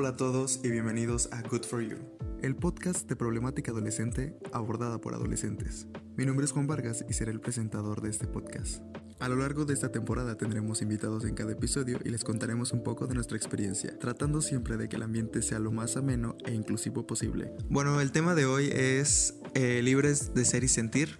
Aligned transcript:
Hola 0.00 0.10
a 0.10 0.16
todos 0.16 0.60
y 0.62 0.70
bienvenidos 0.70 1.28
a 1.32 1.42
Good 1.42 1.64
for 1.64 1.82
You, 1.82 1.96
el 2.40 2.54
podcast 2.54 3.08
de 3.08 3.16
problemática 3.16 3.72
adolescente 3.72 4.38
abordada 4.52 5.00
por 5.00 5.12
adolescentes. 5.12 5.88
Mi 6.16 6.24
nombre 6.24 6.46
es 6.46 6.52
Juan 6.52 6.68
Vargas 6.68 7.04
y 7.08 7.14
seré 7.14 7.32
el 7.32 7.40
presentador 7.40 8.00
de 8.00 8.08
este 8.08 8.28
podcast. 8.28 8.80
A 9.18 9.28
lo 9.28 9.34
largo 9.34 9.64
de 9.64 9.74
esta 9.74 9.90
temporada 9.90 10.38
tendremos 10.38 10.82
invitados 10.82 11.24
en 11.24 11.34
cada 11.34 11.50
episodio 11.50 11.98
y 12.04 12.10
les 12.10 12.22
contaremos 12.22 12.70
un 12.70 12.84
poco 12.84 13.08
de 13.08 13.16
nuestra 13.16 13.36
experiencia, 13.36 13.98
tratando 13.98 14.40
siempre 14.40 14.76
de 14.76 14.88
que 14.88 14.94
el 14.94 15.02
ambiente 15.02 15.42
sea 15.42 15.58
lo 15.58 15.72
más 15.72 15.96
ameno 15.96 16.36
e 16.46 16.54
inclusivo 16.54 17.04
posible. 17.04 17.50
Bueno, 17.68 18.00
el 18.00 18.12
tema 18.12 18.36
de 18.36 18.46
hoy 18.46 18.70
es 18.72 19.34
eh, 19.54 19.82
libres 19.82 20.32
de 20.32 20.44
ser 20.44 20.62
y 20.62 20.68
sentir 20.68 21.18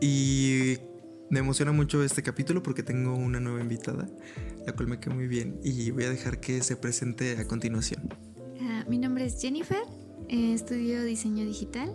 y 0.00 0.78
me 1.30 1.40
emociona 1.40 1.72
mucho 1.72 2.04
este 2.04 2.22
capítulo 2.22 2.62
porque 2.62 2.82
tengo 2.82 3.14
una 3.14 3.40
nueva 3.40 3.60
invitada, 3.60 4.08
la 4.66 4.72
cual 4.72 4.88
me 4.88 5.00
queda 5.00 5.14
muy 5.14 5.26
bien 5.26 5.58
y 5.64 5.90
voy 5.90 6.04
a 6.04 6.10
dejar 6.10 6.38
que 6.38 6.62
se 6.62 6.76
presente 6.76 7.36
a 7.38 7.46
continuación. 7.46 8.03
Jennifer, 9.32 9.82
eh, 10.28 10.52
estudio 10.52 11.02
diseño 11.04 11.44
digital 11.44 11.90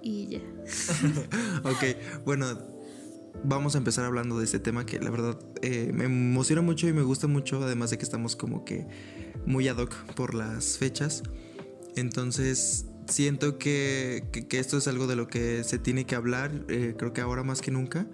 y 0.00 0.28
ya. 0.28 0.40
ok, 1.64 2.24
bueno, 2.24 2.46
vamos 3.44 3.74
a 3.74 3.78
empezar 3.78 4.04
hablando 4.04 4.38
de 4.38 4.44
este 4.44 4.60
tema 4.60 4.86
que 4.86 5.00
la 5.00 5.10
verdad 5.10 5.38
eh, 5.62 5.90
me 5.92 6.04
emociona 6.04 6.62
mucho 6.62 6.88
y 6.88 6.92
me 6.92 7.02
gusta 7.02 7.26
mucho, 7.26 7.62
además 7.62 7.90
de 7.90 7.98
que 7.98 8.04
estamos 8.04 8.36
como 8.36 8.64
que 8.64 8.86
muy 9.46 9.66
ad 9.68 9.78
hoc 9.78 9.94
por 10.14 10.34
las 10.34 10.78
fechas. 10.78 11.22
Entonces 11.96 12.86
siento 13.08 13.58
que, 13.58 14.24
esto 14.50 14.78
es 14.78 14.88
algo 14.88 15.06
de 15.06 15.16
lo 15.16 15.26
que 15.26 15.64
se 15.64 15.78
tiene 15.78 16.04
que 16.04 16.14
hablar, 16.14 16.52
eh, 16.68 16.94
creo 16.96 17.12
que 17.12 17.20
ahora 17.20 17.42
más 17.42 17.60
que 17.60 17.70
nunca. 17.70 18.06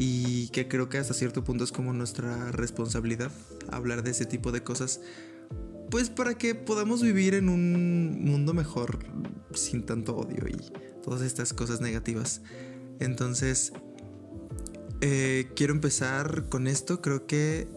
Y 0.00 0.48
que 0.50 0.68
creo 0.68 0.88
que 0.88 0.98
hasta 0.98 1.12
cierto 1.12 1.42
punto 1.42 1.64
es 1.64 1.72
como 1.72 1.92
nuestra 1.92 2.52
responsabilidad 2.52 3.32
hablar 3.68 4.04
de 4.04 4.12
ese 4.12 4.26
tipo 4.26 4.52
de 4.52 4.62
cosas. 4.62 5.00
Pues 5.90 6.10
para 6.10 6.34
que 6.36 6.54
podamos 6.54 7.02
vivir 7.02 7.34
en 7.34 7.48
un 7.48 8.24
mundo 8.24 8.52
mejor 8.52 8.98
sin 9.54 9.84
tanto 9.84 10.16
odio 10.16 10.46
y 10.48 10.56
todas 11.02 11.22
estas 11.22 11.52
cosas 11.52 11.80
negativas. 11.80 12.42
Entonces, 13.00 13.72
eh, 15.00 15.48
quiero 15.54 15.72
empezar 15.72 16.48
con 16.48 16.66
esto, 16.66 17.00
creo 17.00 17.26
que 17.26 17.68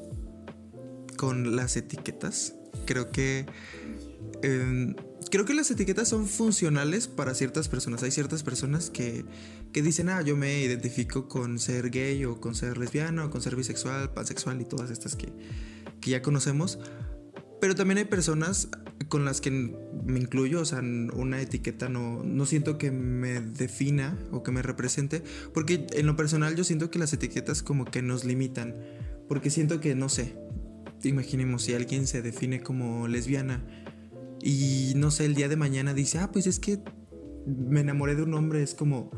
con 1.17 1.55
las 1.55 1.77
etiquetas. 1.77 2.55
Creo 2.85 3.11
que... 3.11 3.45
Em, 4.41 4.95
creo 5.29 5.45
que 5.45 5.53
las 5.53 5.69
etiquetas 5.71 6.09
son 6.09 6.27
funcionales 6.27 7.07
para 7.07 7.35
ciertas 7.35 7.69
personas. 7.69 8.03
Hay 8.03 8.11
ciertas 8.11 8.43
personas 8.43 8.89
que, 8.89 9.23
que, 9.71 9.81
dicen, 9.81 10.09
ah, 10.09 10.21
yo 10.21 10.35
me 10.35 10.61
identifico 10.61 11.27
con 11.27 11.59
ser 11.59 11.91
gay 11.91 12.25
o 12.25 12.41
con 12.41 12.55
ser 12.55 12.77
lesbiana 12.77 13.25
o 13.25 13.29
con 13.29 13.41
ser 13.41 13.55
bisexual, 13.55 14.11
pansexual 14.11 14.59
y 14.61 14.65
todas 14.65 14.89
estas 14.89 15.15
que, 15.15 15.31
que 16.01 16.11
ya 16.11 16.21
conocemos. 16.21 16.79
Pero 17.61 17.75
también 17.75 17.99
hay 17.99 18.05
personas 18.05 18.67
con 19.07 19.23
las 19.23 19.39
que 19.39 19.51
me 19.51 20.19
incluyo, 20.19 20.61
o 20.61 20.65
sea, 20.65 20.79
una 20.79 21.41
etiqueta 21.41 21.89
no, 21.89 22.23
no 22.23 22.45
siento 22.45 22.77
que 22.77 22.91
me 22.91 23.39
defina 23.39 24.17
o 24.31 24.41
que 24.41 24.51
me 24.51 24.61
represente, 24.61 25.23
porque 25.53 25.85
en 25.93 26.07
lo 26.07 26.15
personal 26.15 26.55
yo 26.55 26.63
siento 26.63 26.89
que 26.89 26.99
las 26.99 27.13
etiquetas 27.13 27.61
como 27.61 27.85
que 27.85 28.01
nos 28.01 28.25
limitan, 28.25 28.75
porque 29.29 29.49
siento 29.49 29.79
que, 29.79 29.95
no 29.95 30.09
sé, 30.09 30.35
imaginemos 31.03 31.63
si 31.63 31.73
alguien 31.73 32.07
se 32.07 32.21
define 32.21 32.61
como 32.61 33.07
lesbiana 33.07 33.63
y 34.41 34.93
no 34.95 35.11
sé, 35.11 35.25
el 35.25 35.35
día 35.35 35.47
de 35.47 35.55
mañana 35.55 35.93
dice, 35.93 36.17
ah, 36.17 36.31
pues 36.31 36.47
es 36.47 36.59
que 36.59 36.79
me 37.45 37.81
enamoré 37.81 38.15
de 38.15 38.23
un 38.23 38.33
hombre, 38.33 38.63
es 38.63 38.73
como 38.73 39.11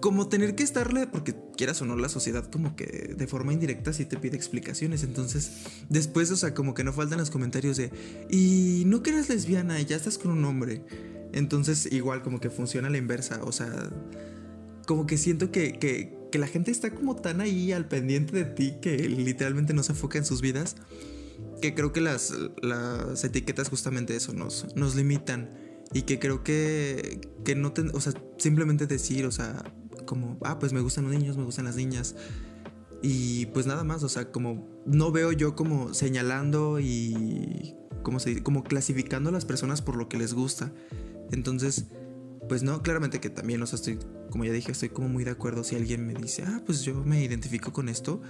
como 0.00 0.28
tener 0.28 0.54
que 0.54 0.62
estarle, 0.62 1.06
porque 1.06 1.34
quieras 1.56 1.80
o 1.82 1.84
no, 1.84 1.96
la 1.96 2.08
sociedad 2.08 2.44
como 2.50 2.74
que 2.74 3.14
de 3.16 3.26
forma 3.26 3.52
indirecta 3.52 3.92
sí 3.92 4.04
te 4.04 4.16
pide 4.16 4.36
explicaciones. 4.36 5.02
Entonces, 5.02 5.50
después, 5.88 6.30
o 6.30 6.36
sea, 6.36 6.54
como 6.54 6.74
que 6.74 6.84
no 6.84 6.92
faltan 6.92 7.18
los 7.18 7.30
comentarios 7.30 7.76
de, 7.76 7.90
y 8.30 8.84
no 8.86 9.02
que 9.02 9.10
eres 9.10 9.28
lesbiana 9.28 9.80
y 9.80 9.84
ya 9.84 9.96
estás 9.96 10.18
con 10.18 10.30
un 10.30 10.44
hombre. 10.44 10.82
Entonces, 11.32 11.90
igual 11.92 12.22
como 12.22 12.40
que 12.40 12.50
funciona 12.50 12.90
la 12.90 12.98
inversa, 12.98 13.40
o 13.44 13.52
sea, 13.52 13.90
como 14.86 15.06
que 15.06 15.16
siento 15.18 15.52
que, 15.52 15.78
que, 15.78 16.18
que 16.32 16.38
la 16.38 16.46
gente 16.46 16.70
está 16.70 16.92
como 16.92 17.16
tan 17.16 17.40
ahí 17.40 17.72
al 17.72 17.86
pendiente 17.86 18.36
de 18.36 18.44
ti 18.44 18.74
que 18.80 18.96
literalmente 19.08 19.74
no 19.74 19.82
se 19.82 19.92
enfoca 19.92 20.18
en 20.18 20.24
sus 20.24 20.40
vidas, 20.40 20.76
que 21.60 21.74
creo 21.74 21.92
que 21.92 22.00
las, 22.00 22.34
las 22.62 23.22
etiquetas 23.22 23.68
justamente 23.68 24.16
eso 24.16 24.32
nos, 24.32 24.66
nos 24.74 24.96
limitan 24.96 25.50
y 25.92 26.02
que 26.02 26.18
creo 26.18 26.42
que, 26.42 27.20
que 27.44 27.54
no, 27.54 27.72
ten, 27.72 27.90
o 27.94 28.00
sea, 28.00 28.12
simplemente 28.38 28.86
decir, 28.86 29.26
o 29.26 29.32
sea, 29.32 29.62
como, 30.10 30.38
ah, 30.42 30.58
pues 30.58 30.72
me 30.72 30.80
gustan 30.80 31.04
los 31.04 31.14
niños, 31.14 31.36
me 31.36 31.44
gustan 31.44 31.66
las 31.66 31.76
niñas. 31.76 32.16
Y 33.00 33.46
pues 33.46 33.66
nada 33.66 33.84
más, 33.84 34.02
o 34.02 34.08
sea, 34.08 34.32
como 34.32 34.68
no 34.84 35.12
veo 35.12 35.30
yo 35.30 35.54
como 35.54 35.94
señalando 35.94 36.80
y 36.80 37.76
como, 38.02 38.18
se, 38.18 38.42
como 38.42 38.64
clasificando 38.64 39.30
a 39.30 39.32
las 39.32 39.44
personas 39.44 39.82
por 39.82 39.94
lo 39.94 40.08
que 40.08 40.18
les 40.18 40.34
gusta. 40.34 40.72
Entonces, 41.30 41.84
pues 42.48 42.64
no, 42.64 42.82
claramente 42.82 43.20
que 43.20 43.30
también, 43.30 43.62
o 43.62 43.66
sea, 43.68 43.76
estoy, 43.76 44.00
como 44.30 44.44
ya 44.44 44.50
dije, 44.50 44.72
estoy 44.72 44.88
como 44.88 45.08
muy 45.08 45.22
de 45.22 45.30
acuerdo 45.30 45.62
si 45.62 45.76
alguien 45.76 46.04
me 46.04 46.14
dice, 46.14 46.42
ah, 46.44 46.60
pues 46.66 46.82
yo 46.82 47.04
me 47.04 47.22
identifico 47.22 47.72
con 47.72 47.88
esto, 47.88 48.20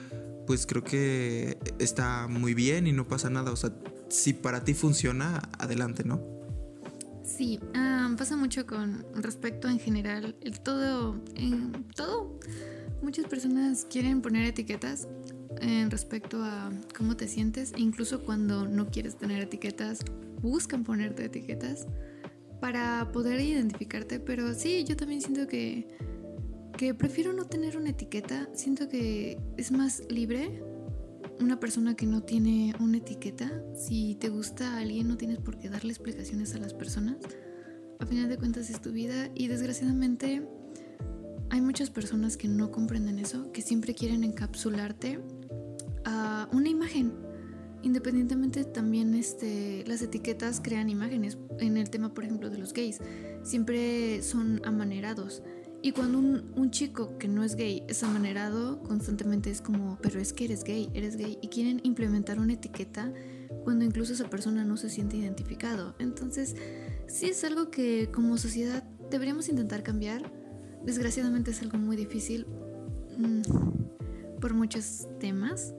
pues 0.46 0.66
creo 0.66 0.84
que 0.84 1.56
está 1.78 2.28
muy 2.28 2.52
bien 2.52 2.86
y 2.86 2.92
no 2.92 3.08
pasa 3.08 3.30
nada. 3.30 3.52
O 3.52 3.56
sea, 3.56 3.72
si 4.10 4.34
para 4.34 4.64
ti 4.64 4.74
funciona, 4.74 5.48
adelante, 5.58 6.04
¿no? 6.04 6.39
Sí, 7.22 7.60
ah, 7.75 8.14
pasa 8.16 8.36
mucho 8.36 8.66
con 8.66 9.04
respecto 9.14 9.69
en 9.69 9.78
general, 9.78 10.36
el 10.41 10.60
todo, 10.60 11.20
en 11.36 11.84
todo. 11.94 12.38
Muchas 13.03 13.26
personas 13.26 13.86
quieren 13.91 14.20
poner 14.20 14.47
etiquetas 14.47 15.08
en 15.60 15.91
respecto 15.91 16.42
a 16.42 16.70
cómo 16.97 17.16
te 17.16 17.28
sientes, 17.28 17.72
incluso 17.76 18.22
cuando 18.22 18.66
no 18.66 18.91
quieres 18.91 19.16
tener 19.16 19.42
etiquetas, 19.42 20.00
buscan 20.41 20.84
ponerte 20.84 21.25
etiquetas 21.25 21.86
para 22.60 23.10
poder 23.12 23.41
identificarte, 23.41 24.20
pero 24.20 24.54
sí, 24.54 24.84
yo 24.84 24.97
también 24.97 25.20
siento 25.20 25.47
que, 25.47 25.88
que 26.76 26.94
prefiero 26.94 27.32
no 27.32 27.47
tener 27.47 27.76
una 27.76 27.91
etiqueta, 27.91 28.48
siento 28.54 28.88
que 28.88 29.38
es 29.56 29.72
más 29.72 30.02
libre 30.10 30.62
una 31.40 31.58
persona 31.58 31.94
que 31.96 32.06
no 32.06 32.22
tiene 32.22 32.74
una 32.80 32.98
etiqueta, 32.98 33.50
si 33.74 34.14
te 34.14 34.28
gusta 34.28 34.74
a 34.74 34.78
alguien 34.80 35.08
no 35.08 35.16
tienes 35.16 35.38
por 35.38 35.58
qué 35.58 35.68
darle 35.68 35.90
explicaciones 35.90 36.54
a 36.54 36.58
las 36.58 36.74
personas. 36.74 37.16
A 37.98 38.06
final 38.06 38.28
de 38.28 38.36
cuentas 38.36 38.70
es 38.70 38.80
tu 38.80 38.92
vida 38.92 39.30
y 39.34 39.48
desgraciadamente 39.48 40.46
hay 41.50 41.60
muchas 41.60 41.90
personas 41.90 42.36
que 42.36 42.48
no 42.48 42.70
comprenden 42.70 43.18
eso, 43.18 43.50
que 43.52 43.62
siempre 43.62 43.94
quieren 43.94 44.22
encapsularte 44.24 45.20
a 46.04 46.48
una 46.52 46.68
imagen. 46.68 47.12
Independientemente 47.82 48.64
también 48.64 49.14
este, 49.14 49.84
las 49.86 50.02
etiquetas 50.02 50.60
crean 50.62 50.90
imágenes. 50.90 51.38
En 51.58 51.76
el 51.76 51.90
tema, 51.90 52.12
por 52.12 52.24
ejemplo, 52.24 52.50
de 52.50 52.58
los 52.58 52.72
gays, 52.72 53.00
siempre 53.42 54.22
son 54.22 54.60
amanerados 54.64 55.42
y 55.82 55.92
cuando 55.92 56.18
un, 56.18 56.70
chico 56.70 57.16
que 57.18 57.26
no 57.26 57.42
es 57.42 57.56
gay 57.56 57.84
es 57.88 58.02
amanerado, 58.02 58.82
constantemente 58.82 59.50
es 59.50 59.62
como, 59.62 59.98
pero 60.02 60.20
es 60.20 60.32
que 60.32 60.44
eres 60.44 60.62
gay, 60.62 60.91
eres 60.94 61.16
gay. 61.16 61.38
Y 61.41 61.48
quieren 61.48 61.80
implementar 61.84 62.38
una 62.38 62.52
etiqueta 62.52 63.12
cuando 63.64 63.84
incluso 63.84 64.12
esa 64.12 64.28
persona 64.28 64.62
no 64.64 64.76
se 64.76 64.90
siente 64.90 65.16
identificado. 65.16 65.94
Entonces, 65.98 66.54
sí 67.06 67.26
es 67.26 67.42
algo 67.44 67.70
que 67.70 68.10
como 68.12 68.36
sociedad 68.36 68.84
deberíamos 69.10 69.48
intentar 69.48 69.82
cambiar. 69.82 70.30
Desgraciadamente 70.84 71.50
es 71.50 71.62
algo 71.62 71.78
muy 71.78 71.96
difícil 71.96 72.46
mm, 73.16 74.38
por 74.40 74.54
muchos 74.54 75.08
temas. 75.19 75.74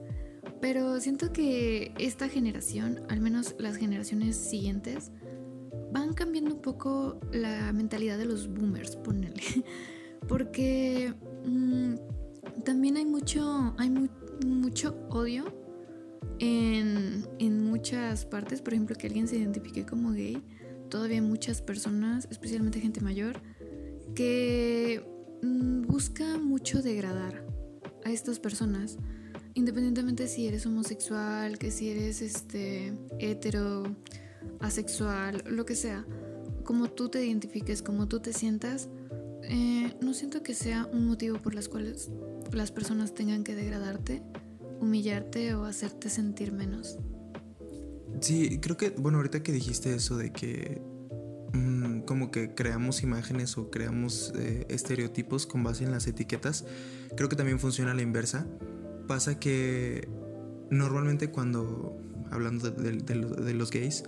Pero 0.60 1.00
siento 1.00 1.32
que 1.32 1.92
esta 1.98 2.28
generación, 2.28 3.00
al 3.08 3.20
menos 3.20 3.54
las 3.58 3.76
generaciones 3.76 4.36
siguientes, 4.36 5.12
van 5.92 6.14
cambiando 6.14 6.54
un 6.54 6.62
poco 6.62 7.20
la 7.32 7.72
mentalidad 7.72 8.18
de 8.18 8.24
los 8.24 8.48
boomers, 8.48 8.96
ponele. 8.96 9.42
Porque 10.28 11.12
mm, 11.44 11.94
también 12.64 12.96
hay 12.96 13.04
mucho, 13.04 13.74
hay 13.78 13.90
mucho 14.46 14.96
odio 15.10 15.44
en, 16.38 17.26
en, 17.38 17.64
muchas 17.64 18.24
partes. 18.24 18.62
Por 18.62 18.72
ejemplo, 18.72 18.96
que 18.96 19.06
alguien 19.06 19.28
se 19.28 19.36
identifique 19.36 19.84
como 19.84 20.12
gay. 20.12 20.42
Todavía 20.88 21.16
hay 21.16 21.26
muchas 21.26 21.62
personas, 21.62 22.28
especialmente 22.30 22.80
gente 22.80 23.00
mayor, 23.00 23.40
que 24.14 25.04
mm, 25.42 25.82
busca 25.82 26.38
mucho 26.38 26.82
degradar 26.82 27.44
a 28.04 28.10
estas 28.10 28.38
personas. 28.38 28.98
Independientemente 29.54 30.28
si 30.28 30.46
eres 30.46 30.64
homosexual, 30.66 31.58
que 31.58 31.70
si 31.70 31.90
eres 31.90 32.22
este 32.22 32.94
hetero, 33.18 33.84
asexual, 34.60 35.42
lo 35.46 35.64
que 35.66 35.74
sea, 35.74 36.06
como 36.64 36.90
tú 36.90 37.08
te 37.08 37.24
identifiques, 37.24 37.82
como 37.82 38.08
tú 38.08 38.20
te 38.20 38.32
sientas, 38.32 38.88
eh, 39.42 39.94
no 40.00 40.14
siento 40.14 40.42
que 40.42 40.54
sea 40.54 40.86
un 40.92 41.06
motivo 41.06 41.38
por 41.38 41.54
las 41.54 41.68
cuales 41.68 42.10
las 42.52 42.70
personas 42.70 43.14
tengan 43.14 43.44
que 43.44 43.54
degradarte, 43.54 44.22
humillarte 44.80 45.54
o 45.54 45.64
hacerte 45.64 46.10
sentir 46.10 46.52
menos. 46.52 46.98
Sí, 48.20 48.58
creo 48.60 48.76
que, 48.76 48.90
bueno, 48.90 49.18
ahorita 49.18 49.42
que 49.42 49.52
dijiste 49.52 49.94
eso 49.94 50.16
de 50.16 50.32
que 50.32 50.80
mm, 51.52 52.00
como 52.00 52.30
que 52.30 52.54
creamos 52.54 53.02
imágenes 53.02 53.58
o 53.58 53.70
creamos 53.70 54.32
eh, 54.36 54.66
estereotipos 54.68 55.46
con 55.46 55.64
base 55.64 55.84
en 55.84 55.90
las 55.90 56.06
etiquetas, 56.06 56.64
creo 57.16 57.28
que 57.28 57.36
también 57.36 57.58
funciona 57.58 57.92
a 57.92 57.94
la 57.94 58.02
inversa. 58.02 58.46
Pasa 59.08 59.40
que 59.40 60.08
normalmente 60.70 61.30
cuando 61.30 61.98
hablando 62.30 62.70
de, 62.70 63.54
los 63.54 63.70
gays, 63.70 64.04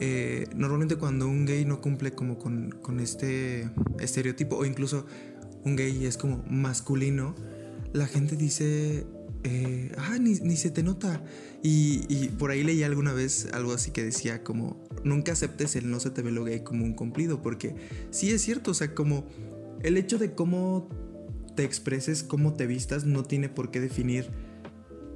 eh, 0.00 0.46
normalmente 0.54 0.96
cuando 0.96 1.28
un 1.28 1.46
gay 1.46 1.64
no 1.64 1.80
cumple 1.80 2.12
como 2.12 2.38
con, 2.38 3.00
este 3.00 3.70
estereotipo 4.00 4.56
o 4.56 4.64
incluso 4.64 5.06
un 5.64 5.76
gay 5.76 6.04
es 6.04 6.16
como 6.16 6.42
masculino, 6.48 7.34
la 7.92 8.06
gente 8.06 8.36
dice, 8.36 9.06
eh, 9.44 9.92
ah, 9.98 10.18
ni, 10.18 10.56
se 10.56 10.70
te 10.70 10.82
nota. 10.82 11.22
Y, 11.62 12.04
y, 12.08 12.28
por 12.28 12.50
ahí 12.50 12.64
leí 12.64 12.82
alguna 12.82 13.12
vez 13.12 13.48
algo 13.52 13.72
así 13.72 13.92
que 13.92 14.02
decía 14.02 14.42
como, 14.42 14.82
nunca 15.04 15.32
aceptes 15.32 15.76
el 15.76 15.90
no 15.90 16.00
se 16.00 16.10
te 16.10 16.22
ve 16.22 16.32
lo 16.32 16.44
gay 16.44 16.60
como 16.60 16.84
un 16.84 16.94
cumplido, 16.94 17.42
porque 17.42 17.76
sí 18.10 18.30
es 18.30 18.42
cierto, 18.42 18.72
o 18.72 18.74
sea, 18.74 18.94
como 18.94 19.26
el 19.82 19.96
hecho 19.96 20.18
de 20.18 20.32
cómo 20.32 20.88
te 21.54 21.64
expreses, 21.64 22.22
cómo 22.22 22.54
te 22.54 22.66
vistas, 22.66 23.04
no 23.04 23.22
tiene 23.22 23.48
por 23.48 23.70
qué 23.70 23.80
definir 23.80 24.30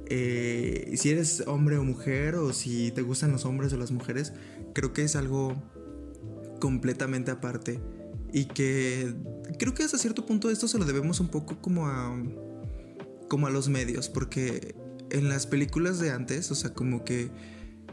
eh, 0.09 0.93
si 0.97 1.09
eres 1.09 1.43
hombre 1.47 1.77
o 1.77 1.83
mujer 1.83 2.35
o 2.35 2.53
si 2.53 2.91
te 2.91 3.01
gustan 3.01 3.31
los 3.31 3.45
hombres 3.45 3.73
o 3.73 3.77
las 3.77 3.91
mujeres. 3.91 4.33
Creo 4.73 4.93
que 4.93 5.03
es 5.03 5.15
algo 5.15 5.55
completamente 6.59 7.31
aparte 7.31 7.79
y 8.33 8.45
que 8.45 9.13
creo 9.59 9.73
que 9.73 9.83
hasta 9.83 9.97
cierto 9.97 10.25
punto 10.25 10.49
esto 10.49 10.67
se 10.67 10.77
lo 10.77 10.85
debemos 10.85 11.19
un 11.19 11.29
poco 11.29 11.61
como 11.61 11.87
a 11.87 12.17
como 13.29 13.47
a 13.47 13.49
los 13.49 13.69
medios 13.69 14.09
porque 14.09 14.75
en 15.09 15.29
las 15.29 15.47
películas 15.47 15.99
de 15.99 16.11
antes, 16.11 16.51
o 16.51 16.55
sea, 16.55 16.73
como 16.73 17.03
que 17.03 17.29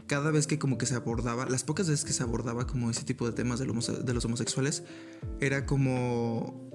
cada 0.07 0.31
vez 0.31 0.47
que 0.47 0.59
como 0.59 0.77
que 0.77 0.85
se 0.85 0.95
abordaba, 0.95 1.45
las 1.45 1.63
pocas 1.63 1.89
veces 1.89 2.05
que 2.05 2.13
se 2.13 2.23
abordaba 2.23 2.67
como 2.67 2.91
ese 2.91 3.03
tipo 3.03 3.25
de 3.25 3.33
temas 3.33 3.59
de, 3.59 3.65
los 3.65 4.25
homosexuales, 4.25 4.83
era 5.39 5.65
como 5.65 6.69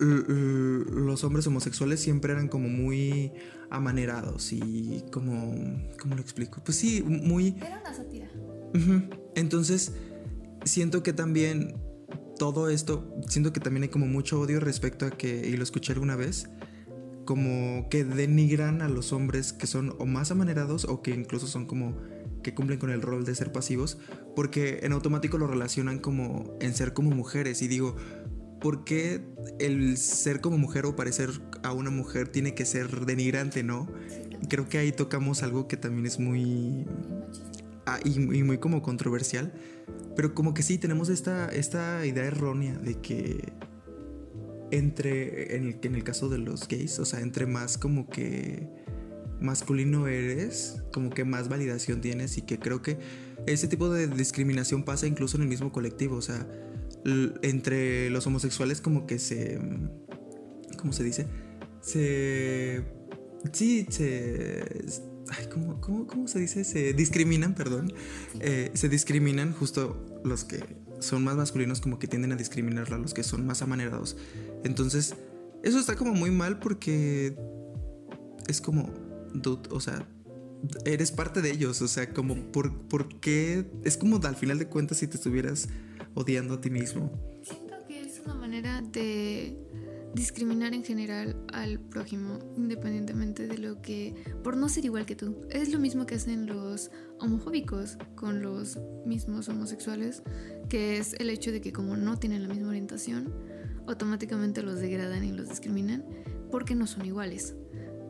los 0.00 1.24
hombres 1.24 1.46
homosexuales 1.46 2.00
siempre 2.00 2.32
eran 2.32 2.48
como 2.48 2.68
muy 2.68 3.32
amanerados 3.70 4.52
y 4.52 5.04
como, 5.12 5.54
¿cómo 6.00 6.14
lo 6.14 6.20
explico? 6.20 6.62
Pues 6.64 6.78
sí, 6.78 7.02
muy... 7.02 7.56
Era 7.58 7.80
una 7.80 7.94
sátira. 7.94 8.30
Entonces, 9.34 9.92
siento 10.64 11.02
que 11.02 11.12
también 11.12 11.74
todo 12.38 12.70
esto, 12.70 13.14
siento 13.28 13.52
que 13.52 13.60
también 13.60 13.82
hay 13.84 13.88
como 13.90 14.06
mucho 14.06 14.40
odio 14.40 14.60
respecto 14.60 15.06
a 15.06 15.10
que, 15.10 15.46
y 15.46 15.56
lo 15.56 15.62
escuché 15.62 15.92
alguna 15.92 16.16
vez, 16.16 16.48
como 17.26 17.88
que 17.90 18.04
denigran 18.04 18.82
a 18.82 18.88
los 18.88 19.12
hombres 19.12 19.52
que 19.52 19.66
son 19.66 19.94
o 19.98 20.06
más 20.06 20.30
amanerados 20.30 20.84
o 20.84 21.02
que 21.02 21.10
incluso 21.10 21.46
son 21.46 21.66
como 21.66 21.96
que 22.42 22.54
cumplen 22.54 22.78
con 22.78 22.90
el 22.90 23.02
rol 23.02 23.24
de 23.24 23.34
ser 23.34 23.52
pasivos, 23.52 23.98
porque 24.34 24.80
en 24.82 24.92
automático 24.92 25.38
lo 25.38 25.46
relacionan 25.46 25.98
como 25.98 26.56
en 26.60 26.74
ser 26.74 26.94
como 26.94 27.10
mujeres. 27.10 27.60
Y 27.62 27.68
digo, 27.68 27.96
¿por 28.60 28.84
qué 28.84 29.20
el 29.58 29.96
ser 29.96 30.40
como 30.40 30.58
mujer 30.58 30.86
o 30.86 30.96
parecer 30.96 31.30
a 31.62 31.72
una 31.72 31.90
mujer 31.90 32.28
tiene 32.28 32.54
que 32.54 32.64
ser 32.64 33.06
denigrante, 33.06 33.62
no? 33.62 33.88
Creo 34.48 34.68
que 34.68 34.78
ahí 34.78 34.92
tocamos 34.92 35.42
algo 35.42 35.68
que 35.68 35.76
también 35.76 36.06
es 36.06 36.18
muy... 36.18 36.86
Ah, 37.86 37.98
y, 38.04 38.18
muy 38.18 38.58
como 38.58 38.82
controversial. 38.82 39.52
Pero 40.14 40.34
como 40.34 40.54
que 40.54 40.62
sí, 40.62 40.78
tenemos 40.78 41.08
esta, 41.08 41.48
esta 41.48 42.04
idea 42.04 42.24
errónea 42.24 42.76
de 42.78 43.00
que 43.00 43.52
entre, 44.70 45.56
en 45.56 45.66
el, 45.66 45.78
en 45.82 45.94
el 45.94 46.04
caso 46.04 46.28
de 46.28 46.38
los 46.38 46.68
gays, 46.68 46.98
o 46.98 47.04
sea, 47.04 47.20
entre 47.20 47.46
más 47.46 47.78
como 47.78 48.08
que 48.08 48.68
masculino 49.40 50.06
eres, 50.06 50.82
como 50.92 51.10
que 51.10 51.24
más 51.24 51.48
validación 51.48 52.00
tienes 52.00 52.36
y 52.38 52.42
que 52.42 52.58
creo 52.58 52.82
que 52.82 52.98
ese 53.46 53.68
tipo 53.68 53.88
de 53.88 54.06
discriminación 54.06 54.84
pasa 54.84 55.06
incluso 55.06 55.36
en 55.36 55.44
el 55.44 55.48
mismo 55.48 55.72
colectivo, 55.72 56.16
o 56.16 56.22
sea, 56.22 56.46
entre 57.04 58.10
los 58.10 58.26
homosexuales 58.26 58.80
como 58.80 59.06
que 59.06 59.18
se... 59.18 59.58
¿Cómo 60.76 60.92
se 60.92 61.04
dice? 61.04 61.26
Se... 61.80 62.84
Sí, 63.52 63.86
se... 63.90 64.64
Ay, 65.28 65.46
¿cómo, 65.52 65.80
cómo, 65.80 66.26
se 66.26 66.40
dice? 66.40 66.64
Se 66.64 66.92
discriminan, 66.92 67.54
perdón. 67.54 67.92
Eh, 68.40 68.70
se 68.74 68.88
discriminan 68.88 69.52
justo 69.52 70.20
los 70.24 70.44
que 70.44 70.64
son 70.98 71.24
más 71.24 71.36
masculinos 71.36 71.80
como 71.80 71.98
que 71.98 72.08
tienden 72.08 72.32
a 72.32 72.36
discriminar 72.36 72.92
a 72.92 72.98
los 72.98 73.14
que 73.14 73.22
son 73.22 73.46
más 73.46 73.62
amanerados. 73.62 74.16
Entonces, 74.64 75.14
eso 75.62 75.78
está 75.78 75.94
como 75.94 76.14
muy 76.14 76.30
mal 76.30 76.58
porque 76.58 77.36
es 78.48 78.60
como 78.60 78.92
o 79.70 79.80
sea, 79.80 80.06
eres 80.84 81.12
parte 81.12 81.40
de 81.40 81.50
ellos, 81.50 81.80
o 81.82 81.88
sea, 81.88 82.12
como 82.12 82.34
por, 82.52 82.88
por 82.88 83.20
qué, 83.20 83.70
es 83.84 83.96
como 83.96 84.20
al 84.22 84.36
final 84.36 84.58
de 84.58 84.66
cuentas 84.66 84.98
si 84.98 85.06
te 85.06 85.16
estuvieras 85.16 85.68
odiando 86.14 86.54
a 86.54 86.60
ti 86.60 86.70
mismo. 86.70 87.10
Siento 87.42 87.74
que 87.86 88.00
es 88.00 88.20
una 88.24 88.34
manera 88.34 88.82
de 88.82 89.56
discriminar 90.14 90.74
en 90.74 90.84
general 90.84 91.36
al 91.52 91.78
prójimo, 91.78 92.38
independientemente 92.56 93.46
de 93.46 93.58
lo 93.58 93.80
que, 93.80 94.14
por 94.42 94.56
no 94.56 94.68
ser 94.68 94.84
igual 94.84 95.06
que 95.06 95.16
tú. 95.16 95.40
Es 95.50 95.72
lo 95.72 95.78
mismo 95.78 96.06
que 96.06 96.16
hacen 96.16 96.46
los 96.46 96.90
homofóbicos 97.20 97.96
con 98.16 98.42
los 98.42 98.78
mismos 99.06 99.48
homosexuales, 99.48 100.22
que 100.68 100.98
es 100.98 101.14
el 101.18 101.30
hecho 101.30 101.52
de 101.52 101.60
que 101.60 101.72
como 101.72 101.96
no 101.96 102.18
tienen 102.18 102.42
la 102.42 102.48
misma 102.48 102.68
orientación, 102.68 103.32
automáticamente 103.86 104.62
los 104.62 104.80
degradan 104.80 105.24
y 105.24 105.32
los 105.32 105.48
discriminan 105.48 106.04
porque 106.50 106.74
no 106.74 106.86
son 106.86 107.06
iguales. 107.06 107.54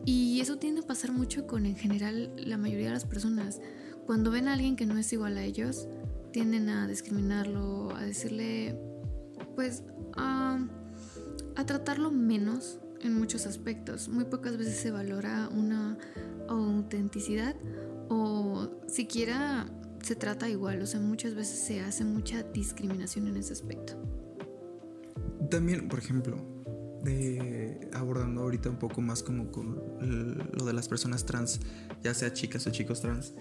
Y 0.06 0.41
eso 0.41 0.56
tiende 0.56 0.81
a 0.81 0.87
pasar 0.87 1.12
mucho 1.12 1.46
con 1.46 1.67
en 1.67 1.76
general 1.76 2.32
la 2.37 2.56
mayoría 2.56 2.87
de 2.87 2.94
las 2.94 3.05
personas. 3.05 3.61
Cuando 4.06 4.31
ven 4.31 4.49
a 4.49 4.55
alguien 4.55 4.76
que 4.76 4.87
no 4.87 4.99
es 4.99 5.12
igual 5.12 5.37
a 5.37 5.44
ellos, 5.44 5.87
tienden 6.32 6.69
a 6.69 6.87
discriminarlo, 6.87 7.94
a 7.94 8.03
decirle, 8.03 8.79
pues, 9.55 9.85
a, 10.17 10.59
tratarlo 11.67 12.11
menos 12.11 12.81
en 13.03 13.15
muchos 13.15 13.47
aspectos. 13.47 14.09
Muy 14.09 14.25
pocas 14.25 14.56
veces 14.56 14.77
se 14.77 14.91
valora 14.91 15.50
una 15.53 15.99
autenticidad 16.49 17.55
o 18.09 18.81
siquiera 18.88 19.71
se 20.03 20.17
trata 20.17 20.49
igual. 20.49 20.81
O 20.81 20.87
sea, 20.87 21.00
muchas 21.00 21.35
veces 21.35 21.59
se 21.61 21.81
hace 21.81 22.05
mucha 22.05 22.43
discriminación 22.43 23.29
en 23.29 23.37
ese 23.37 23.53
aspecto. 23.53 23.93
También, 25.50 25.87
por 25.88 25.99
ejemplo, 25.99 26.38
abordando 27.93 28.43
ahorita 28.43 28.71
un 28.71 28.79
poco 28.79 29.00
más 29.00 29.23
como 29.23 29.50
con 29.50 29.82
lo 30.53 30.65
de 30.65 30.73
las 30.73 30.88
personas 30.88 31.25
trans, 31.25 31.61
ya 32.03 32.15
sea 32.15 32.32
chicas 32.32 32.67
o 32.67 32.71
chicos 32.71 33.00
trans. 33.00 33.35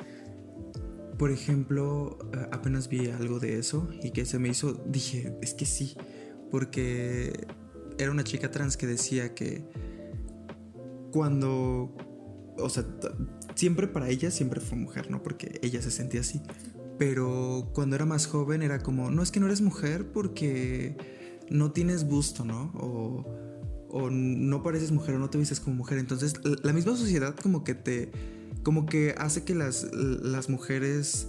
Por 1.20 1.32
ejemplo, 1.32 2.18
eh, 2.34 2.48
apenas 2.52 2.88
vi 2.90 3.10
algo 3.10 3.40
de 3.40 3.60
eso 3.60 3.90
y 4.02 4.12
que 4.12 4.26
se 4.26 4.40
me 4.40 4.48
hizo, 4.50 4.74
dije, 4.88 5.38
es 5.42 5.54
que 5.54 5.66
sí, 5.66 5.96
porque 6.50 7.46
era 7.98 8.10
una 8.10 8.24
chica 8.24 8.50
trans 8.50 8.78
que 8.78 8.88
decía 8.88 9.36
que 9.36 9.68
cuando, 11.12 11.94
o 12.58 12.70
sea, 12.70 12.86
siempre 13.54 13.88
para 13.88 14.10
ella 14.10 14.32
siempre 14.32 14.62
fue 14.62 14.78
mujer, 14.78 15.12
¿no? 15.12 15.22
Porque 15.22 15.60
ella 15.62 15.82
se 15.82 15.92
sentía 15.92 16.22
así. 16.22 16.42
Pero 16.98 17.70
cuando 17.74 17.98
era 17.98 18.06
más 18.06 18.26
joven 18.26 18.62
era 18.62 18.80
como, 18.80 19.12
no 19.12 19.22
es 19.22 19.30
que 19.30 19.42
no 19.42 19.46
eres 19.48 19.60
mujer 19.62 20.12
porque 20.14 20.96
no 21.50 21.74
tienes 21.74 22.08
busto, 22.08 22.46
¿no? 22.46 22.72
O 22.76 23.50
o 23.92 24.10
no 24.10 24.62
pareces 24.64 24.92
mujer 24.92 25.16
o 25.16 25.20
no 25.20 25.30
te 25.30 25.38
vistes 25.38 25.60
como 25.60 25.76
mujer. 25.76 25.98
Entonces 25.98 26.34
la 26.64 26.74
misma 26.74 26.96
sociedad 26.96 27.36
como 27.36 27.64
que 27.64 27.76
te, 27.76 28.12
como 28.64 28.86
que 28.86 29.16
hace 29.18 29.44
que 29.44 29.56
las, 29.56 29.88
las 29.94 30.50
mujeres 30.50 31.28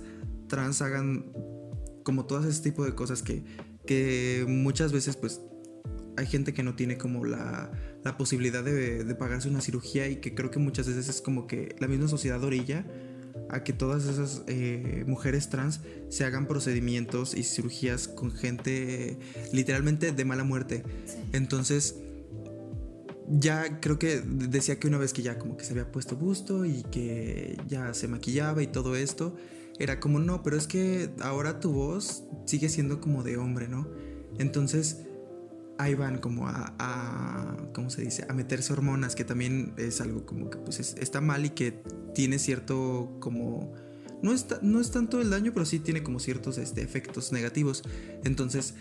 trans 0.49 0.83
hagan 0.83 1.33
como 2.03 2.27
todo 2.27 2.49
ese 2.49 2.63
tipo 2.63 2.85
de 2.85 2.95
cosas 2.95 3.23
que, 3.23 3.45
que 3.87 4.45
muchas 4.49 4.93
veces 4.93 5.17
pues 5.17 5.41
hay 6.17 6.27
gente 6.27 6.53
que 6.53 6.63
no 6.63 6.75
tiene 6.75 6.99
como 6.99 7.25
la, 7.25 7.71
la 8.05 8.17
posibilidad 8.17 8.65
de, 8.65 9.05
de, 9.05 9.15
pagarse 9.15 9.49
una 9.49 9.61
cirugía 9.61 10.09
y 10.09 10.17
que 10.17 10.35
creo 10.35 10.51
que 10.51 10.59
muchas 10.59 10.87
veces 10.87 11.09
es 11.09 11.21
como 11.23 11.47
que 11.47 11.77
la 11.79 11.89
misma 11.89 12.09
sociedad 12.09 12.43
orilla 12.43 12.85
a 13.49 13.65
que 13.65 13.73
todas 13.73 14.07
esas 14.07 14.43
eh, 14.47 15.05
mujeres 15.07 15.49
trans 15.49 15.81
se 16.09 16.25
hagan 16.25 16.47
procedimientos 16.47 17.35
y 17.35 17.43
cirugías 17.43 18.09
con 18.09 18.33
gente 18.33 19.19
literalmente 19.53 20.13
de 20.13 20.25
mala 20.25 20.45
muerte. 20.45 20.85
Entonces 21.33 21.97
ya 23.29 23.81
creo 23.81 23.99
que 23.99 24.21
decía 24.21 24.79
que 24.79 24.89
una 24.89 24.99
vez 24.99 25.13
que 25.13 25.23
ya 25.23 25.39
como 25.39 25.57
que 25.57 25.65
se 25.65 25.73
había 25.73 25.91
puesto 25.91 26.17
busto 26.17 26.65
y 26.65 26.83
que 26.85 27.61
ya 27.69 27.95
se 27.95 28.09
maquillaba 28.09 28.63
y 28.63 28.67
todo 28.67 28.97
esto, 28.97 29.37
era 29.79 30.01
como 30.01 30.19
no, 30.19 30.43
pero 30.43 30.57
es 30.57 30.67
que 30.67 31.11
ahora 31.21 31.61
tu 31.61 31.73
voz 31.73 32.25
sigue 32.45 32.69
siendo 32.69 33.01
como 33.01 33.23
de 33.23 33.37
hombre, 33.37 33.69
¿no? 33.69 33.89
Entonces 34.39 34.99
ahí 35.79 35.95
van 35.95 36.19
como 36.19 36.47
a, 36.47 37.57
¿cómo 37.75 37.89
se 37.89 38.03
dice? 38.03 38.27
A 38.29 38.35
meterse 38.35 38.73
hormonas, 38.73 39.15
que 39.15 39.25
también 39.25 39.73
es 39.79 40.01
algo 40.01 40.27
como 40.27 40.51
que 40.51 40.59
pues 40.59 40.79
está 40.99 41.21
mal 41.21 41.47
y 41.47 41.51
que 41.51 41.83
tiene 42.15 42.39
cierto 42.39 43.17
como... 43.21 43.73
No, 44.23 44.35
está, 44.35 44.59
no 44.61 44.81
es 44.81 44.91
tanto 44.91 45.23
el 45.23 45.31
daño, 45.31 45.53
pero 45.55 45.65
sí 45.65 45.79
tiene 45.79 46.03
como 46.03 46.21
ciertos 46.21 46.59
este, 46.59 46.83
efectos 46.83 47.33
negativos. 47.33 47.83
Entonces 48.23 48.75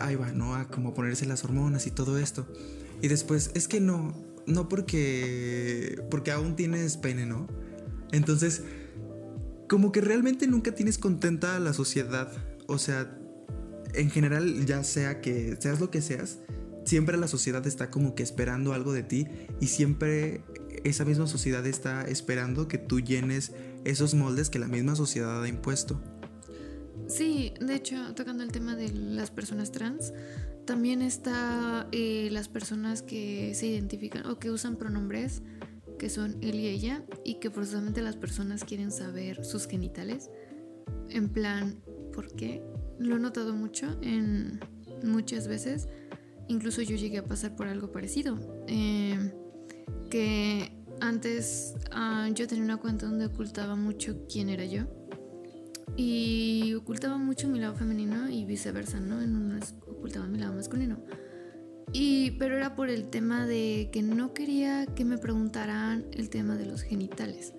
ahí 0.00 0.16
va, 0.16 0.32
¿no? 0.32 0.54
A 0.54 0.68
como 0.68 0.92
ponerse 0.92 1.24
las 1.24 1.44
hormonas 1.44 1.86
y 1.86 1.90
todo 1.90 2.18
esto. 2.18 2.46
Y 3.02 3.08
después, 3.08 3.50
es 3.54 3.68
que 3.68 3.80
no, 3.80 4.14
no 4.46 4.68
porque, 4.68 6.02
porque 6.10 6.30
aún 6.30 6.56
tienes 6.56 6.96
pene, 6.96 7.26
¿no? 7.26 7.46
Entonces, 8.12 8.62
como 9.68 9.92
que 9.92 10.00
realmente 10.00 10.46
nunca 10.46 10.74
tienes 10.74 10.98
contenta 10.98 11.56
a 11.56 11.60
la 11.60 11.72
sociedad. 11.72 12.32
O 12.66 12.78
sea, 12.78 13.18
en 13.94 14.10
general, 14.10 14.66
ya 14.66 14.84
sea 14.84 15.20
que 15.20 15.56
seas 15.60 15.80
lo 15.80 15.90
que 15.90 16.00
seas, 16.00 16.38
siempre 16.84 17.16
la 17.16 17.28
sociedad 17.28 17.66
está 17.66 17.90
como 17.90 18.14
que 18.14 18.22
esperando 18.22 18.72
algo 18.72 18.92
de 18.92 19.02
ti 19.02 19.26
y 19.60 19.68
siempre 19.68 20.42
esa 20.84 21.04
misma 21.04 21.26
sociedad 21.26 21.66
está 21.66 22.02
esperando 22.02 22.68
que 22.68 22.78
tú 22.78 23.00
llenes 23.00 23.52
esos 23.84 24.14
moldes 24.14 24.50
que 24.50 24.58
la 24.58 24.68
misma 24.68 24.96
sociedad 24.96 25.42
ha 25.42 25.48
impuesto. 25.48 26.00
Sí, 27.06 27.52
de 27.60 27.74
hecho, 27.74 28.14
tocando 28.14 28.42
el 28.42 28.52
tema 28.52 28.76
de 28.76 28.90
las 28.90 29.30
personas 29.30 29.72
trans, 29.72 30.12
también 30.64 31.02
está 31.02 31.88
eh, 31.92 32.28
las 32.30 32.48
personas 32.48 33.02
que 33.02 33.54
se 33.54 33.66
identifican 33.66 34.26
o 34.26 34.38
que 34.38 34.50
usan 34.50 34.76
pronombres 34.76 35.42
que 35.98 36.10
son 36.10 36.36
él 36.42 36.56
y 36.56 36.68
ella 36.68 37.04
y 37.24 37.34
que 37.34 37.50
forzosamente 37.50 38.02
las 38.02 38.16
personas 38.16 38.64
quieren 38.64 38.90
saber 38.90 39.44
sus 39.44 39.66
genitales. 39.66 40.30
En 41.08 41.28
plan, 41.28 41.82
¿por 42.12 42.34
qué? 42.34 42.62
Lo 42.98 43.16
he 43.16 43.18
notado 43.18 43.54
mucho 43.54 43.98
en 44.02 44.60
muchas 45.02 45.48
veces. 45.48 45.88
Incluso 46.48 46.82
yo 46.82 46.96
llegué 46.96 47.18
a 47.18 47.24
pasar 47.24 47.56
por 47.56 47.68
algo 47.68 47.90
parecido. 47.92 48.38
Eh, 48.66 49.32
que 50.10 50.72
antes 51.00 51.74
ah, 51.90 52.28
yo 52.34 52.46
tenía 52.46 52.64
una 52.64 52.76
cuenta 52.76 53.06
donde 53.06 53.26
ocultaba 53.26 53.76
mucho 53.76 54.26
quién 54.30 54.48
era 54.48 54.64
yo. 54.64 54.82
Y 55.96 56.74
ocultaba 56.74 57.18
mucho 57.18 57.48
mi 57.48 57.60
lado 57.60 57.76
femenino 57.76 58.28
y 58.28 58.44
viceversa, 58.44 58.98
¿no? 58.98 59.22
En 59.22 59.36
ocultaba 60.04 60.26
mi 60.26 60.38
lado 60.38 60.52
masculino. 60.52 60.98
Y, 61.94 62.32
pero 62.32 62.56
era 62.56 62.76
por 62.76 62.90
el 62.90 63.08
tema 63.08 63.46
de 63.46 63.88
que 63.90 64.02
no 64.02 64.34
quería 64.34 64.84
que 64.84 65.06
me 65.06 65.16
preguntaran 65.16 66.04
el 66.12 66.28
tema 66.28 66.56
de 66.56 66.66
los 66.66 66.82
genitales. 66.82 67.54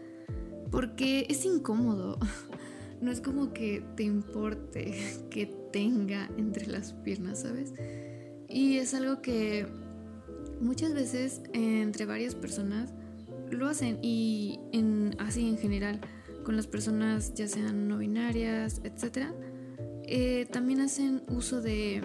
Porque 0.69 1.25
es 1.29 1.43
incómodo. 1.45 2.19
No 3.01 3.11
es 3.11 3.19
como 3.19 3.51
que 3.51 3.83
te 3.97 4.03
importe 4.03 4.95
que 5.29 5.47
tenga 5.73 6.29
entre 6.37 6.65
las 6.65 6.93
piernas, 6.93 7.41
¿sabes? 7.41 7.73
Y 8.47 8.77
es 8.77 8.93
algo 8.93 9.21
que 9.21 9.67
muchas 10.61 10.93
veces 10.93 11.41
entre 11.51 12.05
varias 12.05 12.35
personas 12.35 12.93
lo 13.51 13.67
hacen 13.67 13.99
y 14.01 14.61
en, 14.71 15.13
así 15.19 15.45
en 15.45 15.57
general 15.57 15.99
con 16.45 16.55
las 16.55 16.67
personas 16.67 17.33
ya 17.33 17.49
sean 17.49 17.89
no 17.89 17.97
binarias, 17.97 18.81
etc. 18.85 19.27
Eh, 20.03 20.47
también 20.49 20.79
hacen 20.79 21.21
uso 21.27 21.61
de, 21.61 22.01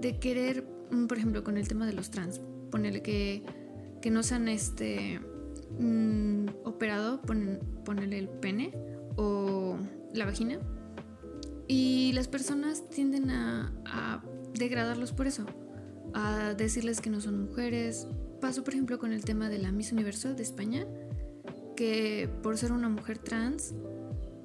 de 0.00 0.18
querer 0.18 0.64
Mm, 0.90 1.06
por 1.06 1.18
ejemplo, 1.18 1.44
con 1.44 1.56
el 1.56 1.68
tema 1.68 1.86
de 1.86 1.92
los 1.92 2.10
trans, 2.10 2.40
ponerle 2.70 3.02
que, 3.02 3.42
que 4.02 4.10
no 4.10 4.22
sean 4.22 4.48
este 4.48 5.20
mm, 5.78 6.48
operado, 6.64 7.22
ponerle 7.22 8.18
el 8.18 8.28
pene 8.28 8.72
o 9.16 9.78
la 10.12 10.24
vagina. 10.24 10.58
Y 11.68 12.12
las 12.14 12.26
personas 12.26 12.88
tienden 12.90 13.30
a, 13.30 13.72
a 13.86 14.24
degradarlos 14.54 15.12
por 15.12 15.28
eso, 15.28 15.46
a 16.14 16.54
decirles 16.54 17.00
que 17.00 17.10
no 17.10 17.20
son 17.20 17.40
mujeres. 17.46 18.08
Pasó, 18.40 18.64
por 18.64 18.74
ejemplo, 18.74 18.98
con 18.98 19.12
el 19.12 19.24
tema 19.24 19.48
de 19.48 19.58
la 19.58 19.70
Miss 19.70 19.92
Universo 19.92 20.34
de 20.34 20.42
España, 20.42 20.86
que 21.76 22.28
por 22.42 22.58
ser 22.58 22.72
una 22.72 22.88
mujer 22.88 23.18
trans, 23.18 23.74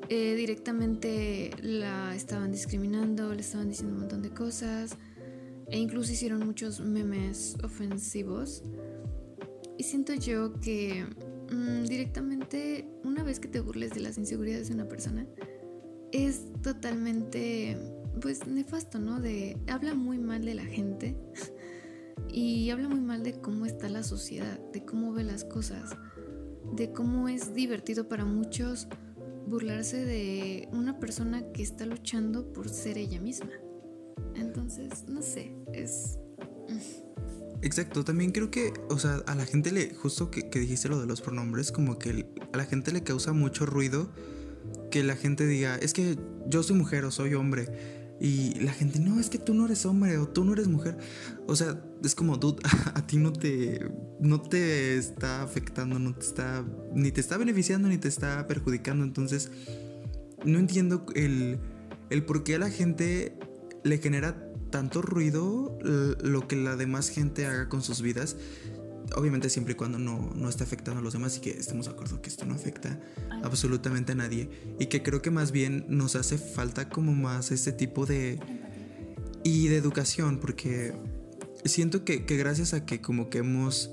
eh, 0.10 0.36
directamente 0.36 1.50
la 1.64 2.14
estaban 2.14 2.52
discriminando, 2.52 3.34
le 3.34 3.42
estaban 3.42 3.70
diciendo 3.70 3.96
un 3.96 4.02
montón 4.02 4.22
de 4.22 4.30
cosas 4.30 4.96
e 5.70 5.78
incluso 5.80 6.12
hicieron 6.12 6.46
muchos 6.46 6.80
memes 6.80 7.56
ofensivos. 7.64 8.64
Y 9.78 9.84
siento 9.84 10.14
yo 10.14 10.54
que 10.60 11.06
mm, 11.52 11.86
directamente 11.86 12.88
una 13.04 13.24
vez 13.24 13.40
que 13.40 13.48
te 13.48 13.60
burles 13.60 13.94
de 13.94 14.02
las 14.02 14.18
inseguridades 14.18 14.70
de 14.70 14.76
una 14.76 14.88
persona, 14.88 15.28
es 16.12 16.46
totalmente, 16.62 17.78
pues, 18.22 18.48
nefasto, 18.48 19.00
¿no? 19.00 19.20
De, 19.20 19.58
habla 19.68 19.96
muy 19.96 20.18
mal 20.18 20.46
de 20.46 20.56
la 20.56 20.66
gente 20.66 21.18
y 22.32 22.70
habla 22.70 22.88
muy 22.88 23.02
mal 23.02 23.24
de 23.24 23.34
cómo 23.42 23.66
está 23.66 23.90
la 23.90 24.04
sociedad, 24.04 24.60
de 24.72 24.86
cómo 24.86 25.12
ve 25.14 25.24
las 25.24 25.44
cosas, 25.44 25.98
de 26.74 26.92
cómo 26.92 27.28
es 27.28 27.54
divertido 27.54 28.08
para 28.08 28.26
muchos 28.26 28.88
burlarse 29.48 30.06
de 30.06 30.68
una 30.72 31.00
persona 31.00 31.52
que 31.52 31.62
está 31.62 31.86
luchando 31.86 32.52
por 32.52 32.70
ser 32.70 32.98
ella 32.98 33.20
misma. 33.20 33.52
Entonces, 34.36 34.55
no 35.08 35.22
sé, 35.22 35.54
es... 35.74 36.18
Exacto, 37.62 38.04
también 38.04 38.32
creo 38.32 38.52
que, 38.52 38.74
o 38.90 39.00
sea, 39.00 39.24
a 39.26 39.36
la 39.36 39.46
gente 39.46 39.72
le, 39.72 39.94
justo 39.96 40.30
que, 40.30 40.44
dijiste 40.44 40.88
lo 40.88 41.00
de 41.00 41.08
los 41.08 41.22
pronombres, 41.22 41.72
como 41.72 41.98
que 41.98 42.26
a 42.54 42.58
la 42.58 42.66
gente 42.66 42.92
le 42.92 43.04
causa 43.04 43.34
mucho 43.34 43.66
ruido 43.66 44.12
que 44.92 45.04
la 45.04 45.16
gente 45.16 45.48
diga, 45.48 45.76
es 45.78 45.94
que 45.94 46.18
yo 46.48 46.64
soy 46.64 46.76
mujer 46.76 47.06
o 47.06 47.12
soy 47.12 47.34
hombre. 47.34 48.06
Y 48.20 48.60
la 48.62 48.72
gente, 48.72 49.00
no, 49.00 49.20
es 49.20 49.30
que 49.30 49.38
tú 49.38 49.54
no 49.54 49.66
eres 49.66 49.86
hombre 49.86 50.18
o 50.18 50.28
tú 50.28 50.46
no 50.46 50.54
eres 50.54 50.68
mujer. 50.68 50.98
O 51.48 51.56
sea, 51.56 51.84
es 52.04 52.16
como, 52.16 52.38
dude, 52.38 52.62
a, 52.94 53.06
ti 53.06 53.18
no 53.18 53.34
te, 53.34 53.90
no 54.20 54.42
te 54.42 54.96
está 54.96 55.42
afectando, 55.42 56.00
no 56.00 56.14
te 56.14 56.26
está, 56.26 56.64
ni 56.94 57.12
te 57.12 57.20
está 57.20 57.38
beneficiando 57.38 57.90
ni 57.90 57.98
te 57.98 58.08
está 58.08 58.48
perjudicando. 58.48 59.04
Entonces, 59.04 59.52
no 60.46 60.60
entiendo 60.60 61.06
el, 61.16 61.60
el 62.10 62.24
por 62.24 62.44
qué 62.44 62.56
a 62.56 62.60
la 62.60 62.70
gente 62.70 63.38
le 63.84 63.98
genera 63.98 64.45
tanto 64.76 65.02
ruido 65.02 65.80
lo 66.22 66.50
que 66.50 66.58
la 66.58 66.76
demás 66.76 67.08
gente 67.08 67.46
haga 67.46 67.70
con 67.70 67.82
sus 67.82 68.02
vidas. 68.02 68.36
Obviamente 69.16 69.50
siempre 69.50 69.72
y 69.72 69.78
cuando 69.78 70.00
no, 70.00 70.34
no 70.36 70.50
esté 70.50 70.66
afectando 70.66 71.00
a 71.00 71.02
los 71.02 71.14
demás 71.14 71.38
y 71.38 71.40
que 71.40 71.52
estemos 71.52 71.86
de 71.86 71.94
acuerdo 71.94 72.22
que 72.22 72.28
esto 72.28 72.44
no 72.44 72.56
afecta 72.56 73.00
absolutamente 73.42 74.12
a 74.12 74.16
nadie. 74.16 74.50
Y 74.78 74.88
que 74.88 75.02
creo 75.02 75.22
que 75.22 75.32
más 75.32 75.54
bien 75.54 75.86
nos 75.88 76.18
hace 76.18 76.38
falta 76.38 76.90
como 76.90 77.14
más 77.14 77.52
este 77.54 77.72
tipo 77.72 78.06
de... 78.06 78.38
Y 79.46 79.70
de 79.70 79.78
educación, 79.78 80.40
porque 80.40 80.94
siento 81.64 82.04
que, 82.04 82.18
gracias 82.18 82.74
a 82.74 82.86
que 82.86 83.00
como 83.00 83.30
que 83.30 83.38
hemos 83.38 83.92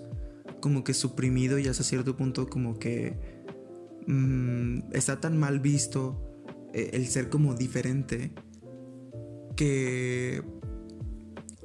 como 0.60 0.82
que 0.82 0.94
suprimido 0.94 1.60
y 1.60 1.68
hasta 1.68 1.84
cierto 1.84 2.16
punto 2.16 2.48
como 2.48 2.80
que 2.80 3.14
mm, 4.08 4.94
está 4.94 5.20
tan 5.20 5.38
mal 5.38 5.60
visto 5.60 6.20
eh, 6.74 6.90
el 6.94 7.06
ser 7.06 7.28
como 7.28 7.54
diferente 7.54 8.32
que 9.54 10.42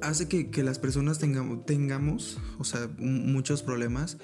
hace 0.00 0.28
que, 0.28 0.62
las 0.62 0.78
personas 0.78 1.18
tengamos, 1.18 1.64
tengamos, 1.66 2.38
o 2.58 2.64
sea, 2.64 2.88
muchos 2.98 3.62
problemas. 3.62 4.18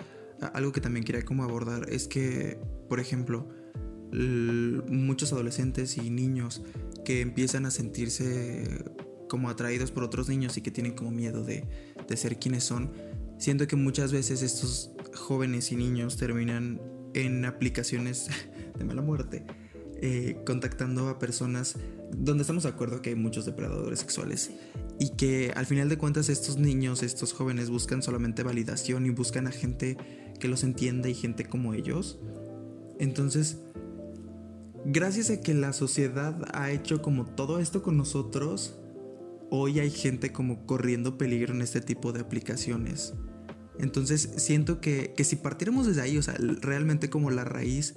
Algo 0.53 0.73
que 0.73 0.81
también 0.81 1.05
quería 1.05 1.25
como 1.25 1.43
abordar 1.43 1.89
es 1.89 2.09
que, 2.09 2.59
por 2.89 3.01
ejemplo, 3.01 3.49
muchos 4.13 5.33
adolescentes 5.33 5.97
y 5.97 6.11
niños 6.11 6.63
que 7.05 7.21
empiezan 7.21 7.67
a 7.67 7.71
sentirse 7.71 8.85
como 9.29 9.49
atraídos 9.49 9.91
por 9.91 10.05
otros 10.05 10.29
niños 10.29 10.57
y 10.57 10.61
que 10.61 10.71
tienen 10.71 10.95
como 10.95 11.11
miedo 11.11 11.43
de, 11.43 11.67
de 12.07 12.17
ser 12.17 12.39
quienes 12.39 12.65
son, 12.65 12.93
siento 13.39 13.67
que 13.67 13.77
muchas 13.77 14.13
veces 14.13 14.43
estos 14.43 14.93
jóvenes 15.15 15.73
y 15.73 15.77
niños 15.77 16.17
terminan 16.17 16.81
en 17.15 17.45
aplicaciones 17.45 18.29
de 18.79 18.85
mala 18.85 19.03
muerte 19.03 19.45
eh, 20.01 20.37
contactando 20.45 21.09
a 21.09 21.19
personas 21.19 21.77
donde 22.17 22.43
estamos 22.43 22.65
de 22.65 22.69
acuerdo 22.69 23.03
que 23.03 23.11
hay 23.11 23.17
muchos 23.17 23.45
depredadores 23.47 24.01
sexuales 24.01 24.51
y 24.99 25.11
que 25.11 25.53
al 25.55 25.67
final 25.67 25.89
de 25.89 25.99
cuentas 25.99 26.29
estos 26.29 26.59
niños, 26.59 27.03
estos 27.03 27.33
jóvenes 27.33 27.71
buscan 27.71 28.03
solamente 28.03 28.43
validación 28.43 29.07
y 29.07 29.11
buscan 29.11 29.47
a 29.47 29.53
gente 29.53 29.97
que 30.39 30.49
los 30.49 30.63
entienda 30.63 31.09
y 31.09 31.15
gente 31.15 31.45
como 31.45 31.75
ellos. 31.75 32.19
Entonces, 32.99 33.59
gracias 34.85 35.31
a 35.31 35.41
que 35.41 35.55
la 35.55 35.73
sociedad 35.73 36.37
ha 36.53 36.71
hecho 36.71 37.03
como 37.03 37.25
todo 37.25 37.59
esto 37.59 37.83
con 37.83 37.97
nosotros, 37.97 38.79
hoy 39.51 39.81
hay 39.81 39.91
gente 39.91 40.33
como 40.33 40.67
corriendo 40.67 41.19
peligro 41.19 41.55
en 41.55 41.63
este 41.63 41.81
tipo 41.81 42.13
de 42.13 42.21
aplicaciones. 42.21 43.15
Entonces 43.79 44.31
siento 44.37 44.81
que, 44.81 45.15
que 45.17 45.25
si 45.25 45.37
partiéramos 45.37 45.87
desde 45.87 46.03
ahí, 46.03 46.17
o 46.19 46.23
sea, 46.23 46.35
realmente 46.39 47.11
como 47.11 47.31
la 47.31 47.45
raíz 47.45 47.95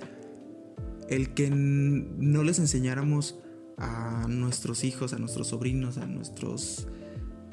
el 1.10 1.34
que 1.34 1.50
no 1.50 2.44
les 2.44 2.60
enseñáramos 2.60 3.40
a 3.78 4.26
nuestros 4.28 4.84
hijos, 4.84 5.14
a 5.14 5.20
nuestros 5.20 5.48
sobrinos, 5.48 5.98
a 5.98 6.06
nuestros 6.06 6.88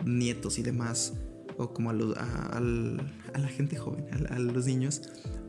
nietos 0.04 0.58
y 0.58 0.62
demás, 0.62 1.14
o 1.56 1.72
como 1.72 1.90
a, 1.90 1.92
la 1.92 3.48
gente 3.48 3.76
joven, 3.76 4.06
a, 4.28 4.38
los 4.38 4.66
niños, 4.66 5.02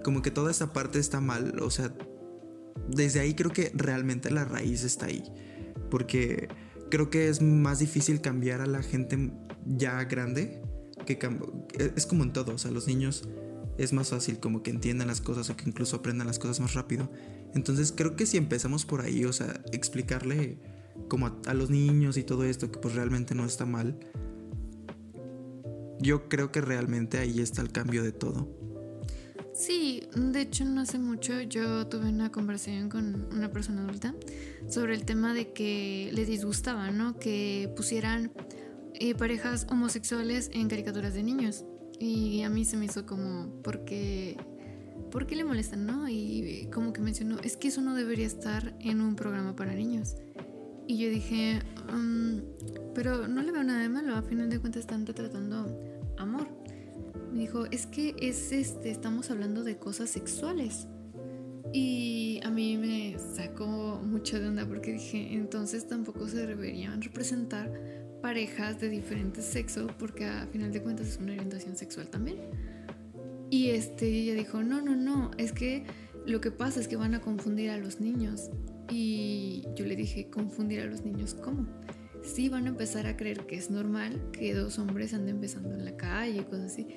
como 0.03 0.21
que 0.21 0.31
toda 0.31 0.51
esta 0.51 0.73
parte 0.73 0.99
está 0.99 1.21
mal, 1.21 1.59
o 1.61 1.69
sea, 1.69 1.93
desde 2.89 3.19
ahí 3.21 3.33
creo 3.33 3.51
que 3.51 3.71
realmente 3.73 4.29
la 4.29 4.45
raíz 4.45 4.83
está 4.83 5.07
ahí, 5.07 5.23
porque 5.89 6.49
creo 6.91 7.09
que 7.09 7.29
es 7.29 7.41
más 7.41 7.79
difícil 7.79 8.21
cambiar 8.21 8.61
a 8.61 8.67
la 8.67 8.83
gente 8.83 9.31
ya 9.65 10.03
grande, 10.03 10.61
que 11.05 11.17
es 11.95 12.05
como 12.05 12.23
en 12.23 12.33
todo, 12.33 12.53
o 12.53 12.57
sea, 12.57 12.71
los 12.71 12.87
niños 12.87 13.27
es 13.77 13.93
más 13.93 14.09
fácil 14.09 14.39
como 14.39 14.63
que 14.63 14.71
entiendan 14.71 15.07
las 15.07 15.21
cosas 15.21 15.49
o 15.49 15.57
que 15.57 15.65
incluso 15.67 15.97
aprendan 15.97 16.27
las 16.27 16.39
cosas 16.39 16.59
más 16.59 16.73
rápido. 16.73 17.11
Entonces 17.53 17.93
creo 17.95 18.15
que 18.15 18.25
si 18.25 18.37
empezamos 18.37 18.85
por 18.85 19.01
ahí, 19.01 19.25
o 19.25 19.33
sea, 19.33 19.61
explicarle 19.71 20.59
como 21.07 21.39
a, 21.45 21.53
los 21.53 21.69
niños 21.69 22.17
y 22.17 22.23
todo 22.23 22.43
esto, 22.45 22.71
que 22.71 22.79
pues 22.79 22.95
realmente 22.95 23.35
no 23.35 23.45
está 23.45 23.65
mal, 23.65 23.99
yo 25.99 26.27
creo 26.29 26.51
que 26.51 26.61
realmente 26.61 27.17
ahí 27.17 27.39
está 27.39 27.61
el 27.61 27.71
cambio 27.71 28.03
de 28.03 28.11
todo. 28.11 28.49
Sí, 29.53 30.03
de 30.13 30.41
hecho 30.41 30.65
no 30.65 30.81
hace 30.81 30.99
mucho 30.99 31.39
yo 31.41 31.87
tuve 31.87 32.09
una 32.09 32.29
conversación 32.29 32.89
con 32.89 33.25
una 33.31 33.51
persona 33.53 33.83
adulta 33.83 34.13
sobre 34.67 34.95
el 34.95 35.05
tema 35.05 35.33
de 35.33 35.53
que 35.53 36.11
le 36.13 36.25
disgustaba, 36.25 36.91
¿no? 36.91 37.17
Que 37.17 37.71
pusieran 37.73 38.33
eh, 38.95 39.15
parejas 39.15 39.65
homosexuales 39.69 40.49
en 40.53 40.67
caricaturas 40.67 41.13
de 41.13 41.23
niños. 41.23 41.63
Y 41.99 42.41
a 42.43 42.49
mí 42.49 42.65
se 42.65 42.77
me 42.77 42.85
hizo 42.85 43.05
como, 43.05 43.61
porque 43.63 44.37
¿por 45.11 45.27
qué 45.27 45.35
le 45.35 45.43
molestan? 45.43 45.85
¿No? 45.85 46.09
Y 46.09 46.67
como 46.73 46.93
que 46.93 47.01
mencionó, 47.01 47.39
es 47.39 47.57
que 47.57 47.69
eso 47.69 47.81
no 47.81 47.95
debería 47.95 48.25
estar 48.25 48.75
en 48.79 49.01
un 49.01 49.15
programa 49.15 49.55
para 49.55 49.73
niños. 49.73 50.15
Y 50.87 50.97
yo 50.97 51.09
dije, 51.09 51.61
um, 51.91 52.41
pero 52.93 53.27
no 53.27 53.41
le 53.41 53.51
veo 53.51 53.63
nada 53.63 53.81
de 53.81 53.89
malo, 53.89 54.15
a 54.15 54.21
final 54.21 54.49
de 54.49 54.59
cuentas 54.59 54.81
están 54.81 55.05
retratando 55.05 55.67
amor. 56.17 56.47
Me 57.31 57.39
dijo, 57.41 57.65
es 57.65 57.85
que 57.87 58.15
es 58.19 58.51
este, 58.51 58.91
estamos 58.91 59.31
hablando 59.31 59.63
de 59.63 59.77
cosas 59.77 60.09
sexuales. 60.09 60.87
Y 61.73 62.39
a 62.43 62.51
mí 62.51 62.77
me 62.77 63.17
sacó 63.19 64.01
mucho 64.01 64.39
de 64.39 64.47
onda 64.47 64.65
porque 64.65 64.93
dije, 64.93 65.33
entonces 65.33 65.87
tampoco 65.87 66.27
se 66.27 66.45
deberían 66.45 67.01
representar 67.01 67.71
parejas 68.25 68.81
de 68.81 68.89
diferentes 68.89 69.45
sexos 69.45 69.91
porque 69.99 70.25
a 70.25 70.47
final 70.47 70.71
de 70.71 70.81
cuentas 70.81 71.09
es 71.09 71.17
una 71.17 71.33
orientación 71.33 71.75
sexual 71.75 72.07
también. 72.07 72.37
Y 73.51 73.69
este, 73.69 74.07
ella 74.07 74.33
dijo, 74.33 74.63
no, 74.63 74.81
no, 74.81 74.95
no, 74.95 75.29
es 75.37 75.51
que 75.51 75.83
lo 76.25 76.41
que 76.41 76.49
pasa 76.49 76.79
es 76.79 76.87
que 76.87 76.95
van 76.95 77.13
a 77.13 77.21
confundir 77.21 77.69
a 77.69 77.77
los 77.77 78.01
niños. 78.01 78.49
Y 78.89 79.67
yo 79.75 79.85
le 79.85 79.95
dije, 79.95 80.31
confundir 80.31 80.79
a 80.79 80.87
los 80.87 81.05
niños, 81.05 81.35
¿cómo? 81.35 81.67
Sí, 82.23 82.49
van 82.49 82.65
a 82.65 82.69
empezar 82.69 83.05
a 83.05 83.15
creer 83.15 83.45
que 83.45 83.57
es 83.57 83.69
normal 83.69 84.19
que 84.31 84.55
dos 84.55 84.79
hombres 84.79 85.13
anden 85.13 85.35
empezando 85.35 85.75
en 85.75 85.85
la 85.85 85.95
calle 85.95 86.45
cosas 86.45 86.71
así. 86.71 86.87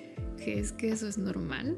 ¿Que 0.42 0.58
es 0.58 0.72
que 0.72 0.88
eso 0.88 1.06
es 1.06 1.18
normal? 1.18 1.76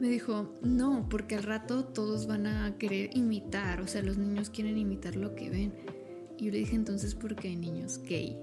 Me 0.00 0.08
dijo, 0.08 0.52
no, 0.64 1.08
porque 1.08 1.36
al 1.36 1.44
rato 1.44 1.84
todos 1.84 2.26
van 2.26 2.48
a 2.48 2.76
querer 2.76 3.16
imitar, 3.16 3.80
o 3.80 3.86
sea, 3.86 4.02
los 4.02 4.18
niños 4.18 4.50
quieren 4.50 4.78
imitar 4.78 5.14
lo 5.14 5.36
que 5.36 5.48
ven. 5.48 5.72
Y 6.36 6.46
yo 6.46 6.50
le 6.50 6.58
dije, 6.58 6.74
entonces, 6.74 7.14
¿por 7.14 7.36
qué 7.36 7.46
hay 7.46 7.56
niños 7.56 8.00
gay? 8.02 8.36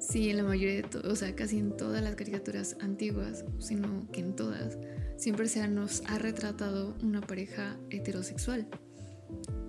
Sí, 0.00 0.30
en 0.30 0.38
la 0.38 0.42
mayoría 0.42 0.82
de, 0.82 1.08
o 1.08 1.14
sea, 1.14 1.36
casi 1.36 1.58
en 1.58 1.76
todas 1.76 2.02
las 2.02 2.16
caricaturas 2.16 2.76
antiguas, 2.80 3.44
sino 3.58 4.10
que 4.10 4.20
en 4.20 4.34
todas, 4.34 4.78
siempre 5.16 5.46
se 5.46 5.68
nos 5.68 6.02
ha 6.06 6.18
retratado 6.18 6.96
una 7.02 7.20
pareja 7.20 7.78
heterosexual. 7.90 8.66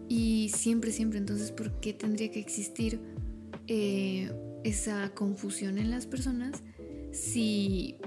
Y 0.07 0.49
siempre, 0.55 0.91
siempre, 0.91 1.19
entonces, 1.19 1.51
¿por 1.51 1.79
qué 1.79 1.93
tendría 1.93 2.31
que 2.31 2.39
existir 2.39 2.99
eh, 3.67 4.31
esa 4.63 5.13
confusión 5.13 5.77
en 5.77 5.91
las 5.91 6.07
personas 6.07 6.63
si, 7.11 7.97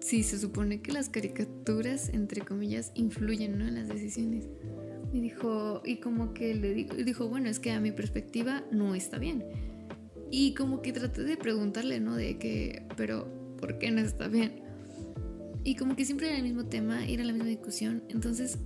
si 0.00 0.22
se 0.22 0.38
supone 0.38 0.80
que 0.80 0.90
las 0.90 1.10
caricaturas, 1.10 2.08
entre 2.08 2.40
comillas, 2.40 2.92
influyen 2.94 3.60
en 3.60 3.74
las 3.74 3.88
decisiones? 3.88 4.48
Y 5.12 5.20
dijo, 5.20 5.82
y 5.84 5.98
como 5.98 6.34
que 6.34 6.54
le 6.54 6.74
dijo, 7.04 7.28
bueno, 7.28 7.48
es 7.48 7.60
que 7.60 7.70
a 7.70 7.80
mi 7.80 7.92
perspectiva 7.92 8.64
no 8.72 8.94
está 8.94 9.18
bien 9.18 9.44
y 10.30 10.54
como 10.54 10.82
que 10.82 10.92
traté 10.92 11.22
de 11.22 11.36
preguntarle, 11.36 12.00
¿no? 12.00 12.16
De 12.16 12.38
que, 12.38 12.82
pero, 12.96 13.56
¿por 13.58 13.78
qué 13.78 13.90
no 13.90 14.00
está 14.00 14.28
bien? 14.28 14.62
Y 15.64 15.76
como 15.76 15.96
que 15.96 16.04
siempre 16.04 16.28
era 16.28 16.36
el 16.36 16.44
mismo 16.44 16.66
tema, 16.66 17.06
era 17.06 17.24
la 17.24 17.32
misma 17.32 17.48
discusión. 17.48 18.02
Entonces, 18.08 18.58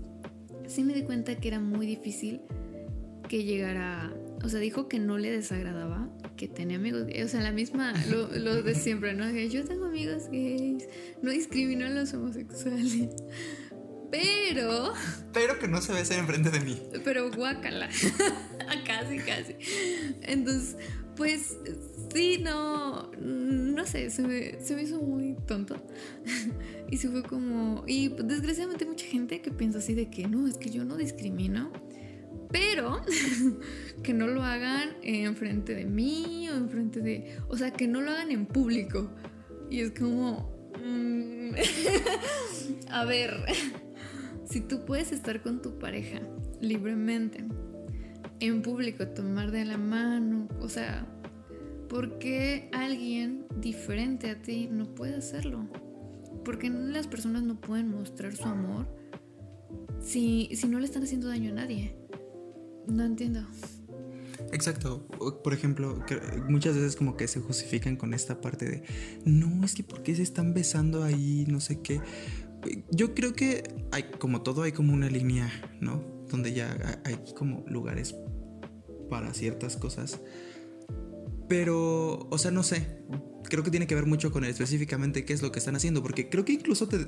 sí 0.67 0.83
me 0.83 0.95
di 0.95 1.03
cuenta 1.03 1.37
que 1.37 1.49
era 1.49 1.61
muy 1.61 1.87
difícil 1.87 2.41
que 3.29 3.45
llegara. 3.45 4.13
O 4.45 4.49
sea, 4.49 4.61
dijo 4.61 4.89
que 4.89 4.99
no 4.99 5.19
le 5.19 5.31
desagradaba, 5.31 6.09
que 6.37 6.49
tenía 6.49 6.77
amigos 6.77 7.07
gays. 7.07 7.25
O 7.25 7.29
sea, 7.29 7.43
la 7.43 7.53
misma, 7.53 7.93
lo, 8.11 8.29
lo 8.29 8.63
de 8.63 8.75
siempre, 8.75 9.15
¿no? 9.15 9.33
Que 9.33 9.49
yo 9.49 9.65
tengo 9.65 9.87
amigos 9.87 10.29
gays, 10.31 10.89
no 11.23 11.31
discrimino 11.31 11.87
a 11.87 11.91
los 11.91 12.13
homosexuales. 12.13 13.09
Pero. 14.13 14.93
Pero 15.33 15.59
que 15.59 15.69
no 15.69 15.81
se 15.81 15.95
besen 15.95 16.21
enfrente 16.21 16.51
de 16.51 16.61
mí. 16.61 16.83
Pero 17.03 17.31
guácala. 17.31 17.89
casi, 18.87 19.19
casi. 19.19 19.57
Entonces, 20.21 20.77
pues 21.23 21.57
sí, 22.13 22.41
no, 22.43 23.13
no 23.21 23.87
sé, 23.87 24.11
se 24.11 24.23
me, 24.23 24.83
hizo 24.83 25.01
muy 25.01 25.37
tonto. 25.47 25.77
y 26.91 26.97
se 26.97 27.09
fue 27.11 27.23
como... 27.23 27.85
Y 27.87 28.09
desgraciadamente 28.09 28.85
mucha 28.87 29.07
gente 29.07 29.41
que 29.41 29.53
piensa 29.53 29.79
así 29.79 29.95
de 29.95 30.11
que 30.11 30.27
no, 30.27 30.49
es 30.49 30.59
que 30.59 30.69
yo 30.69 30.85
no 30.85 30.97
discrimino. 30.97 31.71
Pero 32.51 33.03
que 34.03 34.13
no 34.13 34.27
lo 34.27 34.43
hagan 34.43 34.97
enfrente 35.05 35.77
de 35.77 35.85
mí 35.85 36.49
o 36.49 36.57
enfrente 36.57 37.01
de... 37.01 37.39
O 37.47 37.57
sea, 37.57 37.71
que 37.71 37.87
no 37.87 38.01
lo 38.01 38.11
hagan 38.11 38.33
en 38.33 38.45
público. 38.45 39.09
Y 39.71 39.79
es 39.79 39.93
como... 39.93 40.73
Mm, 40.85 41.55
a 42.91 43.05
ver, 43.05 43.45
si 44.51 44.61
tú 44.61 44.85
puedes 44.85 45.13
estar 45.13 45.41
con 45.41 45.63
tu 45.63 45.79
pareja 45.79 46.21
libremente 46.61 47.45
en 48.47 48.63
público, 48.63 49.07
tomar 49.09 49.51
de 49.51 49.65
la 49.65 49.79
mano, 49.79 50.49
o 50.61 50.69
sea, 50.69 51.07
¿por 51.89 52.19
qué 52.19 52.69
alguien 52.73 53.47
diferente 53.61 54.31
a 54.31 54.41
ti 54.43 54.69
no 54.71 54.95
puede 54.95 55.17
hacerlo? 55.17 55.69
¿Por 56.45 56.59
qué 56.59 56.71
las 56.71 57.07
personas 57.07 57.43
no 57.43 57.61
pueden 57.61 57.89
mostrar 57.89 58.35
su 58.35 58.45
amor 58.45 58.87
si, 60.01 60.49
si 60.55 60.67
no 60.69 60.81
le 60.81 60.87
están 60.87 61.05
haciendo 61.05 61.29
daño 61.29 61.51
a 61.51 61.55
nadie? 61.55 61.97
No 62.89 63.05
entiendo. 63.05 63.47
Exacto. 64.53 65.07
Por 65.43 65.53
ejemplo, 65.53 66.03
muchas 66.49 66.75
veces 66.75 66.97
como 66.97 67.17
que 67.17 67.29
se 67.29 67.41
justifican 67.41 67.97
con 67.97 68.13
esta 68.13 68.41
parte 68.41 68.65
de, 68.65 68.83
no, 69.25 69.65
es 69.65 69.75
que 69.75 69.83
¿por 69.85 70.03
qué 70.03 70.15
se 70.15 70.23
están 70.23 70.53
besando 70.55 71.05
ahí? 71.05 71.45
No 71.49 71.61
sé 71.61 71.81
qué. 71.81 72.01
Yo 72.91 73.15
creo 73.15 73.35
que 73.35 73.63
hay, 73.93 74.05
como 74.19 74.43
todo, 74.43 74.63
hay 74.63 74.73
como 74.73 74.93
una 74.93 75.09
línea, 75.09 75.51
¿no? 75.81 76.03
Donde 76.31 76.53
ya 76.53 77.01
hay 77.05 77.19
como 77.37 77.65
lugares 77.67 78.15
para 79.13 79.35
ciertas 79.35 79.77
cosas. 79.77 80.21
Pero, 81.51 82.27
o 82.31 82.39
sea, 82.39 82.51
no 82.51 82.63
sé. 82.63 83.05
Creo 83.45 83.63
que 83.63 83.71
tiene 83.71 83.87
que 83.87 83.95
ver 83.95 84.07
mucho 84.07 84.33
con 84.33 84.43
específicamente 84.43 85.27
qué 85.27 85.35
es 85.35 85.43
lo 85.43 85.53
que 85.53 85.59
están 85.59 85.77
haciendo. 85.77 86.03
Porque 86.03 86.31
creo 86.31 86.47
que 86.47 86.55
incluso 86.55 86.89
te. 86.89 87.07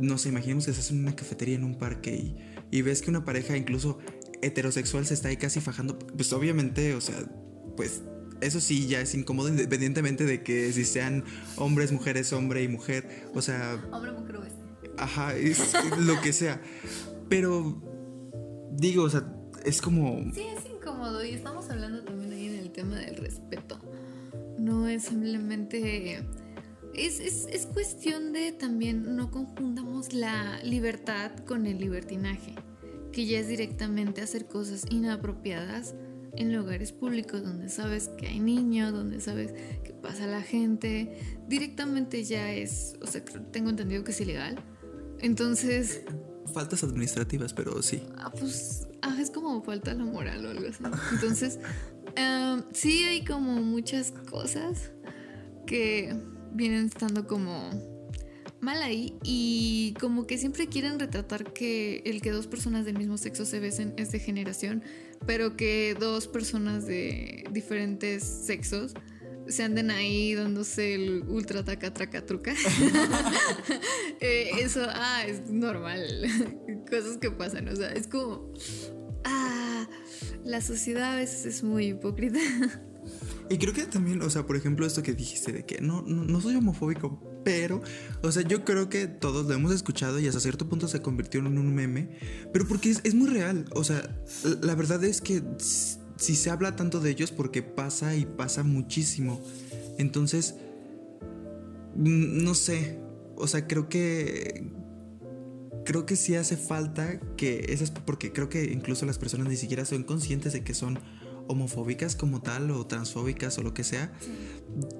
No 0.00 0.18
sé, 0.18 0.30
imaginemos 0.30 0.64
que 0.64 0.72
estás 0.72 0.90
en 0.90 0.98
una 0.98 1.14
cafetería 1.14 1.54
en 1.54 1.62
un 1.62 1.78
parque 1.78 2.10
y, 2.16 2.36
y 2.72 2.82
ves 2.82 3.02
que 3.02 3.10
una 3.10 3.24
pareja, 3.24 3.56
incluso 3.56 4.00
heterosexual, 4.42 5.06
se 5.06 5.14
está 5.14 5.28
ahí 5.28 5.36
casi 5.36 5.60
fajando. 5.60 5.96
Pues 5.96 6.32
obviamente, 6.32 6.94
o 6.94 7.00
sea, 7.00 7.14
pues 7.76 8.02
eso 8.40 8.60
sí 8.60 8.88
ya 8.88 9.00
es 9.00 9.14
incómodo 9.14 9.48
independientemente 9.48 10.24
de 10.24 10.42
que 10.42 10.72
si 10.72 10.84
sean 10.84 11.22
hombres, 11.54 11.92
mujeres, 11.92 12.32
hombre 12.32 12.64
y 12.64 12.68
mujer. 12.68 13.28
O 13.32 13.42
sea. 13.42 13.80
Hombre, 13.92 14.10
mujer 14.10 14.40
Ajá, 14.98 15.36
es 15.36 15.72
lo 16.00 16.20
que 16.20 16.32
sea. 16.32 16.60
Pero 17.28 17.80
digo, 18.72 19.04
o 19.04 19.10
sea, 19.10 19.32
es 19.64 19.80
como. 19.80 20.32
Sí, 20.34 20.42
y 21.24 21.34
estamos 21.34 21.68
hablando 21.70 22.04
también 22.04 22.32
ahí 22.32 22.46
en 22.46 22.54
el 22.54 22.70
tema 22.70 22.96
del 22.96 23.16
respeto. 23.16 23.78
No 24.58 24.86
es 24.86 25.04
simplemente... 25.04 26.24
Es, 26.94 27.18
es, 27.20 27.66
cuestión 27.66 28.32
de 28.32 28.52
también 28.52 29.16
no 29.16 29.30
confundamos 29.30 30.14
la 30.14 30.62
libertad 30.62 31.32
con 31.44 31.66
el 31.66 31.78
libertinaje, 31.78 32.54
que 33.12 33.26
ya 33.26 33.40
es 33.40 33.48
directamente 33.48 34.22
hacer 34.22 34.46
cosas 34.46 34.84
inapropiadas 34.88 35.94
en 36.36 36.54
lugares 36.54 36.92
públicos 36.92 37.42
donde 37.42 37.68
sabes 37.68 38.08
que 38.16 38.28
hay 38.28 38.38
niños, 38.38 38.92
donde 38.92 39.20
sabes 39.20 39.52
que 39.82 39.92
pasa 39.92 40.26
la 40.26 40.40
gente, 40.40 41.18
directamente 41.48 42.22
ya 42.24 42.52
es, 42.52 42.96
o 43.02 43.06
sea, 43.06 43.22
tengo 43.52 43.70
entendido 43.70 44.04
que 44.04 44.12
es 44.12 44.20
ilegal. 44.20 44.62
Entonces... 45.18 46.02
Faltas 46.52 46.84
administrativas, 46.84 47.52
pero 47.52 47.82
sí. 47.82 48.02
Ah, 48.18 48.30
pues 48.30 48.86
ah, 49.02 49.16
es 49.20 49.30
como 49.30 49.62
falta 49.62 49.94
la 49.94 50.04
moral 50.04 50.46
o 50.46 50.50
algo 50.50 50.68
así. 50.68 50.82
Entonces, 51.12 51.58
em, 52.16 52.62
sí 52.72 53.04
hay 53.04 53.24
como 53.24 53.60
muchas 53.62 54.12
cosas 54.30 54.90
que 55.66 56.16
vienen 56.52 56.86
estando 56.86 57.26
como 57.26 57.70
mal 58.60 58.82
ahí 58.82 59.16
y 59.22 59.94
como 60.00 60.26
que 60.26 60.38
siempre 60.38 60.66
quieren 60.66 60.98
retratar 60.98 61.52
que 61.52 62.02
el 62.06 62.22
que 62.22 62.30
dos 62.30 62.46
personas 62.46 62.84
del 62.84 62.96
mismo 62.96 63.18
sexo 63.18 63.44
se 63.44 63.60
besen 63.60 63.94
es 63.96 64.10
de 64.12 64.18
generación, 64.18 64.82
pero 65.26 65.56
que 65.56 65.96
dos 65.98 66.26
personas 66.26 66.86
de 66.86 67.44
diferentes 67.52 68.24
sexos 68.24 68.94
se 69.48 69.62
anden 69.62 69.90
ahí 69.90 70.34
dándose 70.34 70.94
el 70.94 71.24
ultra 71.28 71.64
taca 71.64 71.92
traca 71.92 72.24
truca. 72.24 72.54
Eh, 74.18 74.48
eso, 74.60 74.80
ah, 74.88 75.26
es 75.26 75.50
normal. 75.50 76.00
Cosas 76.90 77.18
que 77.18 77.30
pasan, 77.30 77.68
o 77.68 77.76
sea, 77.76 77.92
es 77.92 78.06
como, 78.06 78.50
ah, 79.24 79.86
la 80.42 80.62
sociedad 80.62 81.12
a 81.12 81.16
veces 81.16 81.44
es 81.44 81.62
muy 81.62 81.88
hipócrita. 81.88 82.38
Y 83.50 83.58
creo 83.58 83.74
que 83.74 83.84
también, 83.84 84.22
o 84.22 84.30
sea, 84.30 84.46
por 84.46 84.56
ejemplo, 84.56 84.86
esto 84.86 85.02
que 85.02 85.12
dijiste 85.12 85.52
de 85.52 85.64
que 85.64 85.80
no, 85.82 86.02
no, 86.02 86.40
soy 86.40 86.56
homofóbico, 86.56 87.20
pero, 87.44 87.82
o 88.22 88.32
sea, 88.32 88.42
yo 88.42 88.64
creo 88.64 88.88
que 88.88 89.06
todos 89.06 89.46
lo 89.46 89.54
hemos 89.54 89.72
escuchado 89.72 90.18
y 90.18 90.26
hasta 90.26 90.40
cierto 90.40 90.68
punto 90.68 90.88
se 90.88 91.02
convirtió 91.02 91.40
en 91.40 91.46
un 91.46 91.74
meme, 91.74 92.18
pero 92.52 92.66
porque 92.66 92.90
es, 92.90 93.00
es 93.04 93.14
muy 93.14 93.28
real, 93.28 93.66
o 93.74 93.84
sea, 93.84 94.18
la 94.62 94.74
verdad 94.74 95.04
es 95.04 95.20
que 95.20 95.42
si 96.16 96.34
se 96.34 96.50
habla 96.50 96.76
tanto 96.76 97.00
de 97.00 97.10
ellos 97.10 97.30
porque 97.30 97.62
pasa 97.62 98.16
y 98.16 98.24
pasa 98.24 98.62
muchísimo. 98.62 99.40
Entonces, 99.98 100.56
no 101.94 102.54
sé, 102.54 102.98
o 103.36 103.46
sea, 103.46 103.66
creo 103.66 103.88
que 103.88 104.70
creo 105.84 106.04
que 106.04 106.16
sí 106.16 106.34
hace 106.34 106.56
falta 106.56 107.20
que 107.36 107.66
esas, 107.68 107.90
porque 107.90 108.32
creo 108.32 108.48
que 108.48 108.64
incluso 108.64 109.06
las 109.06 109.18
personas 109.18 109.48
ni 109.48 109.56
siquiera 109.56 109.84
son 109.84 110.02
conscientes 110.02 110.52
de 110.52 110.64
que 110.64 110.74
son 110.74 110.98
homofóbicas 111.48 112.16
como 112.16 112.42
tal 112.42 112.72
o 112.72 112.86
transfóbicas 112.86 113.56
o 113.58 113.62
lo 113.62 113.72
que 113.72 113.84
sea, 113.84 114.12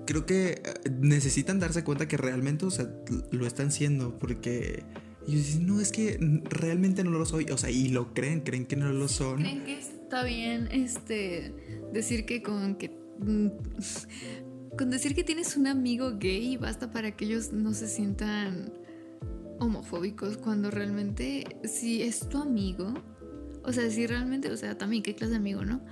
creo 0.06 0.26
que 0.26 0.62
eh, 0.64 0.90
necesitan 1.00 1.58
darse 1.58 1.82
cuenta 1.82 2.06
que 2.06 2.16
realmente, 2.16 2.66
o 2.66 2.70
sea, 2.70 2.88
lo 3.32 3.46
están 3.46 3.72
siendo 3.72 4.16
porque 4.18 4.84
dicen, 5.26 5.66
no, 5.66 5.80
es 5.80 5.90
que 5.90 6.18
realmente 6.44 7.02
no 7.04 7.10
lo 7.10 7.26
soy. 7.26 7.46
O 7.50 7.58
sea, 7.58 7.70
y 7.70 7.88
lo 7.88 8.14
creen, 8.14 8.40
creen 8.40 8.64
que 8.64 8.76
no 8.76 8.92
lo 8.92 9.08
son. 9.08 9.40
Creen 9.40 9.64
que 9.64 9.80
está 10.16 10.26
bien 10.26 10.68
este 10.72 11.52
decir 11.92 12.24
que 12.24 12.42
con 12.42 12.76
que 12.76 12.88
mm, 13.18 13.48
con 14.78 14.88
decir 14.88 15.14
que 15.14 15.24
tienes 15.24 15.58
un 15.58 15.66
amigo 15.66 16.12
gay 16.18 16.56
basta 16.56 16.90
para 16.90 17.14
que 17.14 17.26
ellos 17.26 17.52
no 17.52 17.74
se 17.74 17.86
sientan 17.86 18.72
homofóbicos 19.60 20.38
cuando 20.38 20.70
realmente 20.70 21.44
si 21.64 22.00
es 22.00 22.28
tu 22.30 22.38
amigo, 22.38 22.94
o 23.62 23.72
sea, 23.72 23.90
si 23.90 24.06
realmente, 24.06 24.50
o 24.50 24.56
sea, 24.56 24.78
también 24.78 25.02
qué 25.02 25.14
clase 25.14 25.32
de 25.32 25.36
amigo, 25.36 25.66
¿no? 25.66 25.82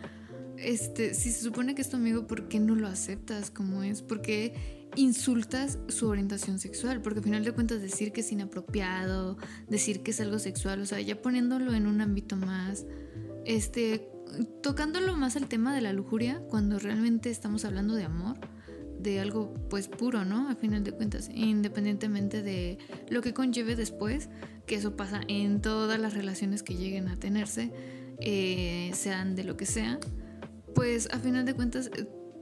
Este, 0.57 1.13
si 1.13 1.31
se 1.31 1.43
supone 1.43 1.75
que 1.75 1.83
es 1.83 1.91
tu 1.91 1.97
amigo, 1.97 2.27
¿por 2.27 2.49
qué 2.49 2.61
no 2.61 2.75
lo 2.75 2.89
aceptas 2.89 3.51
como 3.51 3.83
es? 3.83 4.01
¿Por 4.01 4.23
qué 4.23 4.89
insultas 4.97 5.79
su 5.89 6.09
orientación 6.09 6.59
sexual? 6.59 7.03
Porque 7.03 7.19
al 7.19 7.25
final 7.25 7.45
de 7.45 7.53
cuentas 7.53 7.83
decir 7.83 8.13
que 8.13 8.21
es 8.23 8.33
inapropiado, 8.33 9.37
decir 9.69 10.03
que 10.03 10.13
es 10.13 10.21
algo 10.21 10.39
sexual, 10.39 10.81
o 10.81 10.87
sea, 10.87 11.01
ya 11.01 11.21
poniéndolo 11.21 11.75
en 11.75 11.87
un 11.87 12.01
ámbito 12.01 12.37
más, 12.37 12.87
este, 13.45 14.14
tocándolo 14.63 15.17
más 15.17 15.37
al 15.37 15.49
tema 15.49 15.75
de 15.75 15.81
la 15.81 15.93
lujuria, 15.93 16.41
cuando 16.49 16.79
realmente 16.79 17.31
estamos 17.31 17.65
hablando 17.65 17.95
de 17.95 18.05
amor, 18.05 18.39
de 18.99 19.21
algo 19.21 19.55
pues 19.69 19.89
puro, 19.89 20.25
¿no? 20.25 20.49
A 20.49 20.57
final 20.57 20.83
de 20.83 20.93
cuentas, 20.93 21.31
independientemente 21.33 22.43
de 22.43 22.79
lo 23.09 23.23
que 23.23 23.35
conlleve 23.35 23.77
después, 23.77 24.29
que 24.67 24.77
eso 24.77 24.97
pasa 24.97 25.21
en 25.29 25.61
todas 25.61 26.01
las 26.01 26.15
relaciones 26.15 26.63
que 26.63 26.75
lleguen 26.75 27.09
a 27.09 27.17
tenerse, 27.17 27.71
eh, 28.21 28.91
sean 28.95 29.37
de 29.37 29.45
lo 29.45 29.57
que 29.57 29.67
sea, 29.67 29.99
pues 30.75 31.09
a 31.13 31.19
final 31.19 31.45
de 31.45 31.55
cuentas 31.55 31.91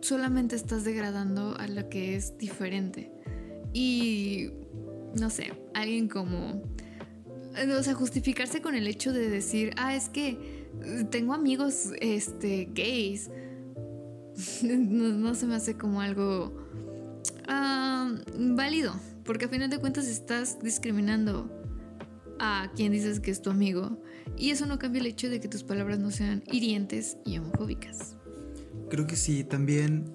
solamente 0.00 0.57
estás 0.57 0.85
degradando 0.85 1.57
a 1.57 1.66
la 1.66 1.88
que 1.88 2.16
es 2.16 2.38
diferente. 2.38 3.11
Y 3.72 4.50
no 5.18 5.31
sé, 5.31 5.52
alguien 5.74 6.09
como... 6.09 6.62
O 7.78 7.83
sea, 7.83 7.94
justificarse 7.94 8.62
con 8.62 8.74
el 8.74 8.87
hecho 8.87 9.12
de 9.12 9.28
decir, 9.28 9.74
ah, 9.76 9.94
es 9.94 10.09
que 10.09 10.62
tengo 11.11 11.35
amigos 11.35 11.91
este, 12.01 12.69
gays 12.73 13.31
no, 14.63 15.35
se 15.35 15.47
me 15.47 15.55
hace 15.55 15.77
como 15.77 16.01
algo 16.01 16.57
ah, 17.49 18.13
válido, 18.37 18.95
porque 19.25 19.45
a 19.45 19.49
final 19.49 19.71
de 19.71 19.79
cuentas 19.79 20.07
estás 20.07 20.59
discriminando 20.63 21.51
a 22.39 22.71
quien 22.75 22.93
dices 22.93 23.21
que 23.21 23.31
es 23.31 23.43
tu 23.43 23.51
amigo 23.51 24.03
y 24.37 24.51
eso 24.51 24.67
no 24.67 24.79
cambia 24.79 25.01
el 25.01 25.07
hecho 25.07 25.29
de 25.29 25.41
que 25.41 25.49
tus 25.49 25.63
palabras 25.63 25.99
no 25.99 26.11
sean 26.11 26.43
hirientes 26.51 27.19
y 27.25 27.39
homofóbicas. 27.39 28.17
Creo 28.91 29.07
que 29.07 29.17
sí, 29.17 29.45
también 29.45 30.13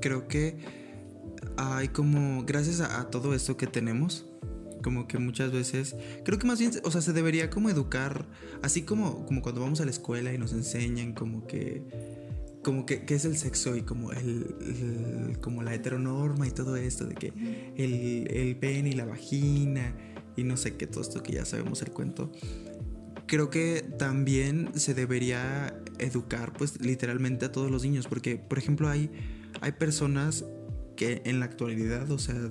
creo 0.00 0.28
que 0.28 0.56
hay 1.56 1.88
como, 1.88 2.44
gracias 2.44 2.80
a, 2.80 3.10
todo 3.10 3.34
esto 3.34 3.56
que 3.56 3.66
tenemos, 3.66 4.26
como 4.82 5.08
que 5.08 5.18
muchas 5.18 5.52
veces, 5.52 5.96
creo 6.24 6.38
que 6.38 6.46
más 6.46 6.58
bien, 6.58 6.72
o 6.84 6.90
sea, 6.90 7.00
se 7.00 7.12
debería 7.12 7.50
como 7.50 7.70
educar, 7.70 8.26
así 8.62 8.82
como, 8.82 9.26
como 9.26 9.42
cuando 9.42 9.60
vamos 9.60 9.80
a 9.80 9.84
la 9.84 9.90
escuela 9.90 10.32
y 10.32 10.38
nos 10.38 10.52
enseñan 10.52 11.12
como 11.12 11.46
que 11.46 11.82
como 12.62 12.84
que, 12.84 13.02
es 13.08 13.24
el 13.24 13.36
sexo 13.36 13.76
y 13.76 13.82
como 13.82 14.12
el, 14.12 15.38
como 15.40 15.62
la 15.62 15.74
heteronorma 15.74 16.46
y 16.46 16.50
todo 16.50 16.76
esto 16.76 17.06
de 17.06 17.14
que 17.14 17.32
el, 17.76 18.28
el 18.30 18.56
pene 18.56 18.90
y 18.90 18.92
la 18.92 19.06
vagina 19.06 19.94
y 20.36 20.44
no 20.44 20.56
sé 20.56 20.76
qué 20.76 20.86
todo 20.86 21.00
esto 21.00 21.22
que 21.22 21.32
ya 21.32 21.44
sabemos 21.44 21.82
el 21.82 21.90
cuento. 21.92 22.30
Creo 23.26 23.50
que 23.50 23.84
también 23.98 24.70
se 24.74 24.94
debería 24.94 25.80
educar 25.98 26.52
pues 26.52 26.80
literalmente 26.80 27.46
a 27.46 27.52
todos 27.52 27.70
los 27.70 27.84
niños 27.84 28.06
porque 28.06 28.36
por 28.36 28.58
ejemplo 28.58 28.88
hay 28.88 29.10
hay 29.60 29.72
personas 29.72 30.44
que 30.96 31.22
en 31.24 31.40
la 31.40 31.46
actualidad 31.46 32.10
o 32.10 32.18
sea 32.18 32.50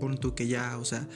pon 0.00 0.18
tú 0.18 0.34
que 0.34 0.48
ya 0.48 0.76
o 0.78 0.84
sea 0.84 1.06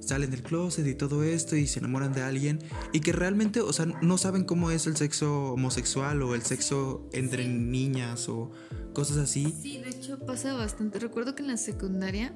salen 0.00 0.30
del 0.30 0.42
closet 0.42 0.86
y 0.86 0.94
todo 0.94 1.22
esto 1.22 1.56
y 1.56 1.66
se 1.66 1.80
enamoran 1.80 2.12
de 2.12 2.22
alguien 2.22 2.60
y 2.92 3.00
que 3.00 3.12
realmente, 3.12 3.60
o 3.60 3.72
sea, 3.72 3.86
no 3.86 4.16
saben 4.16 4.44
cómo 4.44 4.70
es 4.70 4.86
el 4.86 4.96
sexo 4.96 5.52
homosexual 5.52 6.22
o 6.22 6.34
el 6.34 6.42
sexo 6.42 7.06
entre 7.12 7.46
niñas 7.46 8.28
o 8.28 8.50
cosas 8.94 9.18
así. 9.18 9.54
Sí, 9.60 9.78
de 9.78 9.90
hecho 9.90 10.18
pasa 10.18 10.54
bastante. 10.54 10.98
Recuerdo 10.98 11.34
que 11.34 11.42
en 11.42 11.48
la 11.48 11.56
secundaria 11.56 12.34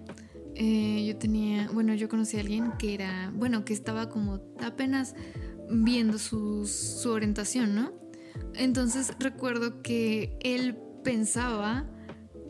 eh, 0.55 1.05
yo 1.07 1.17
tenía, 1.17 1.71
bueno, 1.73 1.95
yo 1.95 2.09
conocí 2.09 2.37
a 2.37 2.41
alguien 2.41 2.73
que 2.79 2.95
era, 2.95 3.33
bueno, 3.35 3.65
que 3.65 3.73
estaba 3.73 4.09
como 4.11 4.43
apenas 4.61 5.15
viendo 5.71 6.19
su, 6.19 6.67
su 6.67 7.11
orientación, 7.11 7.75
¿no? 7.75 7.93
Entonces 8.55 9.15
recuerdo 9.19 9.83
que 9.83 10.37
él 10.41 10.77
pensaba 11.05 11.87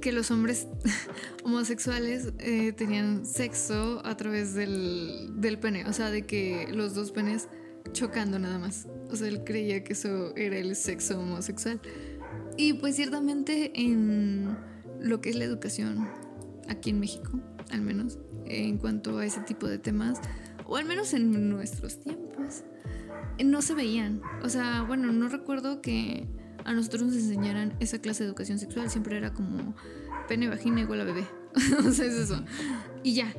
que 0.03 0.13
los 0.13 0.31
hombres 0.31 0.67
homosexuales 1.45 2.35
eh, 2.41 2.73
tenían 2.73 3.25
sexo 3.25 4.03
a 4.05 4.15
través 4.19 4.53
del, 4.53 5.41
del, 5.41 5.59
pene, 5.59 5.87
o 5.87 5.95
sea, 5.95 6.11
de 6.11 6.27
que 6.27 6.69
los 6.71 6.95
dos 6.95 7.13
penes 7.13 7.49
chocando 7.93 8.39
nada 8.39 8.59
más. 8.59 8.87
O 9.11 9.17
sea, 9.17 9.29
él 9.29 9.45
creía 9.45 9.83
que 9.83 9.95
eso 9.95 10.37
era 10.37 10.59
el 10.59 10.77
sexo 10.77 11.19
homosexual. 11.19 11.81
Y 12.59 12.75
pues 12.75 12.97
ciertamente 12.97 13.73
en 13.75 14.59
lo 15.01 15.23
que 15.23 15.31
es 15.31 15.37
la 15.37 15.45
educación 15.45 16.09
aquí 16.69 16.91
en 16.91 17.01
México, 17.01 17.41
al 17.71 17.81
menos, 17.81 18.19
en 18.45 18.77
cuanto 18.79 19.19
a 19.19 19.25
ese 19.25 19.41
tipo 19.41 19.67
de 19.67 19.79
temas, 19.79 20.21
o 20.67 20.77
al 20.77 20.85
menos 20.85 21.15
en 21.15 21.49
nuestros 21.49 22.01
tiempos, 22.01 22.65
no 23.43 23.63
se 23.63 23.75
veían. 23.75 24.21
O 24.43 24.49
sea, 24.49 24.83
bueno, 24.83 25.13
no 25.13 25.29
recuerdo 25.29 25.81
que 25.81 26.27
a 26.65 26.73
nosotros 26.73 27.03
nos 27.03 27.15
enseñaran 27.15 27.75
esa 27.81 27.99
clase 27.99 28.25
de 28.25 28.29
educación 28.29 28.59
sexual. 28.59 28.91
Siempre 28.91 29.17
era 29.17 29.33
como 29.33 29.75
pene, 30.29 30.49
vagina 30.49 30.81
igual 30.81 31.01
a 31.01 31.05
bebé. 31.05 31.27
o 31.87 31.91
sea, 31.91 32.07
es 32.07 32.15
eso. 32.15 32.43
Y 33.03 33.15
ya. 33.15 33.35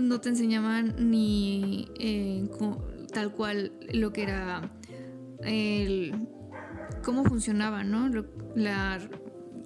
No 0.00 0.20
te 0.20 0.30
enseñaban 0.30 1.10
ni 1.10 1.88
eh, 2.00 2.48
tal 3.12 3.32
cual 3.32 3.72
lo 3.92 4.12
que 4.12 4.24
era 4.24 4.68
el 5.44 6.26
cómo 7.04 7.24
funcionaba, 7.24 7.84
¿no? 7.84 8.10
la 8.56 8.98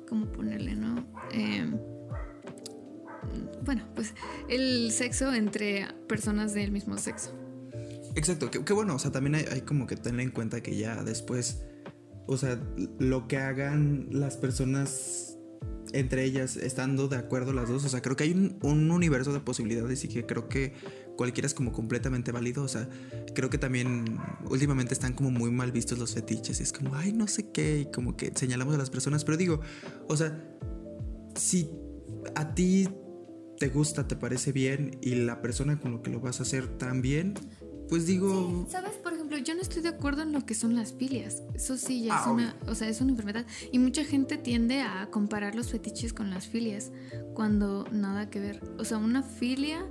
cómo 0.08 0.30
ponerle, 0.30 0.74
¿no? 0.74 1.06
Em, 1.32 1.78
bueno, 3.64 3.84
pues 3.94 4.14
el 4.48 4.90
sexo 4.90 5.32
entre 5.32 5.86
personas 6.06 6.52
del 6.52 6.70
mismo 6.70 6.98
sexo. 6.98 7.32
Exacto, 8.14 8.50
qué 8.50 8.72
bueno, 8.72 8.96
o 8.96 8.98
sea, 8.98 9.12
también 9.12 9.36
hay, 9.36 9.44
hay, 9.50 9.60
como 9.60 9.86
que 9.86 9.96
tener 9.96 10.20
en 10.20 10.32
cuenta 10.32 10.60
que 10.60 10.76
ya 10.76 11.02
después 11.04 11.62
o 12.31 12.37
sea, 12.37 12.61
lo 13.01 13.27
que 13.27 13.38
hagan 13.38 14.07
las 14.12 14.37
personas 14.37 15.37
entre 15.93 16.23
ellas, 16.25 16.57
estando 16.57 17.09
de 17.09 17.16
acuerdo 17.16 17.53
las 17.53 17.69
dos, 17.69 17.85
o 17.85 17.88
sea, 17.88 18.01
creo 18.01 18.14
que 18.14 18.23
hay 18.23 18.59
un, 18.62 18.90
universo 18.93 19.33
de 19.33 19.40
posibilidades 19.40 20.05
y 20.05 20.09
que 20.09 20.25
creo 20.25 20.49
que 20.49 20.73
cualquiera 21.16 21.47
es 21.49 21.55
como 21.55 21.73
completamente 21.73 22.31
válido, 22.31 22.62
o 22.62 22.69
sea, 22.69 22.88
creo 23.35 23.51
que 23.51 23.59
también 23.59 24.16
últimamente 24.49 24.95
están 24.95 25.14
como 25.14 25.33
muy 25.33 25.51
mal 25.51 25.73
vistos 25.73 25.99
los 25.99 26.14
fetiches, 26.14 26.61
y 26.61 26.62
es 26.62 26.73
como, 26.73 26.95
ay, 26.95 27.12
no 27.12 27.27
sé 27.27 27.51
qué, 27.51 27.81
y 27.81 27.90
como 27.90 28.16
que 28.16 28.31
señalamos 28.33 28.77
a 28.77 28.79
las 28.79 28.90
personas, 28.90 29.25
pero 29.25 29.37
digo, 29.37 29.61
o 30.07 30.16
sea, 30.16 30.40
si 31.35 31.69
a 32.37 32.55
ti 32.55 32.88
te 33.59 33.69
gusta, 33.69 34.07
te 34.07 34.14
parece 34.14 34.53
bien 34.53 34.97
y 35.03 35.16
la 35.16 35.43
persona 35.43 35.81
con 35.81 35.90
lo 35.90 36.03
que 36.03 36.11
lo 36.11 36.21
vas 36.21 36.38
a 36.38 36.45
hacer 36.45 36.69
también, 36.79 37.35
pues 37.90 38.07
digo... 38.07 38.66
¿Sabes? 38.70 38.92
Por 38.92 39.12
ejemplo, 39.12 39.37
yo 39.37 39.53
no 39.57 39.61
estoy 39.61 39.83
de 39.83 39.88
acuerdo 39.88 40.22
en 40.22 40.31
lo 40.31 40.46
que 40.46 40.55
son 40.55 40.76
las 40.76 40.92
filias. 40.92 41.42
Eso 41.55 41.76
sí, 41.76 42.05
ya 42.05 42.14
es 42.14 42.20
ah, 42.24 42.31
una, 42.31 42.57
o 42.68 42.74
sea, 42.76 42.88
es 42.88 43.00
una 43.00 43.11
enfermedad. 43.11 43.44
Y 43.72 43.81
mucha 43.81 44.05
gente 44.05 44.38
tiende 44.38 44.81
a 44.81 45.09
comparar 45.11 45.57
los 45.57 45.70
fetiches 45.70 46.12
con 46.12 46.31
las 46.31 46.46
filias, 46.46 46.92
cuando 47.35 47.85
nada 47.90 48.31
que 48.31 48.38
ver. 48.38 48.62
O 48.79 48.85
sea, 48.85 48.98
una 48.98 49.24
filia 49.24 49.85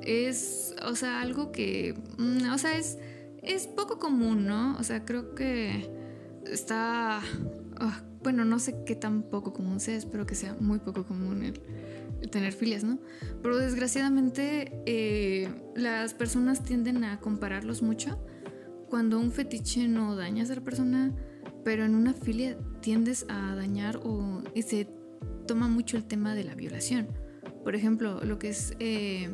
es, 0.00 0.76
o 0.86 0.94
sea, 0.94 1.20
algo 1.20 1.50
que, 1.50 2.00
mm, 2.18 2.52
o 2.52 2.58
sea, 2.58 2.78
es, 2.78 2.98
es 3.42 3.66
poco 3.66 3.98
común, 3.98 4.46
¿no? 4.46 4.76
O 4.78 4.84
sea, 4.84 5.04
creo 5.04 5.34
que 5.34 5.90
está, 6.46 7.20
ah, 7.80 8.02
bueno, 8.22 8.44
no 8.44 8.58
sé 8.58 8.84
qué 8.84 8.94
tan 8.94 9.22
poco 9.22 9.52
común 9.52 9.80
sea, 9.80 9.96
espero 9.96 10.26
que 10.26 10.34
sea 10.34 10.56
muy 10.60 10.78
poco 10.78 11.04
común 11.04 11.42
el 11.42 11.60
tener 12.30 12.52
filias, 12.52 12.84
¿no? 12.84 12.98
Pero 13.42 13.56
desgraciadamente 13.56 14.82
eh, 14.86 15.48
las 15.74 16.14
personas 16.14 16.62
tienden 16.62 17.04
a 17.04 17.20
compararlos 17.20 17.82
mucho 17.82 18.18
cuando 18.88 19.18
un 19.18 19.32
fetiche 19.32 19.88
no 19.88 20.16
daña 20.16 20.42
a 20.42 20.44
esa 20.44 20.60
persona, 20.60 21.14
pero 21.64 21.84
en 21.84 21.94
una 21.94 22.12
filia 22.12 22.58
tiendes 22.80 23.24
a 23.28 23.54
dañar 23.54 24.00
o 24.02 24.42
se 24.66 24.88
toma 25.46 25.68
mucho 25.68 25.96
el 25.96 26.04
tema 26.04 26.34
de 26.34 26.44
la 26.44 26.54
violación. 26.54 27.08
Por 27.64 27.74
ejemplo, 27.74 28.22
lo 28.24 28.38
que 28.38 28.48
es 28.48 28.74
eh, 28.80 29.30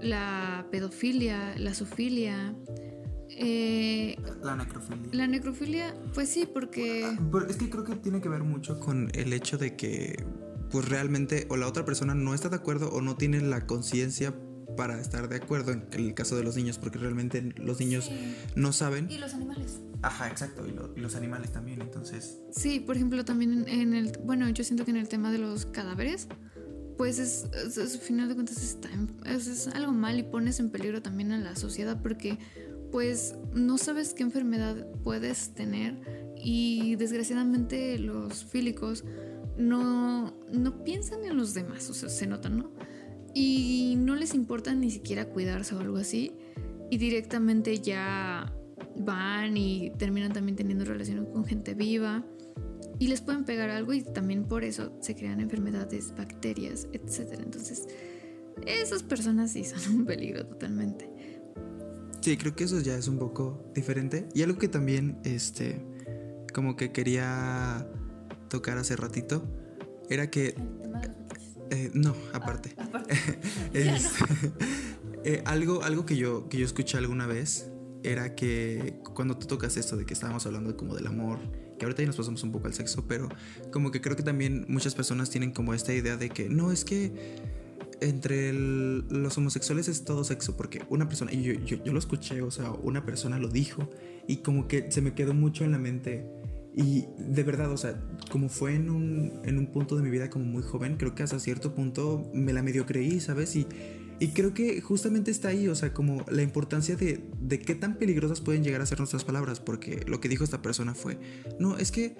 la 0.00 0.66
pedofilia, 0.70 1.54
la 1.58 1.74
zoofilia. 1.74 2.54
Eh, 3.30 4.16
la 4.42 4.56
necrofilia. 4.56 5.08
La 5.12 5.26
necrofilia, 5.26 5.94
pues 6.14 6.28
sí, 6.28 6.48
porque... 6.52 7.04
Ah, 7.04 7.46
es 7.48 7.56
que 7.56 7.68
creo 7.68 7.84
que 7.84 7.96
tiene 7.96 8.20
que 8.20 8.28
ver 8.28 8.44
mucho 8.44 8.80
con 8.80 9.10
el 9.14 9.32
hecho 9.32 9.58
de 9.58 9.76
que 9.76 10.24
pues 10.70 10.88
realmente 10.88 11.46
o 11.48 11.56
la 11.56 11.68
otra 11.68 11.84
persona 11.84 12.14
no 12.14 12.34
está 12.34 12.48
de 12.48 12.56
acuerdo 12.56 12.90
o 12.90 13.00
no 13.00 13.16
tiene 13.16 13.40
la 13.40 13.66
conciencia 13.66 14.34
para 14.76 15.00
estar 15.00 15.28
de 15.28 15.36
acuerdo 15.36 15.72
en 15.72 15.86
el 15.92 16.14
caso 16.14 16.36
de 16.36 16.44
los 16.44 16.56
niños, 16.56 16.78
porque 16.78 16.98
realmente 16.98 17.54
los 17.56 17.80
niños 17.80 18.10
no 18.54 18.72
saben. 18.72 19.10
Y 19.10 19.18
los 19.18 19.34
animales. 19.34 19.80
Ajá, 20.02 20.28
exacto, 20.28 20.64
y, 20.66 21.00
los 21.00 21.16
animales 21.16 21.52
también, 21.52 21.80
entonces. 21.80 22.40
Sí, 22.50 22.80
por 22.80 22.96
ejemplo, 22.96 23.24
también 23.24 23.64
en, 23.68 23.94
el, 23.94 24.12
bueno, 24.24 24.48
yo 24.50 24.64
siento 24.64 24.84
que 24.84 24.90
en 24.90 24.98
el 24.98 25.08
tema 25.08 25.32
de 25.32 25.38
los 25.38 25.66
cadáveres, 25.66 26.28
pues 26.98 27.18
es, 27.18 27.46
al 27.78 27.88
final 27.88 28.28
de 28.28 28.34
cuentas 28.34 28.62
está 28.62 28.88
es, 29.26 29.68
algo 29.68 29.92
mal 29.92 30.18
y 30.18 30.22
pones 30.22 30.60
en 30.60 30.70
peligro 30.70 31.02
también 31.02 31.32
a 31.32 31.38
la 31.38 31.56
sociedad 31.56 32.00
porque 32.02 32.38
pues 32.90 33.36
no 33.52 33.78
sabes 33.78 34.14
qué 34.14 34.22
enfermedad 34.22 34.86
puedes 35.02 35.54
tener 35.54 35.96
y 36.36 36.96
desgraciadamente 36.96 37.98
los 37.98 38.44
fílicos 38.44 39.04
no, 39.56 40.36
no 40.52 40.84
piensan 40.84 41.24
en 41.24 41.36
los 41.36 41.54
demás, 41.54 41.88
o 41.90 41.94
sea, 41.94 42.08
se 42.08 42.26
notan, 42.26 42.58
¿no? 42.58 42.72
Y 43.34 43.94
no 43.98 44.14
les 44.14 44.34
importa 44.34 44.74
ni 44.74 44.90
siquiera 44.90 45.26
cuidarse 45.26 45.74
o 45.74 45.80
algo 45.80 45.96
así 45.96 46.32
y 46.90 46.98
directamente 46.98 47.78
ya 47.80 48.52
van 48.96 49.56
y 49.56 49.90
terminan 49.98 50.32
también 50.32 50.56
teniendo 50.56 50.84
relaciones 50.84 51.28
con 51.32 51.44
gente 51.44 51.74
viva 51.74 52.24
y 52.98 53.08
les 53.08 53.20
pueden 53.20 53.44
pegar 53.44 53.70
algo 53.70 53.92
y 53.92 54.02
también 54.02 54.44
por 54.44 54.64
eso 54.64 54.96
se 55.00 55.14
crean 55.14 55.40
enfermedades, 55.40 56.14
bacterias, 56.16 56.88
etc. 56.92 57.40
Entonces, 57.42 57.86
esas 58.64 59.02
personas 59.02 59.52
sí 59.52 59.64
son 59.64 59.96
un 59.96 60.06
peligro 60.06 60.46
totalmente. 60.46 61.10
Sí, 62.26 62.36
creo 62.36 62.56
que 62.56 62.64
eso 62.64 62.80
ya 62.80 62.96
es 62.96 63.06
un 63.06 63.20
poco 63.20 63.70
diferente. 63.72 64.28
Y 64.34 64.42
algo 64.42 64.58
que 64.58 64.66
también, 64.66 65.20
este, 65.22 65.80
como 66.52 66.74
que 66.74 66.90
quería 66.90 67.88
tocar 68.48 68.78
hace 68.78 68.96
ratito, 68.96 69.44
era 70.10 70.28
que... 70.28 70.56
Eh, 71.70 71.92
no, 71.94 72.16
aparte. 72.32 72.74
Ah, 72.78 73.04
eh, 75.24 75.40
algo, 75.44 75.84
algo 75.84 76.04
que 76.04 76.16
yo, 76.16 76.48
que 76.48 76.58
yo 76.58 76.66
escuché 76.66 76.98
alguna 76.98 77.28
vez 77.28 77.70
era 78.02 78.34
que 78.34 78.98
cuando 79.14 79.38
tú 79.38 79.46
tocas 79.46 79.76
esto 79.76 79.96
de 79.96 80.04
que 80.04 80.14
estábamos 80.14 80.44
hablando 80.46 80.76
como 80.76 80.96
del 80.96 81.06
amor, 81.06 81.38
que 81.78 81.84
ahorita 81.84 82.02
ya 82.02 82.08
nos 82.08 82.16
pasamos 82.16 82.42
un 82.42 82.50
poco 82.50 82.66
al 82.66 82.74
sexo, 82.74 83.06
pero 83.06 83.28
como 83.72 83.92
que 83.92 84.00
creo 84.00 84.16
que 84.16 84.24
también 84.24 84.66
muchas 84.68 84.96
personas 84.96 85.30
tienen 85.30 85.52
como 85.52 85.74
esta 85.74 85.94
idea 85.94 86.16
de 86.16 86.30
que 86.30 86.48
no 86.48 86.72
es 86.72 86.84
que 86.84 87.36
entre 88.00 88.52
los 88.52 89.36
homosexuales 89.38 89.88
es 89.88 90.04
todo 90.04 90.24
sexo, 90.24 90.56
porque 90.56 90.82
una 90.88 91.08
persona, 91.08 91.32
y 91.32 91.42
yo, 91.42 91.52
yo, 91.84 91.92
lo 91.92 91.98
escuché, 91.98 92.42
o 92.42 92.50
sea, 92.50 92.70
una 92.70 93.04
persona 93.04 93.38
lo 93.38 93.48
dijo, 93.48 93.88
y 94.26 94.38
como 94.38 94.68
que 94.68 94.90
se 94.90 95.00
me 95.00 95.14
quedó 95.14 95.34
mucho 95.34 95.64
en 95.64 95.72
la 95.72 95.78
mente. 95.78 96.30
Y 96.74 97.06
de 97.18 97.42
verdad, 97.42 97.72
o 97.72 97.76
sea, 97.78 98.02
como 98.30 98.50
fue 98.50 98.74
en 98.74 98.90
un, 98.90 99.40
en 99.44 99.58
un 99.58 99.72
punto 99.72 99.96
de 99.96 100.02
mi 100.02 100.10
vida 100.10 100.28
como 100.28 100.44
muy 100.44 100.62
joven, 100.62 100.96
creo 100.96 101.14
que 101.14 101.22
hasta 101.22 101.38
cierto 101.40 101.74
punto 101.74 102.30
me 102.34 102.52
la 102.52 102.62
medio 102.62 102.84
creí, 102.84 103.18
¿sabes? 103.20 103.56
Y 103.56 103.66
y 104.18 104.28
creo 104.28 104.54
que 104.54 104.80
justamente 104.80 105.30
está 105.30 105.48
ahí, 105.48 105.68
o 105.68 105.74
sea, 105.74 105.92
como 105.92 106.24
la 106.28 106.40
importancia 106.40 106.96
de, 106.96 107.28
de 107.40 107.58
qué 107.58 107.74
tan 107.74 107.98
peligrosas 107.98 108.40
pueden 108.40 108.64
llegar 108.64 108.80
a 108.80 108.86
ser 108.86 108.98
nuestras 108.98 109.24
palabras, 109.24 109.60
porque 109.60 110.04
lo 110.06 110.20
que 110.20 110.28
dijo 110.28 110.42
esta 110.42 110.62
persona 110.62 110.94
fue, 110.94 111.18
no, 111.58 111.76
es 111.76 111.92
que 111.92 112.16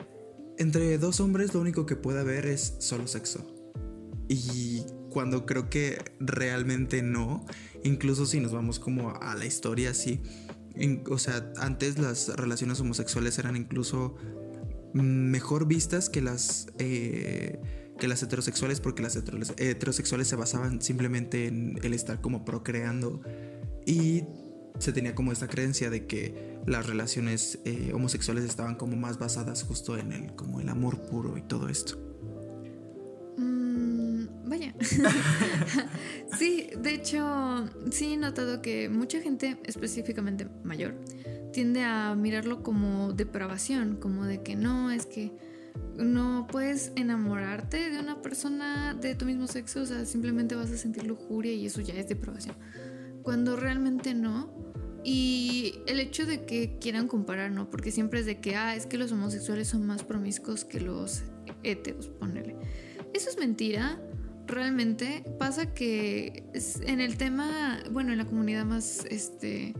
entre 0.59 0.99
dos 0.99 1.21
hombres 1.21 1.55
lo 1.55 1.61
único 1.61 1.87
que 1.87 1.97
puede 1.97 2.21
haber 2.21 2.47
es 2.47 2.77
solo 2.81 3.07
sexo. 3.07 3.47
Y 4.29 4.83
cuando 5.17 5.47
creo 5.47 5.71
que 5.71 5.97
realmente 6.21 7.01
no, 7.01 7.47
incluso 7.83 8.27
si 8.27 8.39
nos 8.39 8.53
vamos 8.53 8.79
como 8.79 9.15
a 9.15 9.35
la 9.35 9.47
historia 9.47 9.89
así, 9.89 10.21
o 11.09 11.17
sea, 11.17 11.55
antes 11.57 11.99
las 11.99 12.29
relaciones 12.37 12.81
homosexuales 12.81 13.39
eran 13.39 13.57
incluso 13.57 14.15
mejor 14.93 15.67
vistas 15.67 16.11
que 16.11 16.21
las... 16.21 16.67
Eh, 16.79 17.59
que 17.99 18.09
las 18.09 18.23
heterosexuales 18.23 18.83
porque 18.83 19.03
las 19.03 19.17
heterosexuales 19.17 20.29
se 20.29 20.37
basaban 20.37 20.83
simplemente 20.83 21.47
en 21.47 21.79
el 21.83 21.95
estar 21.95 22.21
como 22.21 22.45
procreando 22.45 23.23
y 23.87 24.25
se 24.79 24.93
tenía 24.93 25.15
como 25.15 25.33
esta 25.33 25.49
creencia 25.49 25.89
de 25.89 26.07
que 26.07 26.59
las 26.67 26.87
relaciones 26.87 27.59
eh, 27.65 27.93
homosexuales 27.95 28.45
estaban 28.45 28.75
como 28.75 28.97
más 28.97 29.19
basadas 29.19 29.63
justo 29.63 29.97
en 29.97 30.13
el 30.13 30.35
como 30.35 30.61
el 30.61 30.69
amor 30.69 31.07
puro 31.07 31.39
y 31.39 31.41
todo 31.41 31.71
esto. 31.71 32.06
Vaya. 34.47 34.75
sí, 36.39 36.71
de 36.81 36.95
hecho, 36.95 37.69
sí 37.91 38.15
he 38.15 38.17
notado 38.17 38.63
que 38.63 38.89
mucha 38.89 39.21
gente, 39.21 39.59
específicamente 39.65 40.47
mayor, 40.63 40.95
tiende 41.53 41.83
a 41.83 42.15
mirarlo 42.15 42.63
como 42.63 43.13
depravación, 43.13 43.97
como 43.97 44.25
de 44.25 44.43
que 44.43 44.55
no, 44.55 44.91
es 44.91 45.07
que 45.07 45.33
no 45.97 46.47
puedes 46.51 46.93
enamorarte 46.97 47.91
de 47.91 47.99
una 47.99 48.23
persona 48.23 48.95
de 48.95 49.15
tu 49.15 49.25
mismo 49.25 49.47
sexo, 49.47 49.83
o 49.83 49.87
sea, 49.87 50.05
simplemente 50.05 50.55
vas 50.55 50.71
a 50.71 50.77
sentir 50.77 51.05
lujuria 51.05 51.53
y 51.53 51.67
eso 51.67 51.81
ya 51.81 51.95
es 51.95 52.09
depravación. 52.09 52.57
Cuando 53.23 53.57
realmente 53.57 54.15
no. 54.15 54.55
Y 55.03 55.77
el 55.87 56.01
hecho 56.01 56.27
de 56.27 56.45
que 56.45 56.79
quieran 56.81 57.07
comparar, 57.07 57.53
¿no? 57.53 57.71
Porque 57.71 57.93
siempre 57.93 58.21
es 58.21 58.27
de 58.27 58.41
que, 58.41 58.57
ah, 58.57 58.75
es 58.75 58.87
que 58.87 58.99
los 58.99 59.13
homosexuales 59.13 59.69
son 59.69 59.87
más 59.87 60.03
promiscuos 60.03 60.65
que 60.65 60.81
los 60.81 61.23
heteros, 61.63 62.09
ponele. 62.09 62.57
Eso 63.15 63.31
es 63.31 63.39
mentira. 63.39 64.01
Realmente 64.47 65.25
pasa 65.39 65.75
que 65.75 66.45
en 66.87 67.01
el 67.01 67.17
tema, 67.17 67.81
bueno, 67.91 68.13
en 68.13 68.19
la 68.19 68.27
comunidad 68.27 68.65
más, 68.65 69.05
este, 69.11 69.75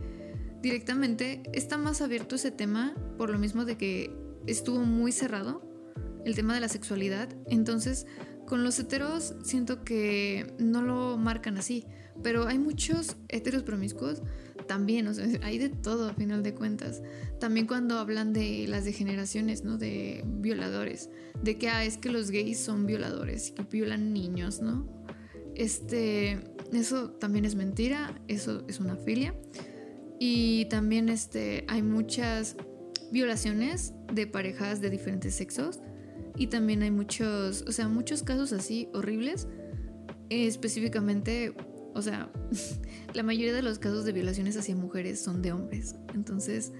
directamente, 0.61 1.43
está 1.53 1.77
más 1.77 2.01
abierto 2.01 2.35
ese 2.35 2.51
tema 2.51 2.93
por 3.17 3.29
lo 3.29 3.39
mismo 3.39 3.63
de 3.63 3.77
que 3.77 4.13
estuvo 4.45 4.79
muy 4.79 5.11
cerrado 5.11 5.61
el 6.25 6.35
tema 6.35 6.53
de 6.53 6.59
la 6.59 6.67
sexualidad. 6.67 7.29
Entonces, 7.47 8.05
con 8.45 8.63
los 8.63 8.77
heteros 8.79 9.35
siento 9.43 9.83
que 9.83 10.53
no 10.59 10.81
lo 10.81 11.17
marcan 11.17 11.57
así, 11.57 11.85
pero 12.23 12.47
hay 12.47 12.59
muchos 12.59 13.15
heteros 13.29 13.63
promiscuos 13.63 14.21
también, 14.67 15.07
o 15.07 15.13
sea, 15.13 15.25
hay 15.43 15.57
de 15.57 15.69
todo 15.69 16.09
a 16.09 16.13
final 16.13 16.43
de 16.43 16.53
cuentas. 16.53 17.01
También 17.39 17.67
cuando 17.67 17.97
hablan 17.97 18.33
de 18.33 18.67
las 18.67 18.85
degeneraciones, 18.85 19.63
¿no? 19.63 19.77
De 19.77 20.23
violadores, 20.25 21.09
de 21.41 21.57
que 21.57 21.69
ah, 21.69 21.85
es 21.85 21.97
que 21.97 22.09
los 22.09 22.31
gays 22.31 22.59
son 22.59 22.85
violadores 22.85 23.49
y 23.49 23.51
que 23.53 23.63
violan 23.63 24.13
niños, 24.13 24.61
¿no? 24.61 24.87
Este, 25.55 26.39
eso 26.73 27.09
también 27.11 27.45
es 27.45 27.55
mentira, 27.55 28.21
eso 28.27 28.63
es 28.67 28.79
una 28.79 28.95
filia. 28.95 29.33
Y 30.19 30.65
también 30.65 31.09
este, 31.09 31.65
hay 31.67 31.81
muchas 31.81 32.55
violaciones 33.11 33.93
de 34.11 34.27
parejas 34.27 34.81
de 34.81 34.89
diferentes 34.89 35.35
sexos 35.35 35.79
y 36.35 36.47
también 36.47 36.83
hay 36.83 36.91
muchos, 36.91 37.63
o 37.67 37.71
sea, 37.71 37.87
muchos 37.87 38.23
casos 38.23 38.53
así 38.53 38.89
horribles. 38.93 39.47
específicamente, 40.29 41.53
o 41.97 42.01
sea, 42.01 42.31
la 43.13 43.23
mayoría 43.23 43.53
de 43.53 43.61
los 43.61 43.79
casos 43.79 44.05
de 44.05 44.11
violaciones 44.11 44.55
hacia 44.57 44.75
mujeres 44.75 45.19
son 45.19 45.41
de 45.41 45.51
hombres. 45.51 45.95
Entonces, 46.13 46.71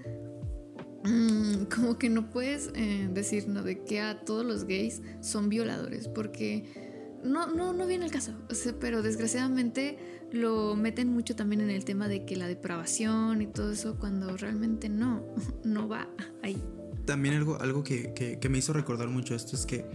mm, 1.03 1.63
como 1.75 1.97
que 1.97 2.09
no 2.09 2.29
puedes 2.29 2.71
eh, 2.75 3.09
decir, 3.11 3.47
¿no? 3.47 3.63
De 3.63 3.83
que 3.83 3.99
a 3.99 4.21
todos 4.21 4.45
los 4.45 4.65
gays 4.65 5.01
son 5.21 5.49
violadores, 5.49 6.07
porque 6.07 7.17
no, 7.23 7.47
no, 7.47 7.73
no 7.73 7.87
viene 7.87 8.05
el 8.05 8.11
caso. 8.11 8.33
O 8.49 8.53
sea, 8.53 8.73
pero 8.79 9.01
desgraciadamente 9.01 9.97
lo 10.31 10.75
meten 10.75 11.09
mucho 11.09 11.35
también 11.35 11.61
en 11.61 11.69
el 11.69 11.85
tema 11.85 12.07
de 12.07 12.25
que 12.25 12.35
la 12.35 12.47
depravación 12.47 13.41
y 13.41 13.47
todo 13.47 13.71
eso, 13.71 13.97
cuando 13.97 14.37
realmente 14.37 14.89
no, 14.89 15.25
no 15.63 15.87
va 15.87 16.07
ahí 16.43 16.61
también 17.07 17.35
algo, 17.35 17.59
algo 17.59 17.83
que, 17.83 18.37
me 18.47 18.57
hizo 18.59 18.73
recordar 18.73 19.07
mucho 19.07 19.33
esto 19.33 19.55
es 19.55 19.65
que 19.65 19.85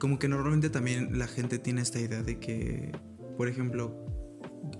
como 0.00 0.18
que 0.18 0.26
normalmente 0.26 0.70
también 0.70 1.16
la 1.16 1.28
gente 1.28 1.58
tiene 1.58 1.82
esta 1.82 2.00
idea 2.00 2.24
de 2.24 2.40
que, 2.40 2.90
por 3.36 3.46
ejemplo, 3.46 4.04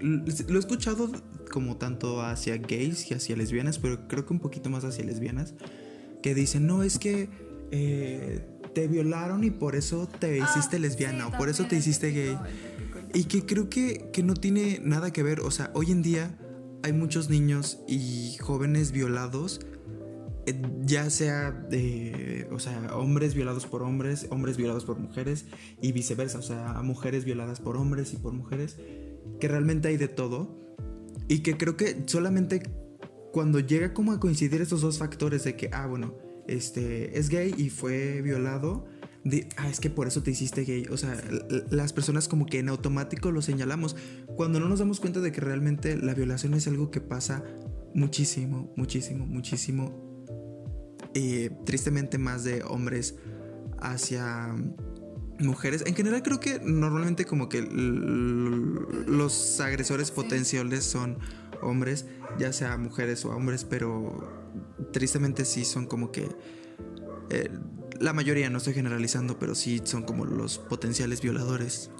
lo 0.00 0.56
he 0.56 0.58
escuchado 0.58 1.10
como 1.50 1.76
tanto 1.76 2.22
hacia 2.22 2.56
gays 2.56 3.10
y 3.10 3.14
hacia 3.14 3.36
lesbianas, 3.36 3.78
pero 3.78 4.08
creo 4.08 4.26
que 4.26 4.32
un 4.32 4.40
poquito 4.40 4.70
más 4.70 4.84
hacia 4.84 5.04
lesbianas, 5.04 5.54
que 6.22 6.34
dicen, 6.34 6.66
no, 6.66 6.82
es 6.82 6.98
que 6.98 7.28
eh, 7.70 8.44
te 8.74 8.88
violaron 8.88 9.44
y 9.44 9.50
por 9.50 9.76
eso 9.76 10.08
te 10.18 10.40
ah, 10.40 10.48
hiciste 10.48 10.78
lesbiana 10.78 11.28
o 11.28 11.32
por 11.32 11.48
eso 11.48 11.66
te 11.66 11.76
hiciste 11.76 12.10
gay. 12.10 12.38
Y 13.14 13.24
que 13.24 13.44
creo 13.44 13.68
que, 13.68 14.10
que 14.12 14.22
no 14.22 14.34
tiene 14.34 14.80
nada 14.82 15.12
que 15.12 15.22
ver, 15.22 15.40
o 15.40 15.50
sea, 15.50 15.70
hoy 15.74 15.90
en 15.90 16.02
día 16.02 16.38
hay 16.82 16.92
muchos 16.92 17.28
niños 17.28 17.78
y 17.86 18.36
jóvenes 18.40 18.92
violados 18.92 19.60
eh, 20.44 20.60
ya 20.80 21.08
sea 21.08 21.52
de, 21.52 22.48
o 22.50 22.58
sea, 22.58 22.96
hombres 22.96 23.34
violados 23.34 23.66
por 23.66 23.82
hombres, 23.82 24.26
hombres 24.30 24.56
violados 24.56 24.84
por 24.84 24.98
mujeres 24.98 25.46
y 25.80 25.92
viceversa, 25.92 26.38
o 26.38 26.42
sea, 26.42 26.80
mujeres 26.82 27.24
violadas 27.24 27.60
por 27.60 27.76
hombres 27.76 28.12
y 28.12 28.16
por 28.16 28.32
mujeres, 28.32 28.76
que 29.40 29.48
realmente 29.48 29.88
hay 29.88 29.96
de 29.96 30.08
todo 30.08 30.58
y 31.28 31.40
que 31.40 31.56
creo 31.56 31.76
que 31.76 32.02
solamente 32.06 32.62
cuando 33.32 33.60
llega 33.60 33.94
como 33.94 34.12
a 34.12 34.20
coincidir 34.20 34.60
estos 34.60 34.82
dos 34.82 34.98
factores 34.98 35.44
de 35.44 35.56
que, 35.56 35.70
ah, 35.72 35.86
bueno, 35.86 36.14
este 36.46 37.18
es 37.18 37.28
gay 37.28 37.54
y 37.56 37.70
fue 37.70 38.20
violado, 38.20 38.84
de, 39.24 39.48
ah, 39.56 39.68
es 39.68 39.80
que 39.80 39.88
por 39.88 40.06
eso 40.06 40.22
te 40.22 40.32
hiciste 40.32 40.64
gay, 40.64 40.86
o 40.90 40.96
sea, 40.96 41.18
las 41.70 41.92
personas 41.92 42.28
como 42.28 42.46
que 42.46 42.58
en 42.58 42.68
automático 42.68 43.30
lo 43.30 43.40
señalamos, 43.40 43.96
cuando 44.36 44.60
no 44.60 44.68
nos 44.68 44.80
damos 44.80 45.00
cuenta 45.00 45.20
de 45.20 45.32
que 45.32 45.40
realmente 45.40 45.96
la 45.96 46.14
violación 46.14 46.54
es 46.54 46.66
algo 46.66 46.90
que 46.90 47.00
pasa 47.00 47.42
muchísimo, 47.94 48.72
muchísimo, 48.76 49.26
muchísimo 49.26 50.12
y 51.14 51.48
tristemente 51.64 52.18
más 52.18 52.44
de 52.44 52.62
hombres 52.64 53.16
hacia 53.78 54.54
mujeres. 55.42 55.84
En 55.86 55.94
general 55.94 56.22
creo 56.22 56.40
que 56.40 56.60
normalmente 56.60 57.24
como 57.24 57.48
que 57.48 57.62
los 59.06 59.60
agresores 59.60 60.10
potenciales 60.10 60.84
son 60.84 61.18
hombres, 61.60 62.06
ya 62.38 62.52
sea 62.52 62.76
mujeres 62.76 63.24
o 63.24 63.30
hombres, 63.30 63.64
pero 63.64 64.42
tristemente 64.92 65.44
sí 65.44 65.64
son 65.64 65.86
como 65.86 66.12
que... 66.12 66.28
Eh, 67.30 67.50
la 68.00 68.12
mayoría, 68.12 68.50
no 68.50 68.58
estoy 68.58 68.74
generalizando, 68.74 69.38
pero 69.38 69.54
sí 69.54 69.80
son 69.84 70.02
como 70.02 70.24
los 70.24 70.58
potenciales 70.58 71.20
violadores. 71.20 71.90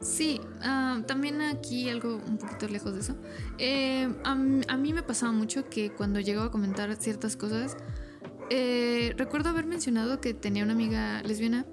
Sí, 0.00 0.38
ah, 0.60 1.02
también 1.06 1.40
aquí 1.40 1.88
algo 1.88 2.16
un 2.16 2.36
poquito 2.36 2.68
lejos 2.68 2.92
de 2.92 3.00
eso. 3.00 3.16
Eh, 3.58 4.12
a, 4.22 4.34
mí 4.34 4.92
me 4.92 5.02
pasaba 5.02 5.32
mucho 5.32 5.68
que 5.70 5.92
cuando 5.92 6.20
llegaba 6.20 6.48
a 6.48 6.50
comentar 6.50 6.94
ciertas 6.96 7.36
cosas, 7.36 7.78
eh, 8.50 9.14
recuerdo 9.16 9.48
haber 9.48 9.64
mencionado 9.64 10.20
que 10.20 10.34
tenía 10.34 10.62
una 10.62 10.74
amiga 10.74 11.22
lesbiana 11.22 11.64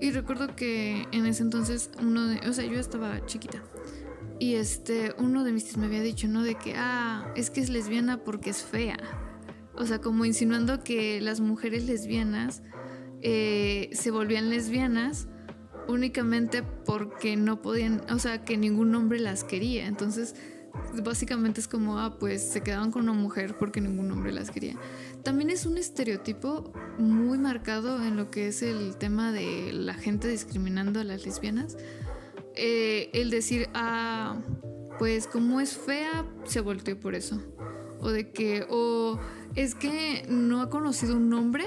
y 0.00 0.10
recuerdo 0.10 0.54
que 0.54 1.06
en 1.12 1.26
ese 1.26 1.42
entonces 1.42 1.90
uno 2.00 2.26
de, 2.26 2.48
o 2.48 2.52
sea, 2.52 2.64
yo 2.64 2.78
estaba 2.78 3.24
chiquita 3.26 3.62
y 4.38 4.54
este, 4.54 5.14
uno 5.18 5.42
de 5.42 5.52
mis 5.52 5.64
tíos 5.64 5.78
me 5.78 5.86
había 5.86 6.02
dicho, 6.02 6.28
¿no? 6.28 6.42
De 6.42 6.54
que, 6.54 6.74
ah, 6.76 7.32
es 7.34 7.50
que 7.50 7.60
es 7.60 7.70
lesbiana 7.70 8.22
porque 8.22 8.50
es 8.50 8.62
fea. 8.62 8.96
O 9.74 9.86
sea, 9.86 10.00
como 10.00 10.24
insinuando 10.24 10.82
que 10.84 11.20
las 11.20 11.40
mujeres 11.40 11.84
lesbianas 11.84 12.62
eh, 13.20 13.90
se 13.92 14.10
volvían 14.10 14.50
lesbianas 14.50 15.28
únicamente 15.88 16.62
porque 16.62 17.36
no 17.36 17.62
podían, 17.62 18.02
o 18.10 18.18
sea, 18.18 18.44
que 18.44 18.56
ningún 18.56 18.94
hombre 18.94 19.18
las 19.18 19.42
quería. 19.42 19.86
Entonces, 19.86 20.36
básicamente 21.02 21.60
es 21.60 21.66
como, 21.66 21.98
ah, 21.98 22.18
pues 22.18 22.42
se 22.42 22.62
quedaban 22.62 22.92
con 22.92 23.02
una 23.02 23.12
mujer 23.12 23.56
porque 23.58 23.80
ningún 23.80 24.10
hombre 24.12 24.32
las 24.32 24.50
quería. 24.50 24.76
También 25.24 25.50
es 25.50 25.66
un 25.66 25.78
estereotipo 25.78 26.72
muy 26.98 27.38
marcado 27.38 28.02
en 28.04 28.16
lo 28.16 28.30
que 28.30 28.48
es 28.48 28.62
el 28.62 28.96
tema 28.96 29.32
de 29.32 29.72
la 29.72 29.94
gente 29.94 30.28
discriminando 30.28 31.00
a 31.00 31.04
las 31.04 31.24
lesbianas. 31.24 31.76
Eh, 32.54 33.10
el 33.12 33.30
decir, 33.30 33.68
ah, 33.74 34.40
pues 34.98 35.26
como 35.26 35.60
es 35.60 35.76
fea, 35.76 36.24
se 36.44 36.60
volteó 36.60 36.98
por 36.98 37.14
eso. 37.14 37.40
O 38.00 38.10
de 38.10 38.30
que, 38.30 38.66
o 38.68 39.18
es 39.54 39.74
que 39.74 40.24
no 40.28 40.60
ha 40.62 40.70
conocido 40.70 41.16
un 41.16 41.32
hombre 41.32 41.66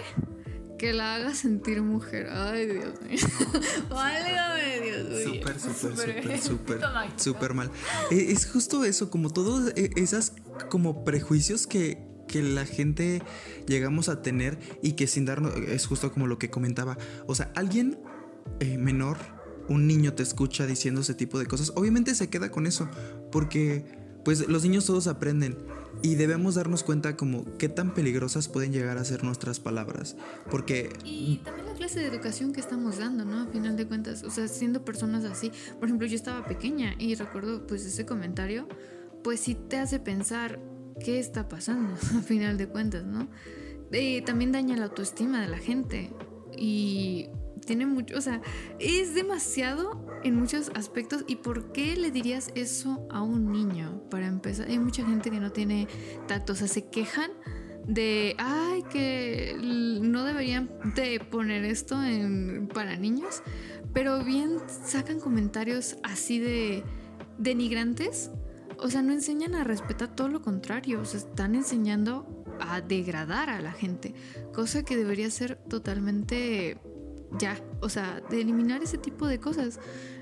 que 0.82 0.94
la 0.94 1.16
haga 1.16 1.36
sentir 1.36 1.82
mujer. 1.82 2.28
Ay, 2.32 2.66
Dios 2.66 3.00
mío. 3.02 3.20
Válgame, 3.90 4.80
Dios 4.82 5.10
mío. 5.10 5.42
Súper, 5.42 5.60
súper, 5.60 5.98
súper, 5.98 6.42
súper, 6.42 6.82
súper 7.18 7.54
mal. 7.54 7.72
E, 8.10 8.32
es 8.32 8.48
justo 8.48 8.84
eso, 8.84 9.12
como 9.12 9.30
todos 9.30 9.72
e, 9.76 9.92
esas 9.96 10.34
como 10.70 11.06
prejuicios 11.06 11.68
que, 11.68 12.11
que 12.32 12.42
la 12.42 12.66
gente 12.66 13.22
llegamos 13.68 14.10
a 14.10 14.22
tener 14.22 14.58
y 14.82 14.94
que 14.94 15.08
sin 15.08 15.26
darnos, 15.26 15.56
es 15.56 15.86
justo 15.86 16.12
como 16.12 16.28
lo 16.28 16.38
que 16.38 16.50
comentaba. 16.50 16.98
O 17.28 17.36
sea, 17.36 17.52
alguien 17.56 18.00
eh, 18.60 18.78
menor, 18.78 19.18
un 19.68 19.88
niño 19.88 20.14
te 20.14 20.24
escucha 20.24 20.66
diciendo 20.66 21.02
ese 21.02 21.14
tipo 21.14 21.38
de 21.38 21.46
cosas, 21.46 21.74
obviamente 21.76 22.16
se 22.16 22.30
queda 22.30 22.50
con 22.50 22.66
eso, 22.66 22.90
porque 23.32 23.86
pues 24.24 24.48
los 24.48 24.64
niños 24.64 24.86
todos 24.86 25.08
aprenden 25.08 25.58
y 26.02 26.16
debemos 26.16 26.56
darnos 26.56 26.84
cuenta 26.84 27.18
como 27.18 27.46
qué 27.58 27.70
tan 27.70 27.94
peligrosas 27.94 28.48
pueden 28.48 28.72
llegar 28.72 28.98
a 28.98 29.06
ser 29.06 29.24
nuestras 29.24 29.60
palabras. 29.60 30.16
Porque... 30.50 30.94
Y 31.04 31.38
también 31.44 31.68
la 31.68 31.74
clase 31.74 32.00
de 32.00 32.08
educación 32.08 32.54
que 32.54 32.60
estamos 32.60 32.98
dando, 32.98 33.26
¿no? 33.26 33.42
A 33.42 33.48
final 33.48 33.76
de 33.76 33.88
cuentas, 33.88 34.24
o 34.24 34.32
sea, 34.32 34.48
siendo 34.48 34.86
personas 34.86 35.26
así. 35.26 35.52
Por 35.80 35.86
ejemplo, 35.86 36.08
yo 36.08 36.16
estaba 36.16 36.46
pequeña 36.46 36.96
y 36.98 37.16
recuerdo 37.16 37.68
pues 37.68 37.86
ese 37.86 38.06
comentario, 38.06 38.68
pues 39.24 39.42
sí 39.42 39.56
te 39.56 39.78
hace 39.78 40.00
pensar 40.00 40.60
qué 41.04 41.20
está 41.20 41.48
pasando, 41.48 41.94
a 42.18 42.22
final 42.22 42.58
de 42.58 42.68
cuentas, 42.68 43.04
¿no? 43.06 43.28
También 44.26 44.52
daña 44.52 44.78
la 44.78 44.86
autoestima 44.86 45.42
de 45.42 45.48
la 45.48 45.58
gente. 45.58 46.12
Y 46.58 47.28
tiene 47.66 47.86
mucho, 47.86 48.18
o 48.18 48.22
sea, 48.22 48.42
es 48.80 49.14
demasiado 49.14 50.06
en 50.24 50.36
muchos 50.36 50.72
aspectos. 50.76 51.24
¿Y 51.28 51.38
por 51.38 51.72
qué 51.72 51.96
le 51.96 52.12
dirías 52.12 52.52
eso 52.56 53.06
a 53.10 53.22
un 53.22 53.52
niño? 53.52 54.04
Para 54.10 54.28
empezar, 54.28 54.68
hay 54.70 54.80
mucha 54.80 55.06
gente 55.06 55.30
que 55.30 55.40
no 55.40 55.52
tiene 55.52 55.88
tacto, 56.28 56.54
o 56.54 56.56
sea, 56.56 56.68
se 56.68 56.90
quejan 56.90 57.32
de, 57.88 58.36
ay, 58.38 58.84
que 58.92 59.56
no 60.02 60.24
deberían 60.24 60.70
de 60.96 61.20
poner 61.20 61.66
esto 61.66 61.98
para 62.74 62.96
niños, 62.96 63.42
pero 63.94 64.24
bien 64.24 64.58
sacan 64.68 65.20
comentarios 65.20 65.98
así 66.04 66.40
de 66.40 66.84
denigrantes. 67.38 68.32
O 68.82 68.90
sea, 68.90 69.02
no 69.02 69.14
enseñan 69.14 69.56
a 69.56 69.64
respetar 69.64 70.16
todo 70.16 70.28
lo 70.28 70.42
contrario, 70.42 71.02
o 71.02 71.06
sea, 71.06 71.20
están 71.20 71.56
enseñando 71.56 72.26
a 72.60 72.82
degradar 72.82 73.50
a 73.50 73.62
la 73.62 73.72
gente, 73.72 74.14
cosa 74.54 74.84
que 74.84 74.98
debería 74.98 75.30
ser 75.30 75.58
totalmente 75.70 76.78
ya, 77.40 77.62
o 77.80 77.90
sea, 77.90 78.22
de 78.30 78.42
eliminar 78.42 78.84
ese 78.84 78.98
tipo 78.98 79.28
de 79.28 79.40
cosas. 79.40 79.80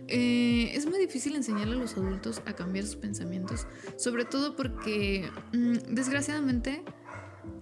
Eh, 0.07 0.71
es 0.73 0.85
muy 0.85 0.99
difícil 0.99 1.35
enseñarle 1.35 1.75
a 1.75 1.79
los 1.79 1.95
adultos 1.95 2.41
a 2.45 2.53
cambiar 2.53 2.85
sus 2.85 2.95
pensamientos, 2.95 3.67
sobre 3.97 4.25
todo 4.25 4.55
porque 4.55 5.29
mm, 5.53 5.93
desgraciadamente 5.93 6.83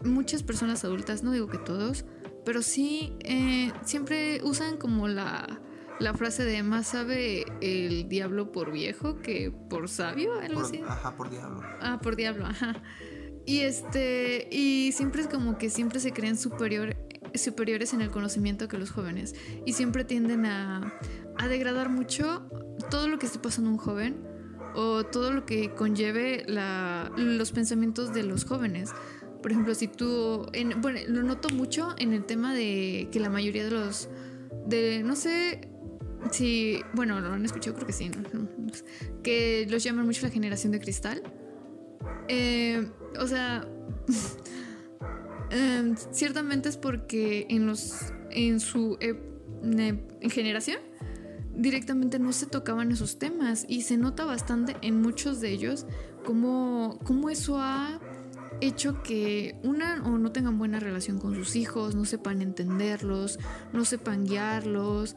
muchas 0.04 0.44
personas 0.44 0.84
adultas, 0.84 1.24
no 1.24 1.32
digo 1.32 1.48
que 1.48 1.58
todos, 1.58 2.06
pero 2.46 2.62
sí 2.62 3.14
eh, 3.20 3.72
siempre 3.84 4.42
usan 4.44 4.78
como 4.78 5.08
la, 5.08 5.60
la, 6.00 6.14
frase 6.14 6.44
de 6.44 6.64
más 6.64 6.88
sabe 6.88 7.46
el 7.62 8.08
diablo 8.10 8.52
por 8.52 8.72
viejo 8.72 9.18
que 9.18 9.52
por 9.70 9.90
sabio, 9.90 10.40
algo 10.40 10.62
así. 10.62 10.82
Ajá, 10.88 11.16
por 11.16 11.30
diablo. 11.30 11.62
Ah, 11.82 12.00
por 12.02 12.16
diablo, 12.16 12.46
ajá. 12.46 12.82
Y 13.46 13.62
este, 13.62 14.48
y 14.52 14.92
siempre 14.92 15.22
es 15.22 15.28
como 15.28 15.58
que 15.58 15.70
siempre 15.70 16.00
se 16.00 16.12
creen 16.12 16.38
superior 16.38 16.96
superiores 17.34 17.94
en 17.94 18.02
el 18.02 18.10
conocimiento 18.10 18.68
que 18.68 18.78
los 18.78 18.92
jóvenes 18.92 19.36
y 19.66 19.74
siempre 19.74 20.04
tienden 20.04 20.46
a, 20.46 20.94
a 21.38 21.48
degradar 21.48 21.90
mucho 21.90 22.50
todo 22.90 23.08
lo 23.08 23.20
que 23.20 23.26
esté 23.26 23.40
pasando 23.40 23.70
un 23.70 23.78
joven 23.78 24.28
o 24.76 25.04
todo 25.04 25.32
lo 25.32 25.46
que 25.46 25.74
conlleve 25.74 26.44
la, 26.48 27.12
los 27.16 27.52
pensamientos 27.52 28.14
de 28.14 28.24
los 28.24 28.46
jóvenes. 28.46 28.92
Por 29.42 29.52
ejemplo, 29.52 29.74
si 29.74 29.88
tú, 29.88 30.48
en, 30.54 30.82
bueno, 30.82 31.00
lo 31.08 31.24
noto 31.24 31.50
mucho 31.50 31.96
en 31.98 32.14
el 32.14 32.26
tema 32.26 32.54
de 32.54 33.10
que 33.12 33.20
la 33.20 33.30
mayoría 33.30 33.64
de 33.64 33.72
los, 33.72 34.10
de, 34.68 35.04
no 35.04 35.16
sé 35.16 35.70
si, 36.32 36.82
bueno, 36.94 37.20
lo 37.20 37.32
han 37.34 37.46
escuchado, 37.46 37.76
creo 37.76 37.88
que 37.88 37.94
sí, 37.94 38.12
que 39.24 39.68
los 39.70 39.84
llaman 39.84 40.06
mucho 40.06 40.26
la 40.26 40.32
generación 40.32 40.72
de 40.72 40.80
cristal. 40.80 41.22
Eh, 42.28 42.90
o 43.20 43.28
sea, 43.28 43.68
Em, 45.50 45.96
ciertamente 46.12 46.70
es 46.70 46.78
porque 46.78 47.46
en 47.50 47.68
los 47.68 48.14
en 48.32 48.60
su 48.60 48.98
generación 50.30 50.78
directamente 51.56 52.20
no 52.20 52.34
se 52.34 52.46
tocaban 52.46 52.92
esos 52.92 53.18
temas 53.18 53.66
y 53.68 53.82
se 53.82 53.98
nota 53.98 54.26
bastante 54.26 54.76
en 54.82 55.02
muchos 55.02 55.40
de 55.40 55.52
ellos 55.52 55.88
cómo, 56.24 57.00
cómo 57.04 57.30
eso 57.30 57.58
ha 57.60 58.00
hecho 58.60 59.02
que 59.02 59.60
una 59.64 60.04
o 60.06 60.18
no 60.18 60.32
tengan 60.32 60.58
buena 60.58 60.80
relación 60.80 61.20
con 61.20 61.34
sus 61.34 61.56
hijos, 61.56 61.96
no 61.96 62.06
sepan 62.06 62.42
entenderlos, 62.42 63.40
no 63.72 63.86
sepan 63.86 64.26
guiarlos 64.26 65.16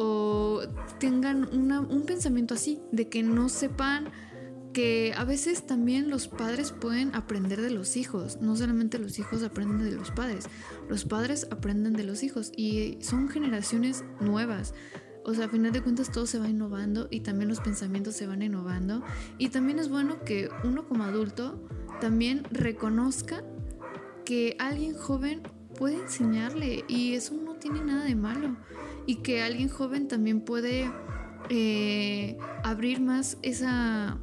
o 0.00 0.60
tengan 1.00 1.48
un 1.52 2.04
pensamiento 2.06 2.54
así 2.54 2.80
de 2.92 3.08
que 3.08 3.24
no 3.24 3.48
sepan 3.48 4.12
que 4.72 5.12
a 5.16 5.24
veces 5.24 5.66
también 5.66 6.08
los 6.08 6.28
padres 6.28 6.70
pueden 6.70 7.12
aprender 7.16 7.60
de 7.60 7.70
los 7.70 7.96
hijos, 7.96 8.40
no 8.40 8.54
solamente 8.54 9.00
los 9.00 9.18
hijos 9.18 9.42
aprenden 9.42 9.82
de 9.82 9.96
los 9.96 10.12
padres, 10.12 10.44
los 10.88 11.04
padres 11.04 11.48
aprenden 11.50 11.94
de 11.94 12.04
los 12.04 12.22
hijos 12.22 12.52
y 12.56 12.98
son 13.00 13.28
generaciones 13.28 14.04
nuevas. 14.20 14.72
O 15.24 15.34
sea, 15.34 15.46
a 15.46 15.48
final 15.48 15.72
de 15.72 15.82
cuentas 15.82 16.12
todo 16.12 16.26
se 16.26 16.38
va 16.38 16.48
innovando 16.48 17.08
y 17.10 17.20
también 17.20 17.48
los 17.48 17.58
pensamientos 17.58 18.14
se 18.14 18.28
van 18.28 18.40
innovando. 18.40 19.02
Y 19.36 19.48
también 19.48 19.80
es 19.80 19.88
bueno 19.88 20.22
que 20.24 20.48
uno 20.62 20.86
como 20.86 21.02
adulto 21.02 21.68
también 22.00 22.44
reconozca 22.52 23.42
que 24.24 24.56
alguien 24.60 24.94
joven 24.94 25.42
puede 25.76 25.96
enseñarle 25.96 26.84
y 26.86 27.14
eso 27.14 27.34
no 27.34 27.56
tiene 27.56 27.82
nada 27.82 28.04
de 28.04 28.14
malo 28.14 28.56
y 29.08 29.16
que 29.16 29.40
alguien 29.40 29.70
joven 29.70 30.06
también 30.06 30.42
puede 30.42 30.92
eh, 31.48 32.36
abrir 32.62 33.00
más 33.00 33.38
esa 33.40 34.18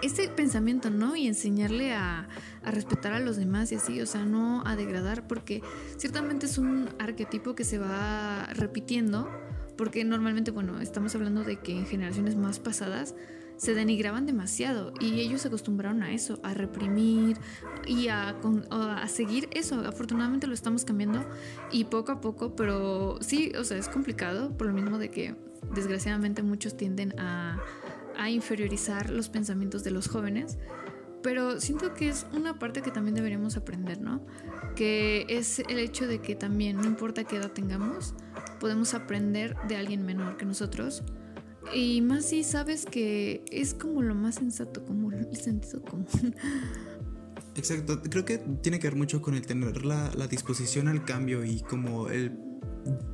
ese 0.00 0.26
pensamiento, 0.28 0.88
¿no? 0.88 1.14
Y 1.16 1.26
enseñarle 1.26 1.92
a, 1.92 2.26
respetar 2.62 3.12
a 3.12 3.20
los 3.20 3.36
demás 3.36 3.72
y 3.72 3.74
así, 3.74 4.00
o 4.00 4.06
sea, 4.06 4.24
no 4.24 4.66
a 4.66 4.74
degradar, 4.74 5.26
porque 5.26 5.62
ciertamente 5.98 6.46
es 6.46 6.56
un 6.56 6.88
arquetipo 6.98 7.54
que 7.54 7.64
se 7.64 7.76
va 7.76 8.46
repitiendo, 8.54 9.28
porque 9.76 10.02
normalmente, 10.02 10.50
bueno, 10.50 10.80
estamos 10.80 11.14
hablando 11.14 11.44
de 11.44 11.58
que 11.58 11.72
en 11.72 11.84
generaciones 11.84 12.36
más 12.36 12.58
pasadas 12.58 13.14
se 13.60 13.74
denigraban 13.74 14.24
demasiado 14.24 14.94
y 15.00 15.20
ellos 15.20 15.42
se 15.42 15.48
acostumbraron 15.48 16.02
a 16.02 16.12
eso, 16.12 16.40
a 16.42 16.54
reprimir 16.54 17.36
y 17.86 18.08
a, 18.08 18.36
a 18.70 19.08
seguir 19.08 19.50
eso. 19.52 19.80
Afortunadamente 19.80 20.46
lo 20.46 20.54
estamos 20.54 20.86
cambiando 20.86 21.24
y 21.70 21.84
poco 21.84 22.12
a 22.12 22.20
poco, 22.22 22.56
pero 22.56 23.18
sí, 23.20 23.52
o 23.58 23.64
sea, 23.64 23.76
es 23.76 23.88
complicado 23.88 24.56
por 24.56 24.66
lo 24.66 24.72
mismo 24.72 24.98
de 24.98 25.10
que 25.10 25.36
desgraciadamente 25.74 26.42
muchos 26.42 26.76
tienden 26.76 27.18
a 27.18 27.60
a 28.20 28.28
inferiorizar 28.28 29.08
los 29.08 29.30
pensamientos 29.30 29.82
de 29.82 29.90
los 29.90 30.06
jóvenes, 30.06 30.58
pero 31.22 31.58
siento 31.58 31.94
que 31.94 32.10
es 32.10 32.26
una 32.32 32.58
parte 32.58 32.82
que 32.82 32.90
también 32.90 33.14
deberíamos 33.14 33.56
aprender, 33.56 33.98
¿no? 33.98 34.20
Que 34.76 35.24
es 35.30 35.60
el 35.60 35.78
hecho 35.78 36.06
de 36.06 36.20
que 36.20 36.34
también, 36.34 36.76
no 36.76 36.84
importa 36.84 37.24
qué 37.24 37.36
edad 37.36 37.50
tengamos, 37.50 38.14
podemos 38.58 38.92
aprender 38.92 39.56
de 39.68 39.76
alguien 39.76 40.04
menor 40.04 40.36
que 40.36 40.44
nosotros. 40.44 41.02
Y 41.74 42.00
más 42.00 42.26
si 42.26 42.42
sabes 42.44 42.86
que 42.86 43.44
es 43.50 43.74
como 43.74 44.02
lo 44.02 44.14
más 44.14 44.36
sensato, 44.36 44.84
como 44.84 45.12
el 45.12 45.34
sentido 45.36 45.82
común. 45.82 46.06
Exacto, 47.56 48.00
creo 48.02 48.24
que 48.24 48.38
tiene 48.38 48.78
que 48.78 48.86
ver 48.88 48.96
mucho 48.96 49.20
con 49.20 49.34
el 49.34 49.46
tener 49.46 49.84
la, 49.84 50.10
la 50.14 50.26
disposición 50.26 50.88
al 50.88 51.04
cambio 51.04 51.44
y 51.44 51.60
como 51.60 52.08
el... 52.08 52.38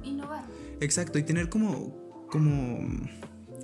Innovar. 0.04 0.44
Exacto, 0.80 1.18
y 1.18 1.22
tener 1.22 1.48
como, 1.48 2.26
como 2.30 2.80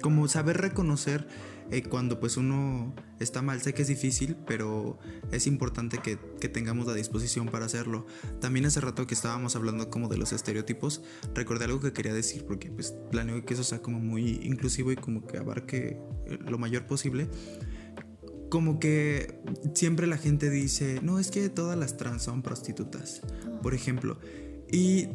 como 0.03 0.29
saber 0.29 0.59
reconocer 0.59 1.27
eh, 1.73 1.83
cuando 1.83 2.21
pues 2.21 2.37
uno 2.37 2.95
está 3.19 3.41
mal. 3.41 3.63
Sé 3.63 3.73
que 3.73 3.81
es 3.81 3.89
difícil, 3.89 4.37
pero 4.47 4.99
es 5.31 5.47
importante 5.47 5.99
que, 5.99 6.17
tengamos 6.49 6.87
la 6.87 6.93
disposición 6.93 7.47
para 7.49 7.65
hacerlo. 7.65 8.07
También 8.41 8.67
hace 8.67 8.81
rato 8.83 9.07
que 9.07 9.15
estábamos 9.15 9.57
hablando 9.57 9.89
como 9.89 10.09
de 10.09 10.19
los 10.19 10.33
estereotipos, 10.33 11.03
recordé 11.35 11.65
algo 11.65 11.81
que 11.81 11.95
quería 11.95 12.13
decir 12.13 12.45
porque 12.45 12.71
pues 12.71 12.93
planeo 13.11 13.43
que 13.47 13.55
eso 13.55 13.65
sea 13.65 13.81
como 13.81 14.01
muy 14.01 14.41
inclusivo 14.43 14.93
y 14.93 14.97
como 14.97 15.27
que 15.27 15.39
abarque 15.39 15.99
eh, 16.27 16.39
lo 16.47 16.59
mayor 16.59 16.87
posible. 16.87 17.29
Como 18.51 18.79
que 18.79 19.41
siempre 19.75 20.07
la 20.07 20.19
gente 20.19 20.51
dice, 20.51 21.01
no, 21.03 21.19
es 21.19 21.31
que 21.31 21.49
todas 21.49 21.79
las 21.79 21.97
trans 21.97 22.23
son 22.23 22.43
prostitutas, 22.43 23.23
por 23.63 23.73
ejemplo. 23.73 24.19
Y 24.73 25.09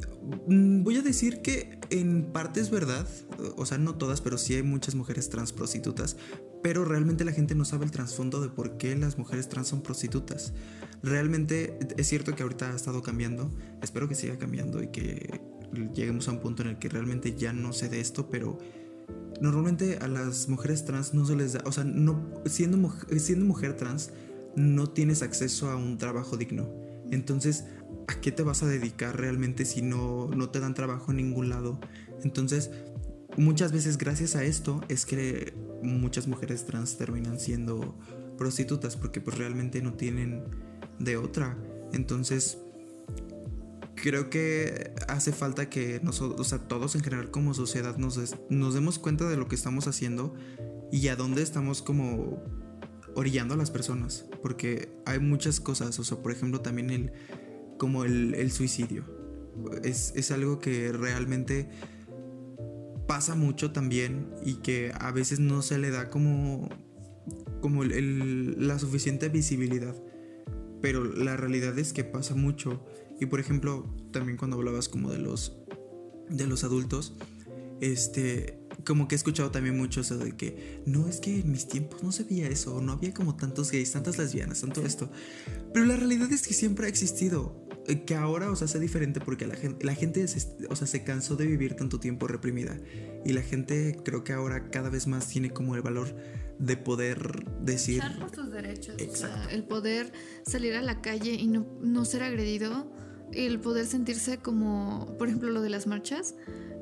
mm, 0.48 0.84
voy 0.84 0.98
a 0.98 1.02
decir 1.02 1.42
que 1.42 1.80
en 1.90 2.32
parte 2.32 2.62
es 2.62 2.70
verdad, 2.70 3.08
o 3.58 3.66
sea, 3.66 3.80
no 3.80 3.96
todas, 3.96 4.22
pero 4.22 4.38
sí 4.38 4.54
hay 4.54 4.62
muchas 4.62 4.94
mujeres 4.94 5.30
trans 5.30 5.52
prostitutas, 5.52 6.16
pero 6.62 6.86
realmente 6.86 7.26
la 7.26 7.32
gente 7.32 7.56
no 7.56 7.66
sabe 7.66 7.86
el 7.86 7.92
trasfondo 7.92 8.40
de 8.40 8.50
por 8.50 8.78
qué 8.78 8.96
las 8.96 9.18
mujeres 9.18 9.50
trans 9.50 9.68
son 9.68 9.82
prostitutas. 9.82 10.54
Realmente 11.02 11.80
es 11.98 12.08
cierto 12.08 12.36
que 12.36 12.44
ahorita 12.44 12.72
ha 12.72 12.76
estado 12.76 13.02
cambiando, 13.02 13.52
espero 13.82 14.08
que 14.08 14.14
siga 14.14 14.38
cambiando 14.38 14.84
y 14.84 14.90
que 14.90 15.42
lleguemos 15.94 16.28
a 16.28 16.34
un 16.34 16.40
punto 16.40 16.62
en 16.62 16.70
el 16.70 16.78
que 16.78 16.90
realmente 16.90 17.36
ya 17.36 17.52
no 17.52 17.74
sé 17.74 17.90
de 17.90 18.00
esto, 18.00 18.30
pero 18.30 18.60
normalmente 19.42 19.98
a 19.98 20.08
las 20.08 20.50
mujeres 20.50 20.86
trans 20.86 21.16
no 21.16 21.26
se 21.26 21.36
les 21.36 21.54
da, 21.54 21.64
o 21.66 21.72
sea, 21.72 21.84
no, 21.84 22.30
siendo, 22.46 22.94
siendo 23.18 23.46
mujer 23.46 23.76
trans 23.76 24.12
no 24.56 24.90
tienes 24.90 25.24
acceso 25.24 25.72
a 25.72 25.76
un 25.76 25.98
trabajo 25.98 26.38
digno. 26.38 26.70
Entonces, 27.12 27.66
¿a 28.08 28.16
qué 28.22 28.32
te 28.32 28.44
vas 28.44 28.64
a 28.64 28.68
dedicar 28.68 29.20
realmente 29.20 29.66
si 29.66 29.82
no, 29.82 30.28
no 30.30 30.50
te 30.50 30.60
dan 30.60 30.74
trabajo 30.74 31.12
en 31.12 31.18
ningún 31.18 31.50
lado? 31.50 31.80
Entonces, 32.24 32.72
muchas 33.38 33.72
veces 33.72 33.98
gracias 33.98 34.36
a 34.36 34.44
esto 34.44 34.82
es 34.88 35.06
que 35.06 35.54
muchas 35.84 36.28
mujeres 36.28 36.66
trans 36.66 36.98
terminan 36.98 37.40
siendo 37.40 37.96
prostitutas 38.38 38.96
porque 38.96 39.22
pues 39.22 39.38
realmente 39.38 39.82
no 39.82 39.94
tienen 39.94 40.44
de 41.00 41.18
otra. 41.18 41.58
Entonces, 41.94 42.58
creo 43.96 44.30
que 44.30 44.94
hace 45.08 45.32
falta 45.32 45.70
que 45.70 46.00
nosotros, 46.04 46.40
o 46.40 46.44
sea, 46.44 46.60
todos 46.60 46.96
en 46.96 47.04
general 47.04 47.32
como 47.32 47.54
sociedad 47.54 47.98
nos, 47.98 48.20
nos 48.50 48.74
demos 48.74 49.00
cuenta 49.00 49.28
de 49.28 49.38
lo 49.38 49.48
que 49.48 49.56
estamos 49.56 49.88
haciendo 49.88 50.34
y 50.92 51.08
a 51.10 51.16
dónde 51.16 51.42
estamos 51.42 51.82
como 51.82 52.42
orillando 53.16 53.56
a 53.56 53.58
las 53.58 53.72
personas. 53.72 54.26
Porque 54.42 54.90
hay 55.06 55.20
muchas 55.20 55.60
cosas, 55.60 56.00
o 56.00 56.04
sea, 56.04 56.18
por 56.18 56.32
ejemplo, 56.32 56.62
también 56.62 56.90
el 56.90 57.12
como 57.78 58.04
el, 58.04 58.52
suicidio. 58.52 59.06
Es, 59.84 60.32
algo 60.32 60.60
que 60.60 60.92
realmente 60.92 61.70
pasa 63.08 63.36
mucho 63.36 63.72
también 63.72 64.30
y 64.44 64.56
que 64.56 64.92
a 65.00 65.12
veces 65.12 65.40
no 65.40 65.62
se 65.62 65.78
le 65.78 65.90
da 65.90 66.10
como, 66.10 66.70
como 67.62 67.84
la 67.84 68.80
suficiente 68.80 69.30
visibilidad. 69.30 69.96
Pero 70.82 71.04
la 71.04 71.36
realidad 71.38 71.78
es 71.80 71.94
que 71.94 72.04
pasa 72.04 72.36
mucho. 72.36 72.86
Y 73.20 73.26
por 73.26 73.40
ejemplo, 73.40 73.96
también 74.12 74.38
cuando 74.38 74.58
hablabas 74.58 74.90
como 74.90 75.12
de 75.12 75.18
los, 75.18 75.58
de 76.30 76.46
los 76.46 76.64
adultos, 76.64 77.16
este, 77.82 78.60
como 78.86 79.08
que 79.08 79.16
he 79.16 79.18
escuchado 79.18 79.52
también 79.52 79.78
mucho 79.78 80.02
eso 80.02 80.18
de 80.18 80.36
que 80.36 80.82
no 80.86 81.08
es 81.08 81.20
que 81.20 81.40
en 81.40 81.52
mis 81.52 81.68
tiempos 81.68 82.04
no 82.04 82.12
se 82.12 82.24
veía 82.24 82.48
eso, 82.48 82.82
no 82.82 82.94
había 82.94 83.14
como 83.14 83.36
tantos 83.36 83.72
gays, 83.72 83.92
tantas 83.92 84.18
lesbianas, 84.18 84.62
tanto 84.62 84.82
esto. 84.86 85.10
Pero 85.74 85.86
la 85.86 85.96
realidad 85.96 86.32
es 86.32 86.48
que 86.48 86.54
siempre 86.54 86.86
ha 86.86 86.90
existido. 86.90 87.67
Eh, 87.88 88.04
que 88.04 88.16
ahora, 88.16 88.52
o 88.52 88.56
sea, 88.56 88.68
sea 88.68 88.82
diferente 88.82 89.20
porque 89.20 89.48
la 89.48 89.56
gente, 89.56 89.86
la 89.86 89.96
gente 89.96 90.28
se, 90.28 90.56
o 90.70 90.76
sea, 90.76 90.88
se 90.88 91.04
cansó 91.04 91.36
de 91.36 91.46
vivir 91.46 91.76
tanto 91.76 92.00
tiempo 92.00 92.28
reprimida. 92.28 92.78
Y 93.26 93.34
la 93.34 93.42
gente 93.42 93.98
creo 94.04 94.24
que 94.24 94.34
ahora 94.34 94.70
cada 94.70 94.90
vez 94.90 95.08
más 95.08 95.28
tiene 95.28 95.52
como 95.52 95.76
el 95.76 95.82
valor 95.82 96.16
de 96.60 96.78
poder 96.78 97.46
decir... 97.62 98.02
por 98.20 98.32
tus 98.32 98.52
derechos. 98.52 98.96
el 99.52 99.64
poder 99.64 100.12
salir 100.46 100.74
a 100.76 100.82
la 100.82 101.02
calle 101.02 101.34
y 101.34 101.48
no, 101.48 101.66
no 101.82 102.06
ser 102.06 102.24
agredido. 102.24 102.92
El 103.34 103.60
poder 103.60 103.86
sentirse 103.86 104.38
como, 104.38 105.16
por 105.18 105.28
ejemplo, 105.28 105.50
lo 105.50 105.62
de 105.62 105.70
las 105.70 105.86
marchas 105.86 106.36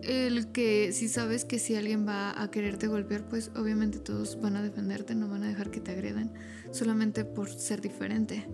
el 0.07 0.51
que 0.51 0.91
si 0.91 1.07
sabes 1.07 1.45
que 1.45 1.59
si 1.59 1.75
alguien 1.75 2.07
va 2.07 2.39
a 2.39 2.51
quererte 2.51 2.87
golpear, 2.87 3.27
pues 3.27 3.51
obviamente 3.55 3.99
todos 3.99 4.39
van 4.39 4.55
a 4.55 4.61
defenderte, 4.61 5.15
no 5.15 5.27
van 5.27 5.43
a 5.43 5.47
dejar 5.47 5.71
que 5.71 5.79
te 5.79 5.91
agredan 5.91 6.33
solamente 6.71 7.25
por 7.25 7.49
ser 7.49 7.81
diferente. 7.81 8.47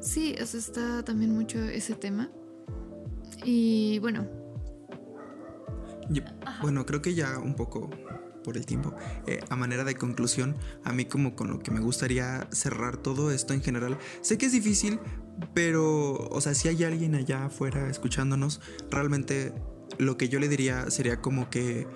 Sí, 0.00 0.34
eso 0.38 0.58
está 0.58 1.04
también 1.04 1.32
mucho 1.34 1.58
ese 1.58 1.94
tema. 1.94 2.30
Y 3.44 3.98
bueno. 4.00 4.26
bueno, 6.62 6.86
creo 6.86 7.02
que 7.02 7.14
ya 7.14 7.38
un 7.38 7.54
poco 7.54 7.90
por 8.44 8.56
el 8.56 8.66
tiempo. 8.66 8.94
Eh, 9.26 9.40
a 9.50 9.56
manera 9.56 9.84
de 9.84 9.94
conclusión, 9.94 10.56
a 10.84 10.92
mí 10.92 11.04
como 11.04 11.34
con 11.36 11.50
lo 11.50 11.58
que 11.58 11.70
me 11.70 11.80
gustaría 11.80 12.48
cerrar 12.50 12.96
todo 12.96 13.30
esto 13.30 13.52
en 13.52 13.62
general, 13.62 13.98
sé 14.22 14.38
que 14.38 14.46
es 14.46 14.52
difícil, 14.52 15.00
pero, 15.54 16.14
o 16.14 16.40
sea, 16.40 16.54
si 16.54 16.68
hay 16.68 16.84
alguien 16.84 17.14
allá 17.14 17.46
afuera 17.46 17.90
escuchándonos, 17.90 18.60
realmente 18.90 19.52
lo 19.98 20.16
que 20.16 20.28
yo 20.28 20.40
le 20.40 20.48
diría 20.48 20.90
sería 20.90 21.20
como 21.20 21.50
que, 21.50 21.86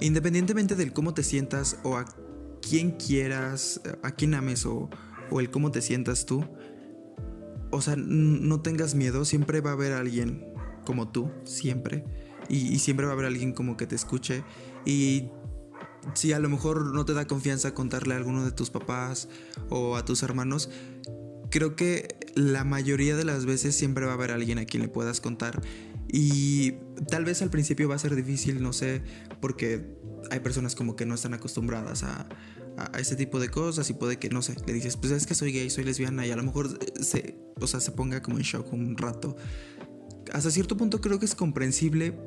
independientemente 0.00 0.76
del 0.76 0.92
cómo 0.92 1.14
te 1.14 1.24
sientas 1.24 1.78
o 1.82 1.96
a 1.96 2.04
quién 2.62 2.92
quieras, 2.92 3.80
a 4.02 4.12
quién 4.12 4.34
ames 4.34 4.66
o, 4.66 4.88
o 5.30 5.40
el 5.40 5.50
cómo 5.50 5.72
te 5.72 5.82
sientas 5.82 6.26
tú, 6.26 6.44
o 7.70 7.80
sea, 7.80 7.96
no 7.96 8.60
tengas 8.60 8.94
miedo, 8.94 9.24
siempre 9.24 9.60
va 9.60 9.70
a 9.70 9.72
haber 9.74 9.92
alguien 9.92 10.46
como 10.84 11.08
tú, 11.08 11.30
siempre. 11.44 12.04
Y, 12.48 12.78
siempre 12.78 13.04
va 13.04 13.12
a 13.12 13.14
haber 13.14 13.26
alguien 13.26 13.52
como 13.52 13.76
que 13.76 13.86
te 13.86 13.94
escuche. 13.94 14.42
Y 14.86 15.28
si 16.14 16.32
a 16.32 16.38
lo 16.38 16.48
mejor 16.48 16.94
no 16.94 17.04
te 17.04 17.12
da 17.12 17.26
confianza 17.26 17.74
contarle 17.74 18.14
a 18.14 18.16
alguno 18.16 18.44
de 18.44 18.52
tus 18.52 18.70
papás 18.70 19.28
o 19.68 19.96
a 19.96 20.04
tus 20.06 20.22
hermanos, 20.22 20.70
creo 21.50 21.76
que 21.76 22.08
la 22.34 22.64
mayoría 22.64 23.16
de 23.16 23.24
las 23.24 23.44
veces 23.44 23.76
siempre 23.76 24.06
va 24.06 24.12
a 24.12 24.14
haber 24.14 24.30
alguien 24.30 24.58
a 24.58 24.64
quien 24.64 24.82
le 24.82 24.88
puedas 24.88 25.20
contar. 25.20 25.60
Y 26.08 26.72
tal 27.10 27.26
vez 27.26 27.42
al 27.42 27.50
principio 27.50 27.86
va 27.88 27.96
a 27.96 27.98
ser 27.98 28.14
difícil, 28.14 28.62
no 28.62 28.72
sé, 28.72 29.02
porque 29.42 29.98
hay 30.30 30.40
personas 30.40 30.74
como 30.74 30.96
que 30.96 31.04
no 31.04 31.14
están 31.14 31.34
acostumbradas 31.34 32.02
a, 32.02 32.28
a, 32.78 32.98
ese 32.98 33.16
tipo 33.16 33.40
de 33.40 33.48
cosas 33.48 33.88
y 33.90 33.94
puede 33.94 34.18
que, 34.18 34.30
no 34.30 34.42
sé, 34.42 34.54
le 34.66 34.72
dices, 34.72 34.96
pues 34.96 35.12
es 35.12 35.26
que 35.26 35.34
soy 35.34 35.52
gay, 35.52 35.70
soy 35.70 35.84
lesbiana 35.84 36.26
y 36.26 36.30
a 36.30 36.36
lo 36.36 36.42
mejor 36.42 36.78
se, 37.00 37.36
o 37.60 37.66
sea, 37.66 37.80
se 37.80 37.92
ponga 37.92 38.22
como 38.22 38.38
en 38.38 38.44
shock 38.44 38.72
un 38.72 38.96
rato. 38.96 39.36
Hasta 40.32 40.50
cierto 40.50 40.76
punto 40.76 41.00
creo 41.00 41.18
que 41.18 41.24
es 41.24 41.34
comprensible, 41.34 42.18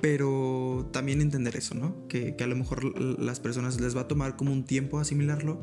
pero 0.00 0.88
también 0.92 1.20
entender 1.20 1.56
eso, 1.56 1.74
¿no? 1.74 2.06
Que, 2.08 2.36
que 2.36 2.44
a 2.44 2.46
lo 2.46 2.56
mejor 2.56 2.98
las 3.00 3.40
personas 3.40 3.80
les 3.80 3.96
va 3.96 4.02
a 4.02 4.08
tomar 4.08 4.36
como 4.36 4.52
un 4.52 4.64
tiempo 4.64 4.98
asimilarlo. 4.98 5.62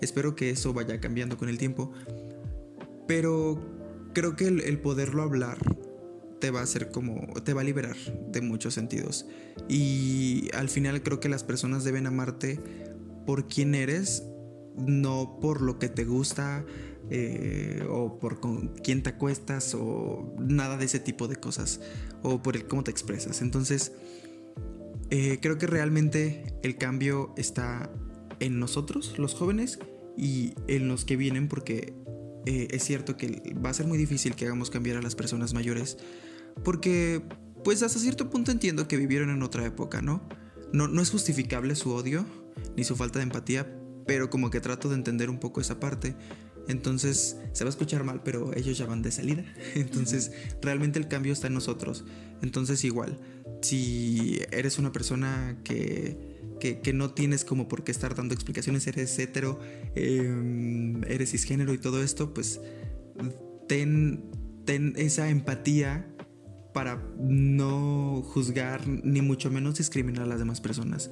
Espero 0.00 0.34
que 0.34 0.50
eso 0.50 0.72
vaya 0.72 1.00
cambiando 1.00 1.36
con 1.36 1.48
el 1.48 1.58
tiempo. 1.58 1.92
Pero 3.06 4.10
creo 4.14 4.36
que 4.36 4.46
el, 4.46 4.60
el 4.60 4.80
poderlo 4.80 5.22
hablar 5.22 5.58
te 6.38 6.50
va 6.50 6.60
a 6.60 6.62
hacer 6.62 6.90
como, 6.90 7.32
te 7.44 7.52
va 7.52 7.62
a 7.62 7.64
liberar 7.64 7.96
de 8.30 8.40
muchos 8.40 8.74
sentidos. 8.74 9.26
Y 9.68 10.48
al 10.54 10.68
final 10.68 11.02
creo 11.02 11.20
que 11.20 11.28
las 11.28 11.44
personas 11.44 11.84
deben 11.84 12.06
amarte 12.06 12.60
por 13.28 13.46
quién 13.46 13.74
eres, 13.74 14.22
no 14.74 15.36
por 15.38 15.60
lo 15.60 15.78
que 15.78 15.90
te 15.90 16.06
gusta 16.06 16.64
eh, 17.10 17.86
o 17.86 18.18
por 18.18 18.40
con 18.40 18.68
quién 18.82 19.02
te 19.02 19.10
acuestas 19.10 19.74
o 19.74 20.34
nada 20.38 20.78
de 20.78 20.86
ese 20.86 20.98
tipo 20.98 21.28
de 21.28 21.36
cosas 21.36 21.78
o 22.22 22.42
por 22.42 22.56
el 22.56 22.66
cómo 22.66 22.84
te 22.84 22.90
expresas. 22.90 23.42
Entonces, 23.42 23.92
eh, 25.10 25.40
creo 25.42 25.58
que 25.58 25.66
realmente 25.66 26.54
el 26.62 26.78
cambio 26.78 27.34
está 27.36 27.92
en 28.40 28.58
nosotros, 28.58 29.18
los 29.18 29.34
jóvenes, 29.34 29.78
y 30.16 30.54
en 30.66 30.88
los 30.88 31.04
que 31.04 31.16
vienen, 31.16 31.48
porque 31.48 31.92
eh, 32.46 32.68
es 32.70 32.82
cierto 32.82 33.18
que 33.18 33.54
va 33.62 33.68
a 33.68 33.74
ser 33.74 33.86
muy 33.86 33.98
difícil 33.98 34.36
que 34.36 34.46
hagamos 34.46 34.70
cambiar 34.70 34.96
a 34.96 35.02
las 35.02 35.14
personas 35.14 35.52
mayores, 35.52 35.98
porque 36.64 37.20
pues 37.62 37.82
hasta 37.82 37.98
cierto 37.98 38.30
punto 38.30 38.52
entiendo 38.52 38.88
que 38.88 38.96
vivieron 38.96 39.28
en 39.28 39.42
otra 39.42 39.66
época, 39.66 40.00
¿no? 40.00 40.26
No, 40.72 40.88
no 40.88 41.02
es 41.02 41.10
justificable 41.10 41.74
su 41.74 41.92
odio, 41.92 42.24
ni 42.76 42.84
su 42.84 42.96
falta 42.96 43.18
de 43.18 43.24
empatía, 43.24 43.66
pero 44.06 44.30
como 44.30 44.50
que 44.50 44.60
trato 44.60 44.88
de 44.88 44.94
entender 44.94 45.30
un 45.30 45.38
poco 45.38 45.60
esa 45.60 45.78
parte. 45.80 46.14
Entonces, 46.68 47.38
se 47.52 47.64
va 47.64 47.68
a 47.68 47.70
escuchar 47.70 48.04
mal, 48.04 48.22
pero 48.22 48.54
ellos 48.54 48.76
ya 48.76 48.86
van 48.86 49.02
de 49.02 49.10
salida. 49.10 49.44
Entonces, 49.74 50.32
realmente 50.60 50.98
el 50.98 51.08
cambio 51.08 51.32
está 51.32 51.46
en 51.46 51.54
nosotros. 51.54 52.04
Entonces, 52.42 52.84
igual, 52.84 53.18
si 53.62 54.40
eres 54.50 54.78
una 54.78 54.92
persona 54.92 55.58
que, 55.64 56.38
que, 56.60 56.92
no 56.92 57.10
tienes 57.10 57.44
como 57.44 57.68
por 57.68 57.84
qué 57.84 57.92
estar 57.92 58.14
dando 58.14 58.34
explicaciones, 58.34 58.86
eres 58.86 59.18
hetero, 59.18 59.58
em, 59.94 61.02
eres 61.04 61.30
cisgénero 61.30 61.72
y 61.72 61.78
todo 61.78 62.02
esto, 62.02 62.34
pues 62.34 62.60
ten, 63.66 64.24
ten 64.64 64.92
esa 64.96 65.30
empatía 65.30 66.06
para 66.74 67.02
no 67.18 68.22
juzgar 68.22 68.86
ni 68.86 69.22
mucho 69.22 69.50
menos 69.50 69.78
discriminar 69.78 70.24
a 70.24 70.26
las 70.26 70.38
demás 70.38 70.60
personas. 70.60 71.10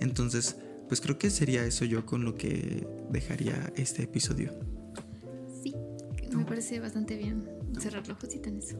Entonces, 0.00 0.56
pues 0.88 1.00
creo 1.00 1.18
que 1.18 1.30
sería 1.30 1.64
eso 1.64 1.84
yo 1.84 2.06
con 2.06 2.24
lo 2.24 2.34
que 2.34 2.86
dejaría 3.10 3.72
este 3.76 4.04
episodio. 4.04 4.52
Sí, 5.62 5.74
me 6.34 6.44
parece 6.44 6.80
bastante 6.80 7.16
bien 7.16 7.48
cerrar 7.78 8.06
la 8.06 8.14
ojos 8.14 8.28
en 8.34 8.56
eso. 8.56 8.76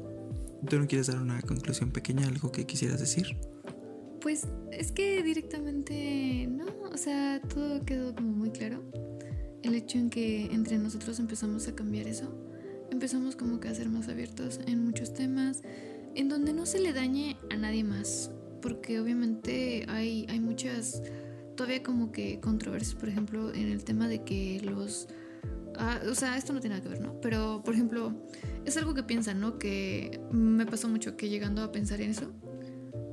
¿Tú 0.68 0.78
no 0.78 0.86
quieres 0.86 1.08
dar 1.08 1.20
una 1.20 1.40
conclusión 1.42 1.90
pequeña, 1.90 2.26
algo 2.26 2.50
que 2.50 2.66
quisieras 2.66 3.00
decir? 3.00 3.36
Pues 4.20 4.46
es 4.72 4.90
que 4.90 5.22
directamente 5.22 6.48
no, 6.50 6.66
o 6.92 6.96
sea, 6.96 7.40
todo 7.42 7.84
quedó 7.84 8.14
como 8.14 8.32
muy 8.32 8.50
claro. 8.50 8.82
El 9.62 9.74
hecho 9.74 9.98
en 9.98 10.10
que 10.10 10.46
entre 10.46 10.78
nosotros 10.78 11.18
empezamos 11.18 11.68
a 11.68 11.74
cambiar 11.74 12.06
eso, 12.06 12.32
empezamos 12.90 13.36
como 13.36 13.60
que 13.60 13.68
a 13.68 13.74
ser 13.74 13.88
más 13.88 14.08
abiertos 14.08 14.60
en 14.66 14.84
muchos 14.84 15.12
temas, 15.12 15.62
en 16.14 16.28
donde 16.28 16.52
no 16.52 16.66
se 16.66 16.80
le 16.80 16.92
dañe 16.92 17.36
a 17.50 17.56
nadie 17.56 17.84
más, 17.84 18.30
porque 18.62 18.98
obviamente 19.00 19.84
hay, 19.88 20.26
hay 20.28 20.40
muchas, 20.40 21.02
todavía 21.56 21.82
como 21.82 22.12
que 22.12 22.40
controversias, 22.40 22.94
por 22.94 23.08
ejemplo, 23.08 23.52
en 23.52 23.68
el 23.70 23.84
tema 23.84 24.08
de 24.08 24.22
que 24.22 24.60
los... 24.62 25.08
ah, 25.78 26.00
o 26.08 26.14
sea, 26.14 26.36
esto 26.36 26.52
no 26.52 26.60
tiene 26.60 26.76
nada 26.76 26.82
que 26.82 26.90
ver, 26.90 27.00
¿no? 27.00 27.20
Pero, 27.20 27.62
por 27.64 27.74
ejemplo, 27.74 28.14
es 28.64 28.76
algo 28.76 28.94
que 28.94 29.02
piensan, 29.02 29.40
¿no? 29.40 29.58
Que 29.58 30.20
me 30.30 30.66
pasó 30.66 30.88
mucho 30.88 31.16
que 31.16 31.28
llegando 31.28 31.62
a 31.62 31.72
pensar 31.72 32.00
en 32.00 32.10
eso, 32.10 32.32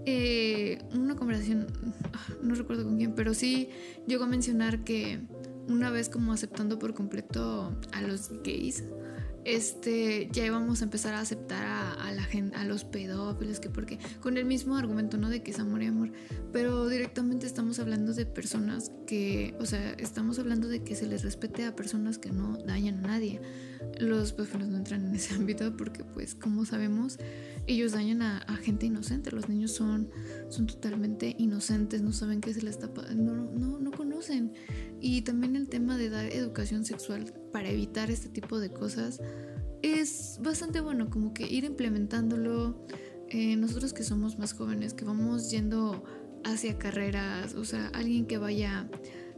eh, 0.05 0.79
una 0.93 1.15
conversación, 1.15 1.67
ah, 2.13 2.27
no 2.41 2.55
recuerdo 2.55 2.83
con 2.83 2.97
quién, 2.97 3.15
pero 3.15 3.33
sí 3.33 3.69
llegó 4.05 4.25
a 4.25 4.27
mencionar 4.27 4.83
que 4.83 5.21
una 5.69 5.89
vez 5.91 6.09
como 6.09 6.33
aceptando 6.33 6.77
por 6.77 6.93
completo 6.93 7.79
a 7.93 8.01
los 8.01 8.29
gays, 8.43 8.83
este, 9.45 10.29
ya 10.31 10.45
íbamos 10.45 10.81
a 10.81 10.85
empezar 10.85 11.13
a 11.13 11.21
aceptar 11.21 11.65
a, 11.65 11.92
a 12.03 12.11
la 12.11 12.23
gente, 12.23 12.55
a 12.57 12.65
los 12.65 12.83
pedófilos, 12.83 13.59
que 13.59 13.69
porque, 13.69 13.97
con 14.21 14.37
el 14.37 14.45
mismo 14.45 14.75
argumento, 14.75 15.17
¿no? 15.17 15.29
De 15.29 15.41
que 15.41 15.51
es 15.51 15.59
amor 15.59 15.81
y 15.81 15.87
amor, 15.87 16.11
pero 16.51 16.87
directamente 16.87 17.47
estamos 17.47 17.79
hablando 17.79 18.13
de 18.13 18.25
personas 18.25 18.91
que, 19.07 19.55
o 19.59 19.65
sea, 19.65 19.93
estamos 19.93 20.37
hablando 20.37 20.67
de 20.67 20.83
que 20.83 20.95
se 20.95 21.07
les 21.07 21.23
respete 21.23 21.65
a 21.65 21.75
personas 21.75 22.17
que 22.17 22.31
no 22.31 22.57
dañan 22.57 22.99
a 23.05 23.07
nadie. 23.07 23.41
Los 23.99 24.33
pedófilos 24.33 24.67
no 24.67 24.77
entran 24.77 25.05
en 25.05 25.15
ese 25.15 25.33
ámbito 25.35 25.75
porque, 25.77 26.03
pues, 26.03 26.35
como 26.35 26.65
sabemos, 26.65 27.19
ellos 27.67 27.93
dañan 27.93 28.21
a, 28.21 28.39
a 28.39 28.55
gente 28.57 28.85
inocente. 28.85 29.31
Los 29.31 29.47
niños 29.47 29.71
son, 29.71 30.09
son 30.49 30.67
totalmente 30.67 31.35
inocentes, 31.39 32.01
no 32.01 32.11
saben 32.11 32.41
qué 32.41 32.53
se 32.53 32.61
les 32.61 32.75
está 32.75 32.89
no, 33.15 33.33
no, 33.33 33.79
no 33.79 33.91
conocen. 33.91 34.51
Y 34.99 35.21
también 35.21 35.55
el 35.55 35.69
tema 35.69 35.97
de 35.97 36.09
dar 36.09 36.25
educación 36.25 36.83
sexual 36.83 37.33
para 37.53 37.69
evitar 37.69 38.11
este 38.11 38.27
tipo 38.27 38.59
de 38.59 38.71
cosas 38.71 39.21
es 39.83 40.39
bastante 40.41 40.81
bueno, 40.81 41.09
como 41.09 41.33
que 41.33 41.45
ir 41.45 41.65
implementándolo. 41.65 42.87
Eh, 43.29 43.55
nosotros 43.55 43.93
que 43.93 44.03
somos 44.03 44.39
más 44.39 44.53
jóvenes, 44.53 44.93
que 44.93 45.05
vamos 45.05 45.51
yendo 45.51 46.03
hacia 46.43 46.77
carreras, 46.77 47.53
o 47.55 47.65
sea, 47.65 47.87
alguien 47.89 48.25
que 48.25 48.37
vaya 48.37 48.89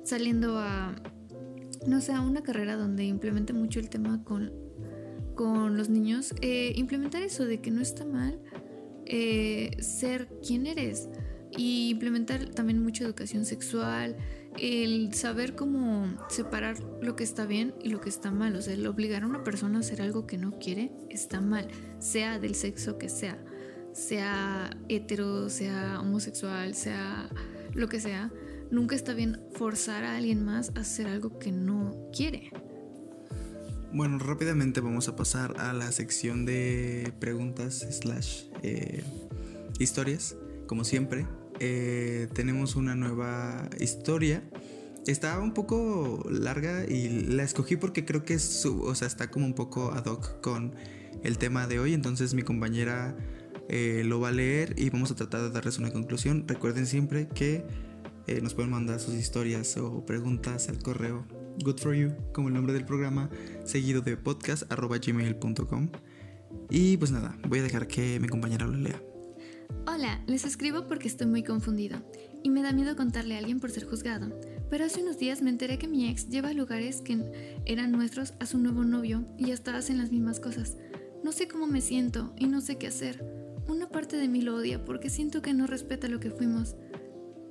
saliendo 0.04 0.58
a, 0.58 0.96
no 1.88 2.02
sé, 2.02 2.14
a 2.14 2.22
una 2.22 2.44
carrera 2.44 2.76
donde 2.76 3.06
implemente 3.06 3.54
mucho 3.54 3.80
el 3.80 3.90
tema 3.90 4.24
con, 4.24 4.54
con 5.34 5.78
los 5.78 5.90
niños, 5.90 6.34
eh, 6.42 6.74
implementar 6.76 7.22
eso 7.22 7.46
de 7.46 7.62
que 7.62 7.72
no 7.72 7.82
está 7.82 8.06
mal 8.06 8.40
eh, 9.06 9.78
ser 9.80 10.28
quien 10.46 10.66
eres 10.66 11.10
y 11.56 11.90
implementar 11.90 12.50
también 12.50 12.84
mucha 12.84 13.04
educación 13.04 13.46
sexual, 13.46 14.18
el 14.58 15.14
saber 15.14 15.56
cómo 15.56 16.08
separar 16.30 16.78
lo 17.02 17.16
que 17.16 17.24
está 17.24 17.46
bien 17.46 17.74
y 17.82 17.90
lo 17.90 18.02
que 18.02 18.10
está 18.10 18.32
mal, 18.32 18.56
o 18.56 18.62
sea, 18.62 18.74
el 18.74 18.86
obligar 18.88 19.24
a 19.24 19.28
una 19.28 19.44
persona 19.44 19.78
a 19.78 19.82
hacer 19.82 20.02
algo 20.02 20.28
que 20.28 20.38
no 20.38 20.58
quiere 20.60 20.92
está 21.10 21.42
mal, 21.42 21.68
sea 22.00 22.40
del 22.40 22.56
sexo 22.56 22.98
que 22.98 23.10
sea, 23.10 23.38
sea 23.94 24.70
hetero, 24.90 25.50
sea 25.50 26.00
homosexual, 26.00 26.74
sea 26.76 27.30
lo 27.74 27.88
que 27.88 28.00
sea, 28.00 28.32
nunca 28.72 28.96
está 28.96 29.14
bien 29.14 29.42
forzar 29.54 30.04
a 30.04 30.18
alguien 30.18 30.44
más 30.44 30.72
a 30.76 30.82
hacer 30.82 31.08
algo 31.08 31.40
que 31.40 31.52
no 31.52 32.10
quiere. 32.16 32.52
Bueno, 33.94 34.20
rápidamente 34.20 34.82
vamos 34.82 35.08
a 35.08 35.16
pasar 35.16 35.56
a 35.58 35.72
la 35.72 35.90
sección 35.94 36.46
de 36.46 37.14
preguntas 37.20 37.86
slash 37.92 38.44
eh, 38.62 39.04
historias. 39.80 40.36
Como 40.68 40.84
siempre, 40.84 41.26
eh, 41.60 42.28
tenemos 42.34 42.76
una 42.76 42.96
nueva 42.96 43.70
historia. 43.80 44.44
Está 45.08 45.40
un 45.40 45.54
poco 45.54 46.26
larga 46.30 46.86
y 46.88 47.10
la 47.28 47.44
escogí 47.44 47.76
porque 47.78 48.06
creo 48.06 48.24
que 48.26 48.40
su- 48.40 48.82
o 48.82 48.96
sea, 48.96 49.08
está 49.08 49.30
como 49.30 49.46
un 49.46 49.54
poco 49.54 49.92
ad 49.92 50.06
hoc 50.06 50.42
con 50.42 50.74
el 51.24 51.38
tema 51.38 51.68
de 51.68 51.80
hoy. 51.80 51.94
Entonces 51.94 52.34
mi 52.34 52.42
compañera 52.42 53.16
eh, 53.70 54.04
lo 54.06 54.20
va 54.20 54.30
a 54.30 54.32
leer 54.32 54.74
y 54.78 54.90
vamos 54.90 55.12
a 55.12 55.16
tratar 55.16 55.42
de 55.42 55.52
darles 55.52 55.78
una 55.78 55.92
conclusión. 55.92 56.46
Recuerden 56.48 56.88
siempre 56.88 57.28
que 57.28 57.64
eh, 58.28 58.42
nos 58.42 58.56
pueden 58.56 58.72
mandar 58.72 59.00
sus 59.00 59.14
historias 59.14 59.78
o 59.78 60.04
preguntas 60.06 60.70
al 60.70 60.80
correo 60.82 61.26
Good 61.64 61.80
for 61.80 61.94
You, 61.96 62.12
como 62.34 62.48
el 62.50 62.56
nombre 62.56 62.74
del 62.74 62.86
programa, 62.86 63.30
seguido 63.64 64.02
de 64.02 64.18
podcast.gmail.com. 64.18 65.90
Y 66.70 66.98
pues 66.98 67.12
nada, 67.12 67.38
voy 67.48 67.60
a 67.60 67.64
dejar 67.64 67.88
que 67.88 68.20
mi 68.20 68.28
compañera 68.28 68.66
lo 68.66 68.76
lea. 68.76 69.00
Hola, 69.88 70.22
les 70.28 70.46
escribo 70.46 70.88
porque 70.88 71.08
estoy 71.08 71.28
muy 71.28 71.44
confundido 71.44 72.00
y 72.44 72.50
me 72.50 72.62
da 72.62 72.74
miedo 72.74 72.96
contarle 72.96 73.36
a 73.36 73.38
alguien 73.40 73.60
por 73.60 73.72
ser 73.72 73.86
juzgado. 73.86 74.38
Pero 74.70 74.86
hace 74.86 75.02
unos 75.02 75.18
días 75.18 75.42
me 75.42 75.50
enteré 75.50 75.78
que 75.78 75.88
mi 75.88 76.10
ex 76.10 76.28
lleva 76.30 76.54
lugares 76.54 77.02
que 77.02 77.62
eran 77.66 77.92
nuestros 77.92 78.34
a 78.40 78.46
su 78.46 78.58
nuevo 78.58 78.84
novio 78.84 79.26
y 79.38 79.52
hasta 79.52 79.78
hacen 79.78 79.98
las 79.98 80.12
mismas 80.12 80.40
cosas. 80.40 80.78
No 81.24 81.32
sé 81.32 81.48
cómo 81.48 81.68
me 81.68 81.82
siento 81.82 82.34
y 82.38 82.48
no 82.48 82.62
sé 82.62 82.78
qué 82.78 82.88
hacer. 82.88 83.24
Una 83.68 83.90
parte 83.90 84.18
de 84.18 84.28
mí 84.28 84.42
lo 84.42 84.56
odia 84.56 84.84
porque 84.84 85.10
siento 85.10 85.42
que 85.42 85.54
no 85.54 85.68
respeta 85.68 86.08
lo 86.08 86.20
que 86.20 86.32
fuimos. 86.32 86.76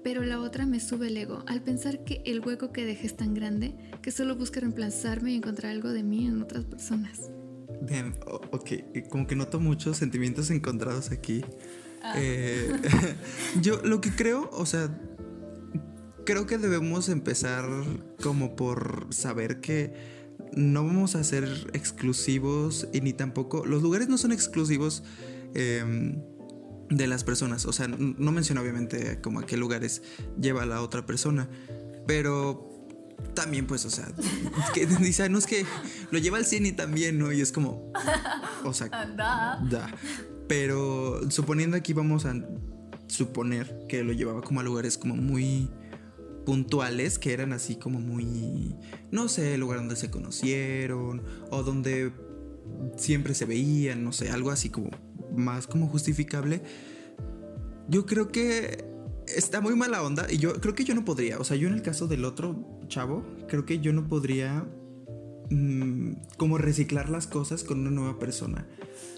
Pero 0.03 0.23
la 0.23 0.41
otra 0.41 0.67
me 0.67 0.81
sube 0.81 1.09
el 1.09 1.17
ego 1.17 1.45
al 1.47 1.63
pensar 1.63 2.05
que 2.05 2.23
el 2.27 2.41
hueco 2.41 2.73
que 2.73 2.85
dejé 2.85 3.07
es 3.07 3.17
tan 3.17 3.33
grande 3.33 3.75
que 4.03 4.11
solo 4.11 4.37
busca 4.37 4.61
reemplazarme 4.61 5.33
y 5.33 5.37
encontrar 5.37 5.73
algo 5.73 5.91
de 5.91 6.03
mí 6.03 6.27
en 6.27 6.43
otras 6.43 6.65
personas. 6.65 7.31
Damn, 7.81 8.15
ok, 8.27 9.09
como 9.09 9.27
que 9.27 9.35
noto 9.35 9.61
muchos 9.61 9.97
sentimientos 9.97 10.51
encontrados 10.51 11.11
aquí. 11.11 11.43
Eh, 12.17 12.73
yo 13.61 13.81
lo 13.83 14.01
que 14.01 14.11
creo, 14.15 14.51
o 14.53 14.67
sea, 14.67 14.91
creo 16.25 16.47
que 16.47 16.59
debemos 16.59 17.09
empezar 17.09 17.67
como 18.23 18.57
por 18.57 19.09
saber 19.11 19.61
que 19.61 19.93
no 20.55 20.85
vamos 20.87 21.15
a 21.15 21.25
ser 21.25 21.71
exclusivos 21.73 22.89
y 22.93 23.01
ni 23.01 23.13
tampoco, 23.13 23.65
los 23.67 23.83
lugares 23.83 24.09
no 24.09 24.19
son 24.19 24.33
exclusivos 24.33 25.03
em, 25.55 26.23
de 26.91 27.07
las 27.07 27.25
personas, 27.25 27.67
o 27.67 27.73
sea, 27.73 27.89
no 27.89 28.33
menciono 28.33 28.61
obviamente 28.61 29.21
como 29.21 29.41
a 29.41 29.47
qué 29.47 29.57
lugares 29.57 30.03
lleva 30.41 30.67
la 30.67 30.81
otra 30.83 31.07
persona, 31.07 31.49
pero 32.07 32.71
también 33.35 33.67
pues, 33.67 33.85
o 33.85 33.91
sea, 33.91 34.07
que 34.75 34.87
dice, 35.01 35.25
"Ah, 35.25 35.29
no 35.29 35.39
es 35.39 35.47
que 35.47 35.65
lo 36.11 36.19
lleva 36.19 36.39
al 36.39 36.45
cine 36.45 36.73
también, 36.73 37.19
¿no? 37.19 37.33
Y 37.33 37.41
es 37.41 37.53
como, 37.53 37.93
o 38.65 38.73
sea, 38.73 38.89
Da. 39.17 39.91
Pero 40.49 41.31
suponiendo 41.31 41.77
aquí 41.77 41.93
vamos 41.93 42.27
a 42.27 42.35
suponer 43.07 43.87
que 43.89 44.03
lo 44.03 44.13
llevaba 44.13 44.43
como 44.43 44.61
a 44.61 44.63
lugares 44.63 44.99
como 44.99 45.17
muy 45.17 45.71
puntuales, 46.45 47.19
que 47.19 47.33
eran 47.33 47.53
así 47.53 47.77
como 47.77 48.01
muy, 48.01 48.75
no 49.11 49.29
sé, 49.29 49.57
lugar 49.57 49.79
donde 49.79 49.97
se 49.97 50.11
conocieron 50.11 51.23
o 51.51 51.63
donde 51.63 52.13
siempre 52.97 53.35
se 53.35 53.47
veían, 53.47 54.05
no 54.05 54.13
sé, 54.13 54.31
algo 54.31 54.51
así 54.51 54.69
como 54.69 54.91
más 55.35 55.67
como 55.67 55.89
justificable. 55.89 56.63
Yo 57.89 58.07
creo 58.07 58.29
que 58.29 58.85
está 59.27 59.61
muy 59.61 59.75
mala 59.75 60.03
onda 60.03 60.27
y 60.31 60.39
yo 60.39 60.61
creo 60.61 60.75
que 60.75 60.85
yo 60.85 60.95
no 60.95 61.05
podría, 61.05 61.39
o 61.39 61.45
sea, 61.45 61.57
yo 61.57 61.69
en 61.69 61.75
el 61.75 61.83
caso 61.83 62.07
del 62.07 62.25
otro 62.25 62.81
chavo, 62.89 63.25
creo 63.49 63.65
que 63.65 63.81
yo 63.81 63.93
no 63.93 64.07
podría 64.09 64.67
mm, 65.51 66.13
como 66.37 66.59
reciclar 66.59 67.09
las 67.09 67.27
cosas 67.27 67.65
con 67.65 67.81
una 67.81 67.91
nueva 67.91 68.19
persona. 68.19 68.67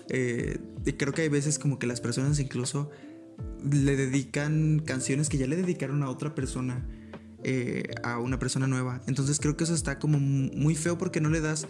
Eh, 0.09 0.59
creo 0.97 1.13
que 1.13 1.23
hay 1.23 1.29
veces 1.29 1.59
como 1.59 1.79
que 1.79 1.87
las 1.87 2.01
personas 2.01 2.39
incluso 2.39 2.91
le 3.71 3.97
dedican 3.97 4.81
canciones 4.85 5.29
que 5.29 5.39
ya 5.39 5.47
le 5.47 5.57
dedicaron 5.57 6.03
a 6.03 6.11
otra 6.11 6.35
persona, 6.35 6.87
eh, 7.43 7.85
a 8.03 8.19
una 8.19 8.39
persona 8.39 8.67
nueva. 8.67 9.03
Entonces 9.07 9.41
creo 9.41 9.57
que 9.57 9.65
eso 9.65 9.75
está 9.75 9.99
como 9.99 10.19
muy 10.19 10.75
feo 10.75 10.99
porque 10.99 11.21
no 11.21 11.31
le 11.31 11.41
das 11.41 11.67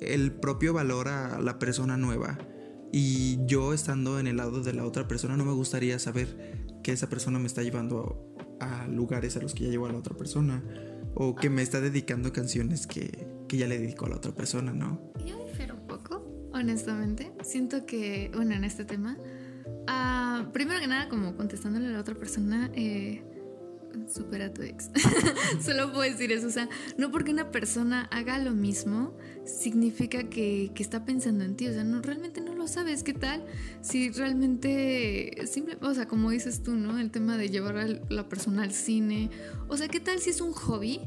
el 0.00 0.32
propio 0.32 0.72
valor 0.72 1.08
a 1.08 1.40
la 1.40 1.58
persona 1.58 1.96
nueva. 1.96 2.38
Y 2.92 3.38
yo 3.46 3.72
estando 3.72 4.20
en 4.20 4.26
el 4.26 4.36
lado 4.36 4.62
de 4.62 4.74
la 4.74 4.84
otra 4.84 5.08
persona 5.08 5.36
no 5.36 5.44
me 5.44 5.52
gustaría 5.52 5.98
saber 5.98 6.80
que 6.82 6.92
esa 6.92 7.08
persona 7.08 7.38
me 7.38 7.46
está 7.46 7.62
llevando 7.62 8.36
a, 8.60 8.82
a 8.82 8.88
lugares 8.88 9.36
a 9.36 9.40
los 9.40 9.54
que 9.54 9.64
ya 9.64 9.70
llevó 9.70 9.86
a 9.86 9.92
la 9.92 9.98
otra 9.98 10.16
persona. 10.16 10.62
O 11.14 11.34
que 11.34 11.50
me 11.50 11.62
está 11.62 11.80
dedicando 11.80 12.32
canciones 12.32 12.86
que, 12.86 13.26
que 13.52 13.58
ya 13.58 13.66
le 13.66 13.78
dedicó 13.78 14.06
a 14.06 14.08
la 14.08 14.16
otra 14.16 14.32
persona, 14.32 14.72
¿no? 14.72 15.12
Yo 15.26 15.36
difiero 15.44 15.74
un 15.74 15.86
poco, 15.86 16.24
honestamente. 16.54 17.32
Siento 17.42 17.84
que, 17.84 18.30
bueno, 18.34 18.54
en 18.54 18.64
este 18.64 18.86
tema, 18.86 19.18
ah, 19.86 20.48
primero 20.54 20.80
que 20.80 20.86
nada, 20.86 21.10
como 21.10 21.36
contestándole 21.36 21.88
a 21.88 21.90
la 21.90 22.00
otra 22.00 22.14
persona, 22.14 22.70
eh, 22.74 23.22
supera 24.08 24.46
a 24.46 24.54
tu 24.54 24.62
ex. 24.62 24.88
Solo 25.62 25.92
puedo 25.92 26.10
decir 26.10 26.32
eso. 26.32 26.46
O 26.46 26.50
sea, 26.50 26.70
no 26.96 27.10
porque 27.10 27.30
una 27.30 27.50
persona 27.50 28.04
haga 28.10 28.38
lo 28.38 28.52
mismo, 28.52 29.18
significa 29.44 30.30
que, 30.30 30.70
que 30.74 30.82
está 30.82 31.04
pensando 31.04 31.44
en 31.44 31.54
ti. 31.54 31.68
O 31.68 31.74
sea, 31.74 31.84
no, 31.84 32.00
realmente 32.00 32.40
no 32.40 32.54
lo 32.54 32.66
sabes. 32.68 33.02
¿Qué 33.02 33.12
tal? 33.12 33.44
Si 33.82 34.08
realmente, 34.12 35.46
simple, 35.46 35.76
o 35.82 35.92
sea, 35.92 36.08
como 36.08 36.30
dices 36.30 36.62
tú, 36.62 36.74
¿no? 36.74 36.98
El 36.98 37.10
tema 37.10 37.36
de 37.36 37.50
llevar 37.50 37.76
a 37.76 37.86
la 37.86 38.30
persona 38.30 38.62
al 38.62 38.72
cine. 38.72 39.28
O 39.68 39.76
sea, 39.76 39.88
¿qué 39.88 40.00
tal 40.00 40.20
si 40.20 40.30
es 40.30 40.40
un 40.40 40.54
hobby? 40.54 41.02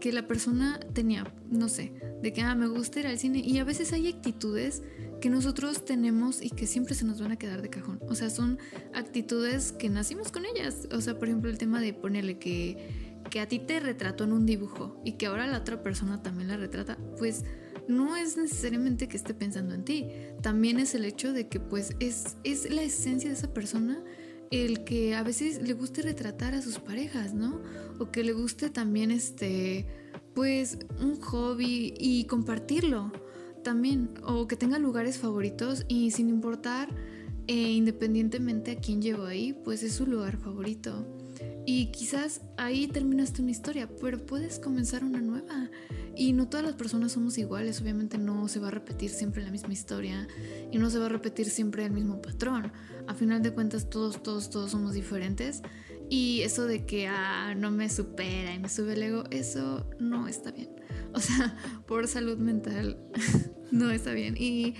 Que 0.00 0.12
la 0.12 0.26
persona 0.26 0.78
tenía, 0.92 1.32
no 1.50 1.68
sé, 1.68 1.92
de 2.22 2.32
que 2.32 2.42
ah, 2.42 2.54
me 2.54 2.68
gusta 2.68 3.00
ir 3.00 3.06
al 3.06 3.18
cine 3.18 3.40
y 3.40 3.58
a 3.58 3.64
veces 3.64 3.92
hay 3.92 4.08
actitudes 4.08 4.82
que 5.20 5.30
nosotros 5.30 5.84
tenemos 5.84 6.42
y 6.42 6.50
que 6.50 6.66
siempre 6.66 6.94
se 6.94 7.04
nos 7.04 7.20
van 7.20 7.32
a 7.32 7.36
quedar 7.36 7.62
de 7.62 7.70
cajón. 7.70 8.00
O 8.08 8.14
sea, 8.14 8.30
son 8.30 8.58
actitudes 8.94 9.72
que 9.72 9.88
nacimos 9.88 10.30
con 10.30 10.44
ellas. 10.46 10.88
O 10.92 11.00
sea, 11.00 11.18
por 11.18 11.28
ejemplo, 11.28 11.50
el 11.50 11.58
tema 11.58 11.80
de 11.80 11.92
ponerle 11.92 12.38
que, 12.38 13.14
que 13.30 13.40
a 13.40 13.48
ti 13.48 13.58
te 13.58 13.80
retrató 13.80 14.24
en 14.24 14.32
un 14.32 14.46
dibujo 14.46 15.00
y 15.04 15.12
que 15.12 15.26
ahora 15.26 15.46
la 15.46 15.58
otra 15.58 15.82
persona 15.82 16.22
también 16.22 16.48
la 16.48 16.56
retrata, 16.56 16.98
pues 17.18 17.44
no 17.88 18.16
es 18.16 18.36
necesariamente 18.36 19.08
que 19.08 19.16
esté 19.16 19.34
pensando 19.34 19.74
en 19.74 19.84
ti. 19.84 20.08
También 20.42 20.78
es 20.78 20.94
el 20.94 21.04
hecho 21.04 21.32
de 21.32 21.48
que 21.48 21.58
pues 21.58 21.96
es, 22.00 22.36
es 22.44 22.70
la 22.70 22.82
esencia 22.82 23.30
de 23.30 23.36
esa 23.36 23.52
persona 23.52 24.02
el 24.50 24.84
que 24.84 25.14
a 25.14 25.22
veces 25.22 25.60
le 25.62 25.74
guste 25.74 26.02
retratar 26.02 26.54
a 26.54 26.62
sus 26.62 26.78
parejas, 26.78 27.34
¿no? 27.34 27.60
O 27.98 28.10
que 28.10 28.24
le 28.24 28.32
guste 28.32 28.70
también 28.70 29.10
este, 29.10 29.86
pues 30.34 30.78
un 31.00 31.20
hobby 31.20 31.94
y 31.98 32.24
compartirlo 32.24 33.12
también, 33.62 34.10
o 34.22 34.46
que 34.46 34.56
tenga 34.56 34.78
lugares 34.78 35.18
favoritos 35.18 35.84
y 35.88 36.10
sin 36.12 36.28
importar 36.28 36.88
eh, 37.48 37.72
independientemente 37.72 38.72
a 38.72 38.76
quién 38.76 39.02
llevo 39.02 39.24
ahí, 39.24 39.52
pues 39.52 39.82
es 39.82 39.94
su 39.94 40.06
lugar 40.06 40.36
favorito. 40.36 41.17
Y 41.70 41.88
quizás 41.88 42.40
ahí 42.56 42.88
terminaste 42.88 43.42
una 43.42 43.50
historia, 43.50 43.90
pero 44.00 44.24
puedes 44.24 44.58
comenzar 44.58 45.04
una 45.04 45.20
nueva. 45.20 45.68
Y 46.16 46.32
no 46.32 46.48
todas 46.48 46.64
las 46.64 46.76
personas 46.76 47.12
somos 47.12 47.36
iguales, 47.36 47.82
obviamente 47.82 48.16
no 48.16 48.48
se 48.48 48.58
va 48.58 48.68
a 48.68 48.70
repetir 48.70 49.10
siempre 49.10 49.42
la 49.42 49.50
misma 49.50 49.74
historia 49.74 50.26
y 50.72 50.78
no 50.78 50.88
se 50.88 50.98
va 50.98 51.04
a 51.04 51.08
repetir 51.10 51.50
siempre 51.50 51.84
el 51.84 51.90
mismo 51.90 52.22
patrón. 52.22 52.72
A 53.06 53.12
final 53.12 53.42
de 53.42 53.52
cuentas 53.52 53.90
todos, 53.90 54.22
todos, 54.22 54.48
todos 54.48 54.70
somos 54.70 54.94
diferentes. 54.94 55.60
Y 56.08 56.40
eso 56.40 56.64
de 56.64 56.86
que 56.86 57.06
ah, 57.06 57.54
no 57.54 57.70
me 57.70 57.90
supera 57.90 58.54
y 58.54 58.58
me 58.58 58.70
sube 58.70 58.94
el 58.94 59.02
ego, 59.02 59.24
eso 59.30 59.90
no 60.00 60.26
está 60.26 60.50
bien. 60.50 60.70
O 61.12 61.20
sea, 61.20 61.54
por 61.86 62.08
salud 62.08 62.38
mental 62.38 62.98
no 63.72 63.90
está 63.90 64.12
bien. 64.12 64.36
Y 64.38 64.74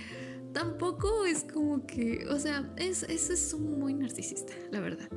tampoco 0.53 1.27
es 1.27 1.43
como 1.43 1.85
que, 1.85 2.25
o 2.31 2.39
sea, 2.39 2.73
es, 2.77 3.03
eso 3.03 3.33
es 3.33 3.53
muy 3.53 3.93
narcisista, 3.93 4.53
la 4.71 4.79
verdad. 4.79 5.09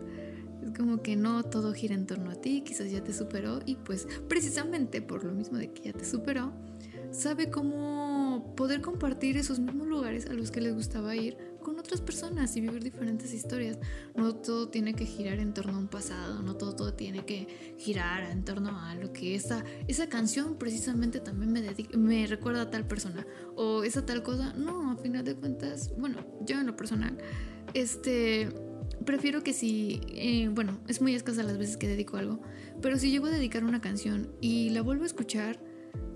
Es 0.63 0.71
como 0.77 1.03
que 1.03 1.17
no 1.17 1.43
todo 1.43 1.73
gira 1.73 1.95
en 1.95 2.07
torno 2.07 2.31
a 2.31 2.35
ti, 2.35 2.63
quizás 2.63 2.91
ya 2.91 3.03
te 3.03 3.13
superó 3.13 3.61
y 3.67 3.77
pues 3.77 4.07
precisamente 4.29 5.03
por 5.03 5.25
lo 5.25 5.33
mismo 5.33 5.59
de 5.59 5.73
que 5.73 5.83
ya 5.83 5.93
te 5.93 6.05
superó, 6.05 6.53
sabe 7.11 7.51
cómo 7.51 8.55
poder 8.57 8.81
compartir 8.81 9.37
esos 9.37 9.59
mismos 9.61 9.87
lugares 9.87 10.27
a 10.27 10.33
los 10.33 10.51
que 10.51 10.61
les 10.61 10.75
gustaba 10.75 11.15
ir 11.15 11.37
con 11.63 11.79
otras 11.79 12.01
personas 12.01 12.57
y 12.57 12.61
vivir 12.61 12.83
diferentes 12.83 13.33
historias. 13.33 13.79
No 14.15 14.35
todo 14.35 14.69
tiene 14.69 14.95
que 14.95 15.07
girar 15.07 15.39
en 15.39 15.55
torno 15.55 15.75
a 15.75 15.79
un 15.79 15.89
pasado, 15.89 16.43
no 16.43 16.57
todo, 16.57 16.75
todo 16.75 16.95
tiene 16.95 17.25
que 17.25 17.75
girar 17.79 18.31
en 18.31 18.45
torno 18.45 18.79
a 18.79 18.95
lo 18.97 19.13
que 19.13 19.35
esa, 19.35 19.65
esa 19.87 20.09
canción 20.09 20.57
precisamente 20.57 21.21
también 21.21 21.53
me, 21.53 21.63
me 21.97 22.27
recuerda 22.27 22.63
a 22.63 22.71
tal 22.71 22.87
persona 22.87 23.27
o 23.55 23.85
esa 23.85 24.05
tal 24.05 24.23
cosa. 24.23 24.53
No, 24.55 24.93
a 24.93 24.97
final 24.97 25.25
de 25.25 25.35
cuentas, 25.35 25.93
bueno, 25.97 26.25
yo 26.45 26.61
en 26.61 26.67
lo 26.67 26.77
personal, 26.77 27.17
este, 27.75 28.49
prefiero 29.03 29.43
que 29.43 29.53
si, 29.53 30.01
eh, 30.09 30.49
bueno, 30.53 30.79
es 30.89 31.01
muy 31.01 31.15
escasa 31.15 31.43
las 31.43 31.59
veces 31.59 31.77
que 31.77 31.89
dedico 31.89 32.17
algo, 32.17 32.41
pero 32.81 32.99
si 32.99 33.11
llego 33.11 33.27
a 33.27 33.31
dedicar 33.31 33.65
una 33.65 33.81
canción 33.81 34.31
y 34.41 34.71
la 34.71 34.83
vuelvo 34.83 35.05
a 35.05 35.07
escuchar, 35.07 35.61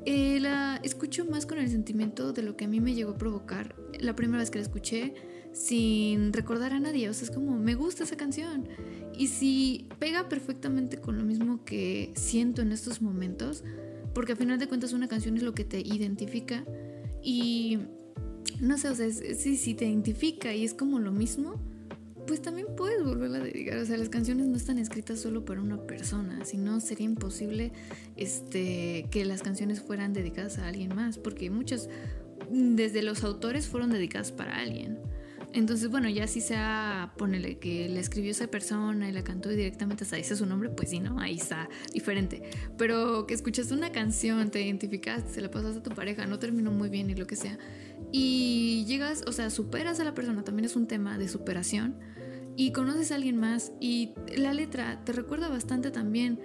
eh, 0.05 0.39
la 0.41 0.81
escucho 0.83 1.25
más 1.27 1.47
con 1.47 1.59
el 1.59 1.69
sentimiento 1.69 2.33
de 2.33 2.43
lo 2.43 2.57
que 2.57 2.67
a 2.67 2.69
mí 2.69 2.81
me 2.81 2.95
llegó 2.95 3.13
a 3.13 3.19
provocar 3.19 3.75
la 3.99 4.15
primera 4.15 4.39
vez 4.39 4.51
que 4.51 4.59
la 4.59 4.63
escuché 4.63 5.15
sin 5.53 6.33
recordar 6.33 6.73
a 6.73 6.81
nadie. 6.81 7.09
O 7.09 7.15
sea, 7.15 7.25
es 7.25 7.35
como, 7.35 7.59
me 7.59 7.75
gusta 7.75 8.05
esa 8.05 8.17
canción. 8.17 8.69
Y 9.17 9.29
si 9.29 9.89
pega 9.99 10.29
perfectamente 10.29 10.99
con 10.99 11.19
lo 11.19 11.25
mismo 11.25 11.65
que 11.65 12.13
siento 12.15 12.63
en 12.63 12.73
estos 12.73 13.03
momentos, 13.03 13.65
porque 14.15 14.33
al 14.33 14.39
final 14.39 14.59
de 14.59 14.69
cuentas 14.69 14.93
una 14.93 15.09
canción 15.09 15.37
es 15.37 15.43
lo 15.43 15.55
que 15.55 15.65
te 15.65 15.81
identifica 15.81 16.65
y 17.23 17.79
no 18.61 18.79
sé, 18.79 18.89
o 18.89 18.95
sea, 18.95 19.11
si, 19.11 19.57
si 19.57 19.75
te 19.75 19.87
identifica 19.87 20.55
y 20.55 20.65
es 20.65 20.73
como 20.73 20.99
lo 20.99 21.11
mismo, 21.13 21.61
pues 22.27 22.43
también 22.43 22.69
puedes 22.77 23.03
volverla 23.05 23.39
a 23.39 23.43
dedicar. 23.43 23.79
O 23.79 23.87
sea, 23.87 23.97
las 23.97 24.09
canciones 24.09 24.47
no 24.47 24.57
están 24.57 24.79
escritas 24.79 25.21
solo 25.21 25.45
para 25.45 25.61
una 25.61 25.83
persona, 25.87 26.45
sino 26.45 26.81
sería 26.81 27.07
imposible 27.07 27.73
este, 28.17 29.07
que 29.11 29.25
las 29.25 29.43
canciones 29.43 29.81
fueran 29.81 30.13
dedicadas 30.13 30.59
a 30.59 30.67
alguien 30.67 30.95
más, 30.95 31.19
porque 31.19 31.51
muchas, 31.51 31.89
desde 32.51 33.03
los 33.03 33.25
autores, 33.25 33.67
fueron 33.69 33.91
dedicadas 33.91 34.33
para 34.33 34.57
alguien. 34.57 34.99
Entonces, 35.57 35.91
bueno, 35.91 36.11
ya 36.11 36.27
si 36.27 36.43
sea, 36.43 37.15
ponele 37.17 37.59
que 37.59 37.89
le 37.89 37.99
escribió 37.99 38.31
esa 38.31 38.49
persona 38.49 39.09
y 39.09 39.13
la 39.13 39.25
cantó 39.25 39.49
directamente 39.49 40.05
hasta 40.05 40.17
dice 40.17 40.37
su 40.37 40.45
nombre, 40.45 40.69
pues 40.69 40.91
sí, 40.91 41.01
¿no? 41.01 41.19
Ahí 41.19 41.37
está, 41.37 41.71
diferente. 41.95 42.43
Pero 42.77 43.27
que 43.27 43.33
escuchaste 43.33 43.73
una 43.73 43.91
canción, 43.91 44.51
te 44.51 44.61
identificaste, 44.61 45.33
se 45.33 45.41
la 45.41 45.51
pasaste 45.51 45.79
a 45.79 45.83
tu 45.83 45.91
pareja, 45.93 46.27
no 46.27 46.39
terminó 46.39 46.73
muy 46.73 46.91
bien 46.91 47.09
y 47.09 47.15
lo 47.15 47.27
que 47.27 47.37
sea. 47.37 47.59
Y 48.13 48.85
llegas, 48.87 49.25
o 49.27 49.33
sea, 49.33 49.49
superas 49.49 49.99
a 49.99 50.05
la 50.05 50.13
persona, 50.13 50.45
también 50.45 50.67
es 50.67 50.77
un 50.77 50.87
tema 50.87 51.17
de 51.17 51.27
superación. 51.27 51.97
Y 52.57 52.73
conoces 52.73 53.13
a 53.13 53.17
alguien 53.17 53.37
más 53.37 53.73
y 53.81 54.15
la 54.37 54.55
letra 54.55 55.03
te 55.05 55.13
recuerda 55.13 55.49
bastante 55.49 55.91
también 55.91 56.41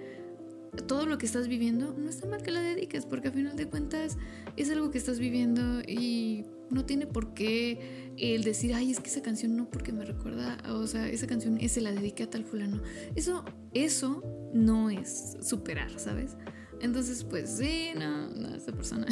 todo 0.86 1.06
lo 1.06 1.18
que 1.18 1.26
estás 1.26 1.48
viviendo, 1.48 1.94
no 1.98 2.08
está 2.08 2.26
mal 2.26 2.42
que 2.42 2.50
la 2.50 2.62
dediques, 2.62 3.04
porque 3.04 3.28
a 3.28 3.32
final 3.32 3.56
de 3.56 3.66
cuentas 3.66 4.16
es 4.56 4.70
algo 4.70 4.90
que 4.90 4.98
estás 4.98 5.18
viviendo 5.18 5.82
y 5.82 6.46
no 6.70 6.86
tiene 6.86 7.06
por 7.06 7.34
qué 7.34 8.12
el 8.16 8.42
decir, 8.42 8.72
ay, 8.74 8.90
es 8.90 9.00
que 9.00 9.10
esa 9.10 9.20
canción 9.20 9.54
no 9.56 9.68
porque 9.68 9.92
me 9.92 10.04
recuerda, 10.04 10.56
o 10.70 10.86
sea, 10.86 11.08
esa 11.08 11.26
canción 11.26 11.58
se 11.68 11.80
la 11.82 11.92
dediqué 11.92 12.22
a 12.22 12.30
tal 12.30 12.44
fulano. 12.44 12.80
Eso, 13.14 13.44
eso 13.74 14.22
no 14.54 14.88
es 14.88 15.36
superar, 15.42 15.98
¿sabes? 15.98 16.36
Entonces, 16.82 17.22
pues 17.22 17.48
sí, 17.48 17.90
no, 17.94 18.28
no, 18.30 18.56
esa 18.56 18.72
persona. 18.72 19.06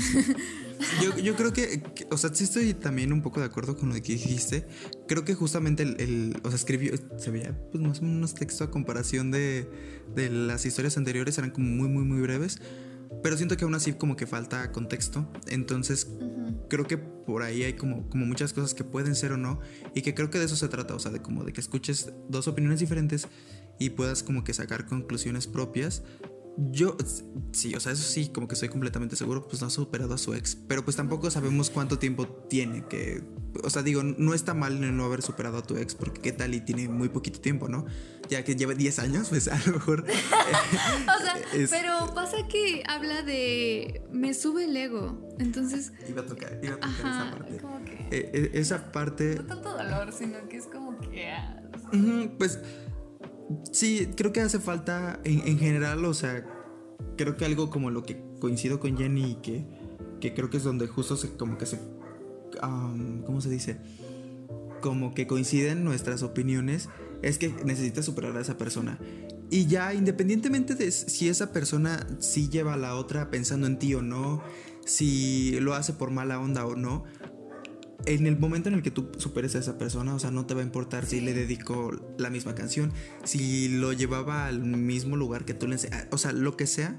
Yo, 1.22 1.36
creo 1.36 1.52
que, 1.52 1.80
o 2.10 2.16
sea, 2.16 2.34
sí 2.34 2.42
estoy 2.42 2.74
también 2.74 3.12
un 3.12 3.22
poco 3.22 3.38
de 3.38 3.46
acuerdo 3.46 3.76
con 3.76 3.90
lo 3.90 3.94
que 3.94 4.00
dijiste. 4.00 4.66
Creo 5.06 5.24
que 5.24 5.34
justamente 5.34 5.84
el, 5.84 6.36
o 6.42 6.48
sea, 6.48 6.56
escribió, 6.56 6.92
se 7.16 7.30
veía 7.30 7.56
pues 7.70 7.82
más 7.82 8.00
o 8.00 8.02
menos 8.02 8.34
texto 8.34 8.64
a 8.64 8.72
comparación 8.72 9.30
de, 9.30 9.70
de 10.16 10.30
las 10.30 10.66
historias 10.66 10.96
anteriores, 10.96 11.38
eran 11.38 11.52
como 11.52 11.68
muy, 11.68 11.88
muy, 11.88 12.02
muy 12.02 12.20
breves. 12.20 12.60
Pero 13.22 13.36
siento 13.36 13.56
que 13.56 13.64
aún 13.64 13.74
así 13.76 13.92
como 13.92 14.16
que 14.16 14.26
falta 14.26 14.72
contexto. 14.72 15.30
Entonces, 15.46 16.08
creo 16.68 16.86
que 16.88 16.98
por 16.98 17.44
ahí 17.44 17.62
hay 17.62 17.74
como, 17.74 18.08
como 18.10 18.26
muchas 18.26 18.52
cosas 18.52 18.74
que 18.74 18.82
pueden 18.82 19.14
ser 19.14 19.30
o 19.30 19.36
no. 19.36 19.60
Y 19.94 20.02
que 20.02 20.12
creo 20.12 20.28
que 20.28 20.40
de 20.40 20.46
eso 20.46 20.56
se 20.56 20.68
trata. 20.68 20.96
O 20.96 20.98
sea, 20.98 21.12
de 21.12 21.22
como 21.22 21.44
de 21.44 21.52
que 21.52 21.60
escuches 21.60 22.10
dos 22.28 22.48
opiniones 22.48 22.80
diferentes 22.80 23.28
y 23.78 23.90
puedas 23.90 24.22
como 24.22 24.42
que 24.42 24.54
sacar 24.54 24.86
conclusiones 24.86 25.46
propias 25.46 26.02
yo, 26.56 26.96
sí, 27.52 27.74
o 27.74 27.80
sea, 27.80 27.92
eso 27.92 28.02
sí, 28.02 28.28
como 28.28 28.46
que 28.46 28.54
estoy 28.54 28.68
completamente 28.68 29.16
seguro, 29.16 29.46
pues 29.46 29.60
no 29.62 29.68
ha 29.68 29.70
superado 29.70 30.14
a 30.14 30.18
su 30.18 30.34
ex. 30.34 30.56
Pero 30.56 30.84
pues 30.84 30.96
tampoco 30.96 31.30
sabemos 31.30 31.70
cuánto 31.70 31.98
tiempo 31.98 32.26
tiene 32.26 32.84
que. 32.86 33.22
O 33.64 33.70
sea, 33.70 33.82
digo, 33.82 34.02
no 34.02 34.34
está 34.34 34.52
mal 34.54 34.96
no 34.96 35.04
haber 35.04 35.22
superado 35.22 35.58
a 35.58 35.62
tu 35.62 35.76
ex, 35.76 35.94
porque 35.94 36.20
qué 36.20 36.32
tal 36.32 36.54
y 36.54 36.60
tiene 36.60 36.88
muy 36.88 37.08
poquito 37.08 37.40
tiempo, 37.40 37.68
¿no? 37.68 37.86
Ya 38.28 38.44
que 38.44 38.56
lleva 38.56 38.74
10 38.74 38.98
años, 38.98 39.28
pues 39.30 39.48
a 39.48 39.58
lo 39.66 39.74
mejor. 39.74 40.04
o 40.04 41.22
sea, 41.22 41.40
pero 41.70 42.14
pasa 42.14 42.36
que 42.48 42.82
habla 42.86 43.22
de. 43.22 44.02
Me 44.12 44.34
sube 44.34 44.64
el 44.64 44.76
ego. 44.76 45.28
Entonces. 45.38 45.92
Iba 46.08 46.22
a 46.22 46.26
tocar, 46.26 46.60
iba 46.62 46.74
a 46.74 46.80
tocar 46.80 46.90
esa 46.98 47.30
parte. 47.30 47.56
Como 47.58 47.84
que, 47.84 47.92
eh, 47.92 48.30
eh, 48.34 48.50
esa 48.54 48.92
parte. 48.92 49.36
No 49.36 49.46
tanto 49.46 49.76
dolor, 49.76 50.12
sino 50.12 50.48
que 50.48 50.58
es 50.58 50.66
como 50.66 50.98
que. 50.98 51.28
Ah, 51.30 51.62
pues 52.38 52.58
Sí, 53.72 54.08
creo 54.16 54.32
que 54.32 54.40
hace 54.40 54.60
falta 54.60 55.20
en, 55.24 55.58
general, 55.58 56.04
o 56.04 56.14
sea, 56.14 56.44
creo 57.16 57.36
que 57.36 57.44
algo 57.44 57.70
como 57.70 57.90
lo 57.90 58.04
que 58.04 58.22
coincido 58.40 58.78
con 58.78 58.96
Jenny 58.96 59.38
que, 59.42 59.66
que 60.20 60.34
creo 60.34 60.50
que 60.50 60.58
es 60.58 60.64
donde 60.64 60.86
justo 60.86 61.16
se, 61.16 61.36
como 61.36 61.58
que 61.58 61.66
se, 61.66 61.78
¿cómo 62.60 63.40
se 63.40 63.50
dice? 63.50 63.78
Como 64.80 65.14
que 65.14 65.26
coinciden 65.26 65.84
nuestras 65.84 66.22
opiniones, 66.22 66.88
es 67.22 67.38
que 67.38 67.52
necesitas 67.64 68.04
superar 68.04 68.36
a 68.36 68.40
esa 68.40 68.56
persona. 68.56 68.98
Y 69.50 69.66
ya, 69.66 69.94
independientemente 69.94 70.76
de 70.76 70.90
si 70.92 71.28
esa 71.28 71.52
persona 71.52 72.06
sí 72.20 72.48
lleva 72.48 72.74
a 72.74 72.76
la 72.76 72.94
otra 72.94 73.30
pensando 73.30 73.66
en 73.66 73.78
ti 73.78 73.94
o 73.94 74.02
no, 74.02 74.42
si 74.84 75.58
lo 75.60 75.74
hace 75.74 75.92
por 75.92 76.10
mala 76.10 76.38
onda 76.40 76.66
o 76.66 76.76
no, 76.76 77.04
en 78.06 78.26
el 78.26 78.38
momento 78.38 78.68
en 78.68 78.74
el 78.74 78.82
que 78.82 78.90
tú 78.90 79.08
superes 79.18 79.54
a 79.56 79.58
esa 79.58 79.78
persona, 79.78 80.14
o 80.14 80.18
sea, 80.18 80.30
no 80.30 80.46
te 80.46 80.54
va 80.54 80.60
a 80.60 80.64
importar 80.64 81.06
si 81.06 81.20
le 81.20 81.34
dedico 81.34 81.90
la 82.18 82.30
misma 82.30 82.54
canción, 82.54 82.92
si 83.24 83.68
lo 83.68 83.92
llevaba 83.92 84.46
al 84.46 84.62
mismo 84.62 85.16
lugar 85.16 85.44
que 85.44 85.54
tú 85.54 85.66
le 85.66 85.74
enseñas, 85.74 86.06
o 86.10 86.18
sea, 86.18 86.32
lo 86.32 86.56
que 86.56 86.66
sea, 86.66 86.96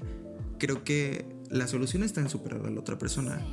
creo 0.58 0.84
que 0.84 1.26
la 1.50 1.66
solución 1.66 2.02
está 2.02 2.20
en 2.20 2.28
superar 2.28 2.64
a 2.66 2.70
la 2.70 2.80
otra 2.80 2.98
persona. 2.98 3.44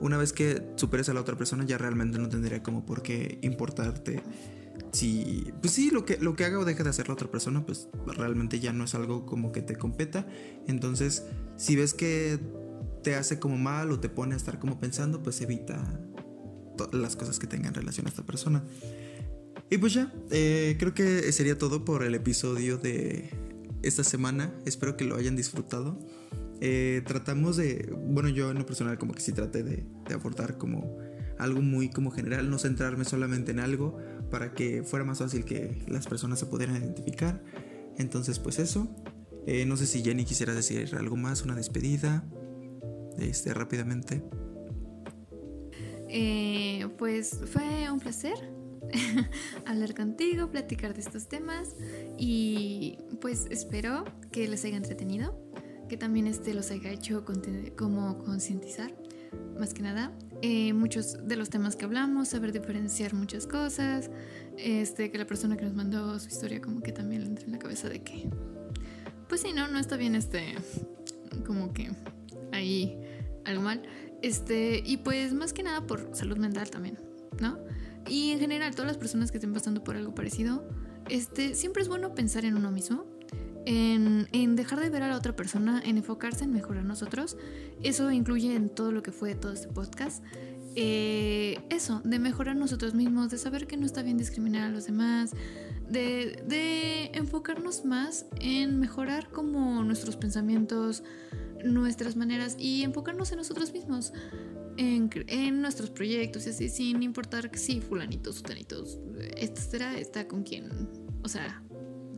Una 0.00 0.16
vez 0.16 0.32
que 0.32 0.62
superes 0.76 1.08
a 1.08 1.14
la 1.14 1.20
otra 1.20 1.36
persona, 1.36 1.64
ya 1.64 1.78
realmente 1.78 2.18
no 2.18 2.28
tendría 2.28 2.62
como 2.62 2.84
por 2.84 3.02
qué 3.02 3.38
importarte 3.42 4.22
si, 4.92 5.52
pues 5.60 5.72
sí, 5.72 5.90
lo 5.90 6.04
que, 6.04 6.18
lo 6.18 6.36
que 6.36 6.44
haga 6.44 6.58
o 6.58 6.64
deje 6.64 6.84
de 6.84 6.90
hacer 6.90 7.08
la 7.08 7.14
otra 7.14 7.28
persona, 7.28 7.64
pues 7.66 7.88
realmente 8.06 8.60
ya 8.60 8.72
no 8.72 8.84
es 8.84 8.94
algo 8.94 9.26
como 9.26 9.52
que 9.52 9.62
te 9.62 9.76
competa. 9.76 10.26
Entonces, 10.66 11.24
si 11.56 11.76
ves 11.76 11.94
que 11.94 12.38
te 13.02 13.16
hace 13.16 13.38
como 13.38 13.56
mal 13.56 13.90
o 13.90 14.00
te 14.00 14.08
pone 14.08 14.34
a 14.34 14.36
estar 14.36 14.58
como 14.58 14.78
pensando, 14.78 15.22
pues 15.22 15.40
evita 15.40 16.00
las 16.92 17.16
cosas 17.16 17.38
que 17.38 17.46
tengan 17.46 17.74
relación 17.74 18.06
a 18.06 18.10
esta 18.10 18.24
persona. 18.24 18.64
Y 19.70 19.78
pues 19.78 19.94
ya, 19.94 20.12
eh, 20.30 20.76
creo 20.78 20.94
que 20.94 21.32
sería 21.32 21.58
todo 21.58 21.84
por 21.84 22.02
el 22.02 22.14
episodio 22.14 22.78
de 22.78 23.30
esta 23.82 24.04
semana. 24.04 24.52
Espero 24.66 24.96
que 24.96 25.04
lo 25.04 25.16
hayan 25.16 25.36
disfrutado. 25.36 25.98
eh, 26.60 27.02
tratamos 27.06 27.56
de, 27.56 27.92
bueno, 28.06 28.28
yo 28.28 28.50
en 28.50 28.58
lo 28.58 28.66
personal 28.66 28.98
como 28.98 29.12
que 29.12 29.20
sí 29.20 29.32
traté 29.32 29.62
de, 29.62 29.86
de 30.08 30.14
aportar 30.14 30.56
como 30.56 30.98
algo 31.38 31.60
muy 31.60 31.90
como 31.90 32.10
general, 32.10 32.48
no 32.48 32.58
centrarme 32.58 33.04
solamente 33.04 33.50
en 33.50 33.58
algo 33.58 33.98
para 34.30 34.54
que 34.54 34.82
fuera 34.82 35.04
más 35.04 35.18
fácil 35.18 35.44
que 35.44 35.82
las 35.88 36.06
personas 36.06 36.38
se 36.38 36.46
pudieran 36.46 36.76
identificar. 36.76 37.42
Entonces, 37.98 38.38
pues 38.38 38.58
eso. 38.58 38.88
Eh, 39.46 39.66
no 39.66 39.76
sé 39.76 39.86
si 39.86 40.02
Jenny 40.02 40.24
quisiera 40.24 40.54
decir 40.54 40.94
algo 40.96 41.16
más, 41.16 41.42
una 41.42 41.54
despedida, 41.54 42.24
este, 43.18 43.52
rápidamente. 43.52 44.24
Eh, 46.16 46.86
pues 46.96 47.40
fue 47.44 47.90
un 47.90 47.98
placer 47.98 48.34
hablar 49.66 49.96
contigo, 49.96 50.48
platicar 50.48 50.94
de 50.94 51.00
estos 51.00 51.26
temas 51.26 51.74
y 52.16 52.98
pues 53.20 53.48
espero 53.50 54.04
que 54.30 54.46
les 54.46 54.64
haya 54.64 54.76
entretenido, 54.76 55.36
que 55.88 55.96
también 55.96 56.28
este 56.28 56.54
los 56.54 56.70
haya 56.70 56.92
hecho 56.92 57.24
como 57.76 58.18
concientizar, 58.18 58.94
más 59.58 59.74
que 59.74 59.82
nada, 59.82 60.12
eh, 60.40 60.72
muchos 60.72 61.26
de 61.26 61.34
los 61.34 61.50
temas 61.50 61.74
que 61.74 61.84
hablamos, 61.84 62.28
saber 62.28 62.52
diferenciar 62.52 63.12
muchas 63.12 63.48
cosas, 63.48 64.08
este, 64.56 65.10
que 65.10 65.18
la 65.18 65.26
persona 65.26 65.56
que 65.56 65.64
nos 65.64 65.74
mandó 65.74 66.20
su 66.20 66.28
historia 66.28 66.60
como 66.60 66.80
que 66.80 66.92
también 66.92 67.22
le 67.22 67.26
entre 67.26 67.46
en 67.46 67.52
la 67.52 67.58
cabeza 67.58 67.88
de 67.88 68.04
que, 68.04 68.30
pues 69.28 69.40
sí, 69.40 69.52
no, 69.52 69.66
no 69.66 69.80
está 69.80 69.96
bien 69.96 70.14
este, 70.14 70.54
como 71.44 71.72
que 71.72 71.90
ahí 72.52 73.00
algo 73.44 73.62
mal. 73.62 73.82
Este, 74.24 74.82
y 74.82 74.96
pues 74.96 75.34
más 75.34 75.52
que 75.52 75.62
nada 75.62 75.86
por 75.86 76.08
salud 76.14 76.38
mental 76.38 76.70
también, 76.70 76.98
¿no? 77.42 77.58
Y 78.08 78.30
en 78.30 78.38
general, 78.38 78.74
todas 78.74 78.86
las 78.86 78.96
personas 78.96 79.30
que 79.30 79.36
estén 79.36 79.52
pasando 79.52 79.84
por 79.84 79.96
algo 79.96 80.14
parecido, 80.14 80.66
este, 81.10 81.54
siempre 81.54 81.82
es 81.82 81.88
bueno 81.88 82.14
pensar 82.14 82.46
en 82.46 82.56
uno 82.56 82.70
mismo, 82.70 83.04
en, 83.66 84.56
dejar 84.56 84.80
de 84.80 84.88
ver 84.88 85.02
a 85.02 85.08
la 85.08 85.18
otra 85.18 85.36
persona, 85.36 85.82
en 85.84 85.98
enfocarse 85.98 86.44
en 86.44 86.54
mejorar 86.54 86.86
nosotros. 86.86 87.36
Eso 87.82 88.10
incluye 88.10 88.56
en 88.56 88.70
todo 88.70 88.92
lo 88.92 89.02
que 89.02 89.12
fue 89.12 89.34
todo 89.34 89.52
este 89.52 89.68
podcast. 89.68 90.24
Eh, 90.74 91.60
eso, 91.68 92.00
de 92.02 92.18
mejorar 92.18 92.56
nosotros 92.56 92.94
mismos, 92.94 93.28
de 93.28 93.36
saber 93.36 93.66
que 93.66 93.76
no 93.76 93.84
está 93.84 94.00
bien 94.02 94.16
discriminar 94.16 94.62
a 94.62 94.70
los 94.70 94.86
demás, 94.86 95.32
de, 95.88 96.42
de 96.46 97.10
enfocarnos 97.14 97.84
más 97.84 98.26
en 98.40 98.78
mejorar 98.78 99.30
como 99.30 99.82
nuestros 99.82 100.16
pensamientos, 100.16 101.02
nuestras 101.64 102.16
maneras 102.16 102.56
y 102.58 102.82
enfocarnos 102.82 103.32
en 103.32 103.38
nosotros 103.38 103.72
mismos, 103.72 104.12
en, 104.76 105.10
en 105.28 105.60
nuestros 105.60 105.90
proyectos 105.90 106.46
y 106.46 106.50
así, 106.50 106.68
sin 106.68 107.02
importar 107.02 107.50
que 107.50 107.58
sí, 107.58 107.80
fulanitos, 107.80 108.36
sutanitos, 108.36 108.98
esta 109.36 109.60
será, 109.60 110.28
con 110.28 110.42
quien, 110.42 110.70
o 111.22 111.28
sea, 111.28 111.62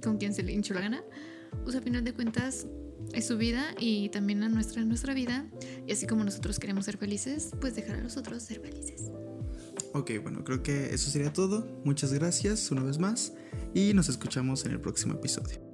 con 0.02 0.18
quien 0.18 0.34
se 0.34 0.42
le 0.42 0.52
hinchó 0.52 0.74
la 0.74 0.80
gana. 0.80 1.04
O 1.64 1.70
sea, 1.70 1.80
a 1.80 1.82
final 1.82 2.04
de 2.04 2.12
cuentas, 2.12 2.66
es 3.12 3.26
su 3.26 3.36
vida 3.38 3.74
y 3.78 4.08
también 4.08 4.42
a 4.42 4.48
nuestra, 4.48 4.84
nuestra 4.84 5.14
vida. 5.14 5.46
Y 5.86 5.92
así 5.92 6.06
como 6.06 6.24
nosotros 6.24 6.58
queremos 6.58 6.84
ser 6.84 6.96
felices, 6.96 7.50
pues 7.60 7.74
dejar 7.74 7.96
a 7.96 8.02
los 8.02 8.16
otros 8.16 8.42
ser 8.42 8.60
felices. 8.60 9.10
Ok, 9.96 10.10
bueno, 10.22 10.44
creo 10.44 10.62
que 10.62 10.92
eso 10.92 11.10
sería 11.10 11.32
todo. 11.32 11.66
Muchas 11.84 12.12
gracias 12.12 12.70
una 12.70 12.82
vez 12.82 12.98
más 12.98 13.32
y 13.72 13.94
nos 13.94 14.10
escuchamos 14.10 14.66
en 14.66 14.72
el 14.72 14.80
próximo 14.80 15.14
episodio. 15.14 15.65